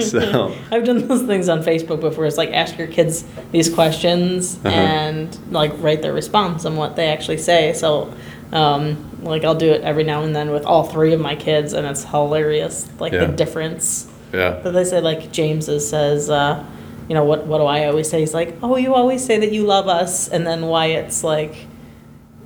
so 0.02 0.54
I've 0.70 0.84
done 0.84 1.06
those 1.06 1.22
things 1.22 1.48
on 1.48 1.62
Facebook 1.62 2.00
before. 2.00 2.26
It's 2.26 2.36
like 2.38 2.50
ask 2.50 2.78
your 2.78 2.86
kids 2.88 3.24
these 3.52 3.72
questions 3.72 4.56
Uh-huh. 4.64 4.68
and 4.68 5.38
like 5.52 5.72
write 5.82 6.02
their 6.02 6.12
response 6.12 6.64
and 6.64 6.76
what 6.76 6.96
they 6.96 7.08
actually 7.08 7.38
say. 7.38 7.72
So, 7.72 8.12
um, 8.52 9.10
like 9.22 9.44
I'll 9.44 9.54
do 9.54 9.72
it 9.72 9.82
every 9.82 10.04
now 10.04 10.22
and 10.22 10.34
then 10.34 10.50
with 10.50 10.64
all 10.64 10.84
three 10.84 11.12
of 11.12 11.20
my 11.20 11.34
kids, 11.36 11.72
and 11.72 11.86
it's 11.86 12.04
hilarious. 12.04 12.88
Like 12.98 13.12
Yeah. 13.12 13.26
the 13.26 13.32
difference 13.32 14.06
yeah, 14.32 14.50
that 14.62 14.72
they 14.72 14.84
say. 14.84 15.00
Like 15.00 15.32
James 15.32 15.66
says, 15.66 16.30
uh, 16.30 16.64
you 17.08 17.14
know, 17.14 17.24
what 17.24 17.46
what 17.46 17.58
do 17.58 17.64
I 17.64 17.86
always 17.86 18.08
say? 18.08 18.20
He's 18.20 18.34
like, 18.34 18.56
oh, 18.62 18.76
you 18.76 18.94
always 18.94 19.24
say 19.24 19.38
that 19.38 19.52
you 19.52 19.64
love 19.64 19.88
us, 19.88 20.28
and 20.28 20.46
then 20.46 20.66
Wyatt's 20.66 21.22
like. 21.24 21.66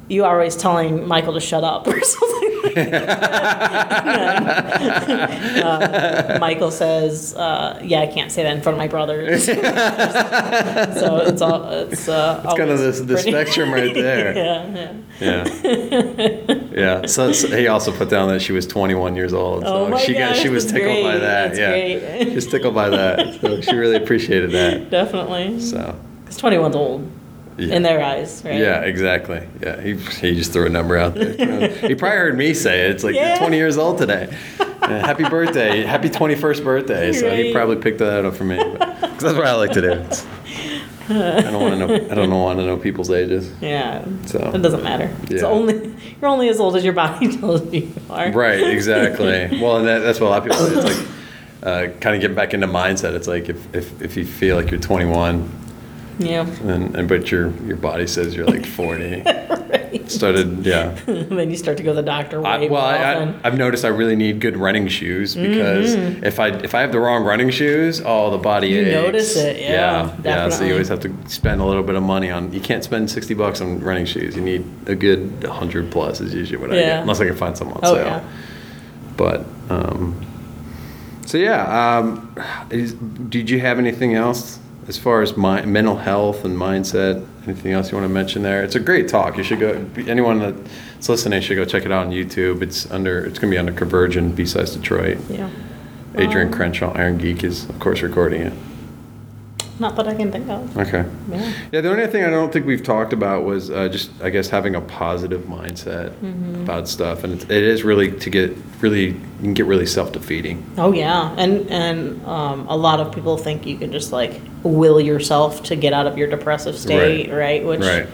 You 0.08 0.24
are 0.24 0.34
always 0.34 0.56
telling 0.56 1.06
Michael 1.06 1.34
to 1.34 1.40
shut 1.40 1.64
up 1.64 1.86
or 1.86 2.00
something 2.02 2.60
like 2.64 2.74
that. 2.74 3.98
And 4.78 5.08
then, 5.08 5.64
uh, 5.64 6.38
Michael 6.40 6.70
says, 6.70 7.34
uh, 7.34 7.80
"Yeah, 7.84 8.00
I 8.00 8.06
can't 8.06 8.30
say 8.30 8.42
that 8.42 8.54
in 8.56 8.62
front 8.62 8.74
of 8.74 8.78
my 8.78 8.88
brothers." 8.88 9.44
so 9.46 9.52
it's 9.56 11.42
all 11.42 11.68
it's 11.70 12.08
uh, 12.08 12.42
it's 12.44 12.54
kind 12.54 12.70
of 12.70 12.78
always 12.80 12.98
the, 12.98 13.04
the 13.14 13.18
spectrum 13.18 13.72
right 13.72 13.92
there. 13.94 14.36
yeah, 14.36 14.92
yeah. 15.20 15.44
Yeah. 15.54 16.68
yeah. 16.72 17.06
So, 17.06 17.32
so 17.32 17.48
he 17.56 17.66
also 17.68 17.92
put 17.96 18.08
down 18.08 18.28
that 18.28 18.40
she 18.40 18.52
was 18.52 18.66
21 18.66 19.16
years 19.16 19.32
old. 19.32 19.62
So 19.64 19.68
Oh 19.68 19.88
my 19.88 19.98
she 19.98 20.14
got 20.14 20.36
she 20.36 20.48
was 20.48 20.64
that's 20.64 20.72
tickled 20.74 21.02
by 21.02 21.10
great. 21.12 21.20
that. 21.20 21.54
That's 21.54 21.58
yeah. 21.58 21.98
great. 21.98 22.28
She 22.28 22.34
was 22.34 22.46
tickled 22.46 22.74
by 22.74 22.88
that. 22.90 23.40
So 23.40 23.60
she 23.60 23.74
really 23.74 23.96
appreciated 23.96 24.52
that. 24.52 24.90
Definitely. 24.90 25.60
So 25.60 25.98
Because 26.24 26.40
21's 26.40 26.76
old 26.76 27.10
yeah. 27.58 27.74
in 27.74 27.82
their 27.82 28.02
eyes, 28.02 28.42
right? 28.44 28.54
Yeah, 28.54 28.80
exactly. 28.82 29.46
Yeah, 29.62 29.80
he, 29.80 29.94
he 29.96 30.34
just 30.34 30.52
threw 30.52 30.66
a 30.66 30.68
number 30.68 30.96
out 30.96 31.14
there. 31.14 31.68
he 31.68 31.94
probably 31.94 32.16
heard 32.18 32.36
me 32.36 32.54
say 32.54 32.86
it. 32.86 32.90
It's 32.92 33.04
like 33.04 33.14
Yeah. 33.14 33.38
20 33.38 33.56
years 33.56 33.76
old 33.78 33.98
today. 33.98 34.34
Yeah, 34.80 35.04
happy 35.04 35.24
birthday, 35.28 35.82
happy 35.82 36.08
21st 36.08 36.64
birthday. 36.64 37.12
So 37.12 37.28
he 37.34 37.52
probably 37.52 37.76
picked 37.76 37.98
that 37.98 38.24
up 38.24 38.34
for 38.34 38.44
me. 38.44 38.56
Because 38.56 39.18
that's 39.18 39.36
what 39.36 39.46
I 39.46 39.54
like 39.54 39.72
to 39.72 39.82
do. 39.82 39.90
It's- 39.90 40.26
I 41.10 41.40
don't 41.42 41.60
want 41.60 41.74
to 41.74 41.86
know. 41.86 41.94
I 42.10 42.14
don't 42.14 42.30
want 42.30 42.58
to 42.58 42.64
know 42.66 42.76
people's 42.76 43.10
ages. 43.10 43.50
Yeah. 43.60 44.04
So. 44.26 44.38
It 44.54 44.62
doesn't 44.62 44.82
matter. 44.82 45.14
It's 45.24 45.42
Yeah. 45.42 45.48
only 45.48 45.94
you're 46.22 46.30
only 46.30 46.48
as 46.48 46.60
old 46.60 46.76
as 46.76 46.84
your 46.84 46.92
body 46.94 47.36
tells 47.38 47.62
you 47.72 47.80
you 47.80 47.92
are. 48.10 48.30
Right, 48.30 48.60
exactly. 48.62 49.60
well, 49.60 49.78
and 49.78 49.86
that, 49.88 49.98
that's 50.00 50.20
what 50.20 50.28
a 50.28 50.30
lot 50.30 50.38
of 50.38 50.44
people 50.44 50.58
say. 50.82 50.90
It's 50.90 50.98
like 50.98 51.08
uh, 51.62 51.98
kind 52.00 52.14
of 52.14 52.20
getting 52.22 52.36
back 52.36 52.54
into 52.54 52.66
mindset. 52.66 53.14
It's 53.14 53.26
like 53.28 53.48
if, 53.48 53.74
if, 53.74 54.00
if 54.00 54.16
you 54.16 54.24
feel 54.24 54.56
like 54.56 54.70
you're 54.70 54.80
21, 54.80 55.50
Yeah. 56.18 56.46
and, 56.64 56.94
and 56.96 57.09
but 57.09 57.31
your 57.31 57.50
your 57.64 57.76
body 57.76 58.07
says 58.07 58.35
you're 58.35 58.46
like 58.46 58.66
40. 58.66 59.22
right. 59.26 60.11
Started, 60.11 60.64
yeah. 60.66 60.88
then 61.07 61.50
you 61.50 61.57
start 61.57 61.76
to 61.78 61.83
go 61.83 61.90
to 61.90 61.96
the 61.96 62.02
doctor 62.02 62.40
way 62.40 62.48
I, 62.50 62.66
well, 62.66 62.85
I, 62.85 63.35
I've 63.44 63.57
noticed 63.57 63.85
I 63.85 63.88
really 63.88 64.16
need 64.16 64.40
good 64.40 64.57
running 64.57 64.88
shoes 64.88 65.35
because 65.35 65.94
if 65.94 66.40
I 66.40 66.48
if 66.48 66.74
I 66.74 66.81
have 66.81 66.92
the 66.92 67.00
wrong 67.00 67.24
running 67.24 67.50
shoes, 67.50 68.02
oh, 68.04 68.31
the 68.31 68.38
body 68.38 68.68
Mm-hmm. 68.68 68.87
You 68.90 68.92
aches. 68.96 69.07
notice 69.07 69.37
it, 69.37 69.61
yeah, 69.61 69.70
yeah, 69.70 70.16
yeah. 70.24 70.48
So 70.50 70.64
you 70.64 70.72
always 70.72 70.88
have 70.88 71.00
to 71.00 71.14
spend 71.28 71.61
a 71.61 71.64
little 71.64 71.83
bit 71.83 71.94
of 71.94 72.02
money 72.02 72.31
on. 72.31 72.52
You 72.52 72.61
can't 72.61 72.83
spend 72.85 73.11
60 73.11 73.35
bucks 73.35 73.61
on 73.61 73.81
running 73.81 74.04
shoes. 74.07 74.35
You 74.37 74.42
need 74.42 74.64
a 74.87 74.94
good 74.94 75.42
100 75.44 75.90
plus 75.90 76.20
is 76.20 76.35
usually 76.35 76.59
what 76.59 76.70
I 76.72 76.76
get, 76.76 77.00
unless 77.02 77.20
I 77.20 77.26
can 77.26 77.37
find 77.37 77.57
some 77.57 77.68
on 77.72 77.81
oh 77.83 77.94
sale. 77.94 78.07
yeah. 78.07 78.28
But 79.16 79.46
um, 79.70 80.24
so 81.26 81.38
yeah, 81.38 81.98
um, 81.98 82.35
is, 82.70 82.94
did 82.94 83.48
you 83.50 83.61
have 83.61 83.78
anything 83.78 84.14
else 84.14 84.59
as 84.88 84.98
far 84.98 85.22
as 85.22 85.37
my, 85.37 85.64
mental 85.64 85.96
health 85.96 86.44
and 86.44 86.57
mindset? 86.57 87.27
Anything 87.44 87.72
else 87.72 87.90
you 87.92 87.96
want 87.96 88.09
to 88.09 88.12
mention 88.12 88.42
there? 88.42 88.62
It's 88.62 88.74
a 88.74 88.81
great 88.81 89.09
talk. 89.09 89.37
You 89.37 89.44
should 89.44 89.61
go. 89.61 89.87
Anyone 90.07 90.38
that's 90.40 91.09
listening 91.09 91.40
should 91.40 91.57
go 91.57 91.64
check 91.64 91.85
it 91.85 91.92
out 91.92 92.07
on 92.07 92.12
YouTube. 92.12 92.62
It's 92.62 92.90
under. 92.90 93.24
It's 93.24 93.38
going 93.38 93.51
to 93.51 93.55
be 93.55 93.59
under 93.59 93.72
Converge 93.72 94.16
and 94.16 94.35
B 94.35 94.44
Sides 94.44 94.74
Detroit. 94.74 95.18
Yeah. 95.31 95.48
Adrian 96.16 96.48
Um, 96.48 96.53
Crenshaw, 96.55 96.92
Irongeek, 96.94 97.44
is 97.44 97.68
of 97.68 97.79
course 97.79 98.03
recording 98.03 98.42
it. 98.42 98.53
Not 99.80 99.94
that 99.96 100.08
I 100.08 100.14
can 100.14 100.32
think 100.32 100.48
of. 100.48 100.76
Okay. 100.76 101.04
Yeah. 101.30 101.52
Yeah, 101.72 101.80
the 101.82 101.90
only 101.90 102.06
thing 102.08 102.24
I 102.24 102.30
don't 102.30 102.52
think 102.52 102.66
we've 102.66 102.82
talked 102.82 103.12
about 103.12 103.44
was 103.44 103.70
uh, 103.70 103.88
just, 103.88 104.10
I 104.22 104.30
guess, 104.30 104.48
having 104.48 104.74
a 104.74 104.80
positive 104.80 105.42
mindset 105.42 106.10
Mm-hmm. 106.18 106.62
about 106.62 106.88
stuff, 106.88 107.22
and 107.24 107.34
it's, 107.34 107.44
it 107.44 107.50
is 107.62 107.84
really 107.84 108.10
to 108.18 108.30
get 108.30 108.56
really, 108.80 109.06
you 109.08 109.20
can 109.42 109.54
get 109.54 109.66
really 109.66 109.86
self 109.86 110.12
defeating. 110.12 110.64
Oh 110.78 110.92
yeah, 110.92 111.32
and 111.38 111.68
and 111.70 112.24
um, 112.26 112.66
a 112.68 112.76
lot 112.76 112.98
of 113.00 113.14
people 113.14 113.36
think 113.36 113.66
you 113.66 113.76
can 113.78 113.92
just 113.92 114.10
like 114.12 114.40
will 114.64 115.00
yourself 115.00 115.62
to 115.64 115.76
get 115.76 115.92
out 115.92 116.06
of 116.06 116.18
your 116.18 116.28
depressive 116.28 116.76
state, 116.76 117.28
right? 117.30 117.36
right? 117.36 117.64
Which 117.64 117.80
Right. 117.80 118.06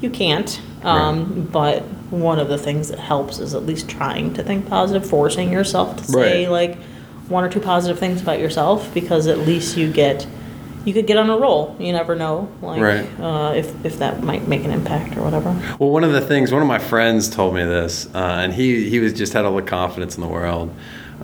you 0.00 0.10
can't. 0.10 0.60
Um, 0.82 1.48
But 1.52 1.82
one 2.10 2.38
of 2.38 2.48
the 2.48 2.58
things 2.58 2.88
that 2.88 2.98
helps 2.98 3.38
is 3.38 3.54
at 3.54 3.64
least 3.64 3.88
trying 3.88 4.34
to 4.34 4.42
think 4.42 4.68
positive, 4.68 5.08
forcing 5.08 5.52
yourself 5.52 5.96
to 5.98 6.04
say 6.04 6.46
Right. 6.46 6.50
like 6.50 6.78
one 7.28 7.42
or 7.44 7.48
two 7.48 7.60
positive 7.60 7.98
things 7.98 8.20
about 8.20 8.38
yourself, 8.40 8.92
because 8.92 9.26
at 9.28 9.38
least 9.38 9.76
you 9.76 9.90
get 9.90 10.26
you 10.84 10.92
could 10.92 11.06
get 11.06 11.16
on 11.16 11.30
a 11.30 11.36
roll. 11.36 11.74
You 11.78 11.92
never 11.92 12.14
know, 12.14 12.48
like 12.62 12.80
Right. 12.80 13.06
uh, 13.20 13.52
if 13.54 13.84
if 13.84 13.98
that 13.98 14.22
might 14.22 14.46
make 14.48 14.64
an 14.64 14.70
impact 14.70 15.16
or 15.16 15.22
whatever. 15.22 15.54
Well, 15.78 15.90
one 15.90 16.04
of 16.04 16.12
the 16.12 16.20
things, 16.20 16.52
one 16.52 16.62
of 16.62 16.68
my 16.68 16.78
friends 16.78 17.28
told 17.28 17.54
me 17.54 17.64
this, 17.64 18.08
uh, 18.14 18.18
and 18.18 18.52
he 18.54 18.88
he 18.88 18.98
was 19.00 19.12
just 19.12 19.32
had 19.32 19.44
all 19.44 19.56
the 19.56 19.62
confidence 19.62 20.16
in 20.16 20.22
the 20.22 20.28
world. 20.28 20.70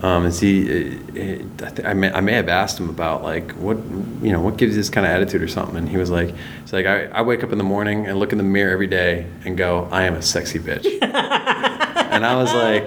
Um, 0.02 0.24
is 0.24 0.40
he? 0.40 0.62
uh, 0.96 1.66
I, 1.66 1.70
th- 1.70 1.86
I, 1.86 1.94
may, 1.94 2.10
I 2.12 2.20
may 2.20 2.32
have 2.34 2.48
asked 2.48 2.78
him 2.78 2.88
about 2.88 3.22
like 3.22 3.52
what 3.52 3.76
you 4.22 4.32
know 4.32 4.40
what 4.40 4.56
gives 4.56 4.74
you 4.74 4.80
this 4.80 4.88
kind 4.88 5.06
of 5.06 5.12
attitude 5.12 5.42
or 5.42 5.48
something, 5.48 5.76
and 5.76 5.88
he 5.88 5.96
was 5.96 6.10
like, 6.10 6.34
"It's 6.62 6.72
like 6.72 6.86
I, 6.86 7.06
I 7.06 7.22
wake 7.22 7.42
up 7.44 7.52
in 7.52 7.58
the 7.58 7.64
morning 7.64 8.06
and 8.06 8.18
look 8.18 8.32
in 8.32 8.38
the 8.38 8.44
mirror 8.44 8.72
every 8.72 8.86
day 8.86 9.26
and 9.44 9.56
go, 9.58 9.88
I 9.90 10.04
am 10.04 10.14
a 10.14 10.22
sexy 10.22 10.58
bitch," 10.58 10.86
and 11.02 12.24
I 12.24 12.36
was 12.36 12.52
like, 12.54 12.86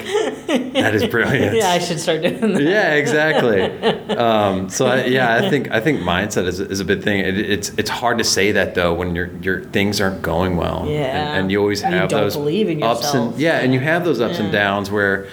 "That 0.73 0.95
is 0.95 1.05
brilliant." 1.07 1.55
Yeah, 1.55 1.69
I 1.71 1.79
should 1.79 1.99
start 1.99 2.21
doing 2.21 2.53
that. 2.53 2.61
yeah, 2.63 2.93
exactly. 2.93 3.93
Um, 4.13 4.69
so 4.69 4.85
I, 4.85 5.05
yeah, 5.05 5.33
I 5.35 5.49
think 5.49 5.71
I 5.71 5.79
think 5.79 5.99
mindset 6.01 6.45
is, 6.45 6.59
is 6.59 6.79
a 6.79 6.85
big 6.85 7.01
thing. 7.03 7.19
It, 7.21 7.37
it's 7.37 7.69
it's 7.77 7.89
hard 7.89 8.19
to 8.19 8.23
say 8.23 8.51
that 8.53 8.75
though 8.75 8.93
when 8.93 9.15
your 9.15 9.27
your 9.41 9.63
things 9.63 9.99
aren't 9.99 10.21
going 10.21 10.55
well. 10.55 10.85
Yeah. 10.87 11.29
and, 11.31 11.39
and 11.41 11.51
you 11.51 11.59
always 11.59 11.81
You 11.81 11.87
have 11.87 12.09
don't 12.09 12.21
those 12.21 12.35
believe 12.35 12.69
in 12.69 12.83
ups 12.83 13.13
and 13.13 13.35
yeah, 13.39 13.57
and 13.59 13.73
you 13.73 13.79
have 13.79 14.05
those 14.05 14.21
ups 14.21 14.39
and 14.39 14.51
downs 14.51 14.89
where. 14.91 15.27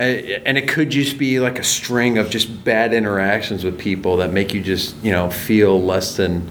Uh, 0.00 0.02
And 0.02 0.56
it 0.56 0.66
could 0.68 0.90
just 0.90 1.18
be 1.18 1.40
like 1.40 1.58
a 1.58 1.64
string 1.64 2.16
of 2.16 2.30
just 2.30 2.64
bad 2.64 2.94
interactions 2.94 3.64
with 3.64 3.78
people 3.78 4.16
that 4.16 4.32
make 4.32 4.54
you 4.54 4.62
just 4.62 4.96
you 5.04 5.12
know 5.12 5.30
feel 5.30 5.80
less 5.80 6.16
than 6.16 6.50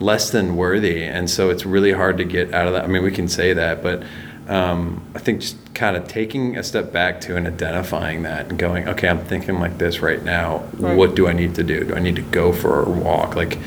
less 0.00 0.30
than 0.30 0.56
worthy, 0.56 1.02
and 1.04 1.28
so 1.28 1.50
it's 1.50 1.66
really 1.66 1.92
hard 1.92 2.18
to 2.18 2.24
get 2.24 2.52
out 2.54 2.66
of 2.66 2.74
that. 2.74 2.84
I 2.84 2.86
mean, 2.86 3.02
we 3.02 3.10
can 3.10 3.28
say 3.28 3.52
that, 3.54 3.82
but 3.82 4.02
um, 4.48 5.02
I 5.14 5.18
think 5.18 5.40
just 5.40 5.74
kind 5.74 5.96
of 5.96 6.08
taking 6.08 6.56
a 6.56 6.62
step 6.62 6.92
back 6.92 7.20
to 7.22 7.36
and 7.36 7.46
identifying 7.46 8.22
that 8.24 8.48
and 8.48 8.58
going, 8.58 8.88
okay, 8.88 9.08
I'm 9.08 9.24
thinking 9.24 9.60
like 9.60 9.78
this 9.78 10.00
right 10.00 10.22
now. 10.22 10.64
Right. 10.74 10.96
What 10.96 11.14
do 11.14 11.28
I 11.28 11.32
need 11.32 11.54
to 11.54 11.62
do? 11.62 11.84
Do 11.84 11.94
I 11.94 12.00
need 12.00 12.16
to 12.16 12.22
go 12.22 12.52
for 12.52 12.82
a 12.82 12.90
walk? 12.90 13.36
Like, 13.36 13.58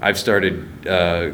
I've 0.00 0.18
started 0.18 0.86
uh, 0.86 1.32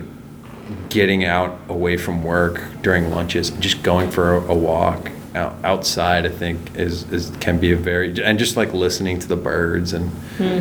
getting 0.88 1.24
out 1.24 1.58
away 1.68 1.96
from 1.96 2.24
work 2.24 2.60
during 2.82 3.10
lunches, 3.10 3.50
just 3.50 3.82
going 3.82 4.10
for 4.10 4.34
a 4.34 4.54
walk 4.54 5.10
out, 5.34 5.56
outside. 5.64 6.26
I 6.26 6.30
think 6.30 6.76
is 6.76 7.10
is 7.12 7.30
can 7.40 7.58
be 7.58 7.72
a 7.72 7.76
very 7.76 8.22
and 8.22 8.38
just 8.38 8.56
like 8.56 8.72
listening 8.72 9.18
to 9.20 9.28
the 9.28 9.36
birds 9.36 9.92
and 9.92 10.10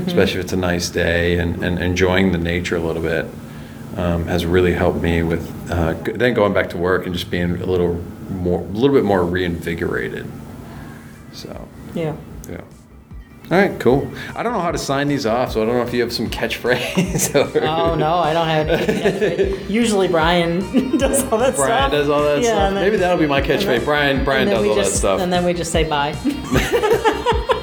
especially 0.08 0.40
if 0.40 0.46
it's 0.46 0.54
a 0.54 0.58
nice 0.58 0.90
day 0.90 1.38
and, 1.38 1.64
and 1.64 1.80
enjoying 1.80 2.32
the 2.32 2.38
nature 2.38 2.76
a 2.76 2.80
little 2.80 3.02
bit 3.02 3.26
um, 3.98 4.26
has 4.28 4.46
really 4.46 4.74
helped 4.74 5.02
me 5.02 5.24
with 5.24 5.72
uh, 5.72 5.94
then 6.16 6.34
going 6.34 6.54
back 6.54 6.70
to 6.70 6.78
work 6.78 7.06
and 7.06 7.14
just 7.16 7.30
being 7.32 7.60
a 7.62 7.66
little 7.66 7.96
more, 8.30 8.60
a 8.60 8.64
little 8.64 8.96
bit 8.96 9.04
more 9.04 9.24
reinvigorated. 9.24 10.30
So, 11.34 11.68
Yeah. 11.94 12.16
yeah. 12.50 12.62
All 13.50 13.58
right, 13.58 13.80
cool. 13.80 14.12
I 14.36 14.44
don't 14.44 14.52
know 14.52 14.60
how 14.60 14.72
to 14.72 14.78
sign 14.78 15.08
these 15.08 15.26
off, 15.26 15.54
so 15.54 15.62
I 15.62 15.66
don't 15.66 15.76
know 15.76 15.84
if 15.84 15.94
you 15.94 16.02
have 16.02 16.12
some 16.12 16.30
catchphrase. 16.30 17.34
or- 17.56 17.64
Oh 17.64 17.96
no, 17.96 18.16
I 18.16 18.34
don't 18.34 18.48
have 18.48 18.68
any. 18.68 19.64
Usually 19.72 20.10
Brian 20.10 20.60
does 20.98 21.24
all 21.32 21.38
that 21.38 21.54
stuff. 21.54 21.66
Brian 21.68 21.92
does 21.92 22.10
all 22.10 22.24
that 22.24 22.42
Yeah, 22.42 22.68
stuff. 22.70 22.74
Maybe 22.74 22.98
that'll 22.98 23.18
be 23.18 23.26
my 23.26 23.42
catchphrase. 23.42 23.86
Brian, 23.86 24.26
Brian 24.26 24.50
does 24.50 24.66
all 24.68 24.76
just, 24.76 24.92
that 24.92 24.98
stuff. 24.98 25.22
And 25.22 25.32
then 25.32 25.46
we 25.46 25.54
just 25.54 25.72
say 25.72 25.88
bye. 25.88 26.12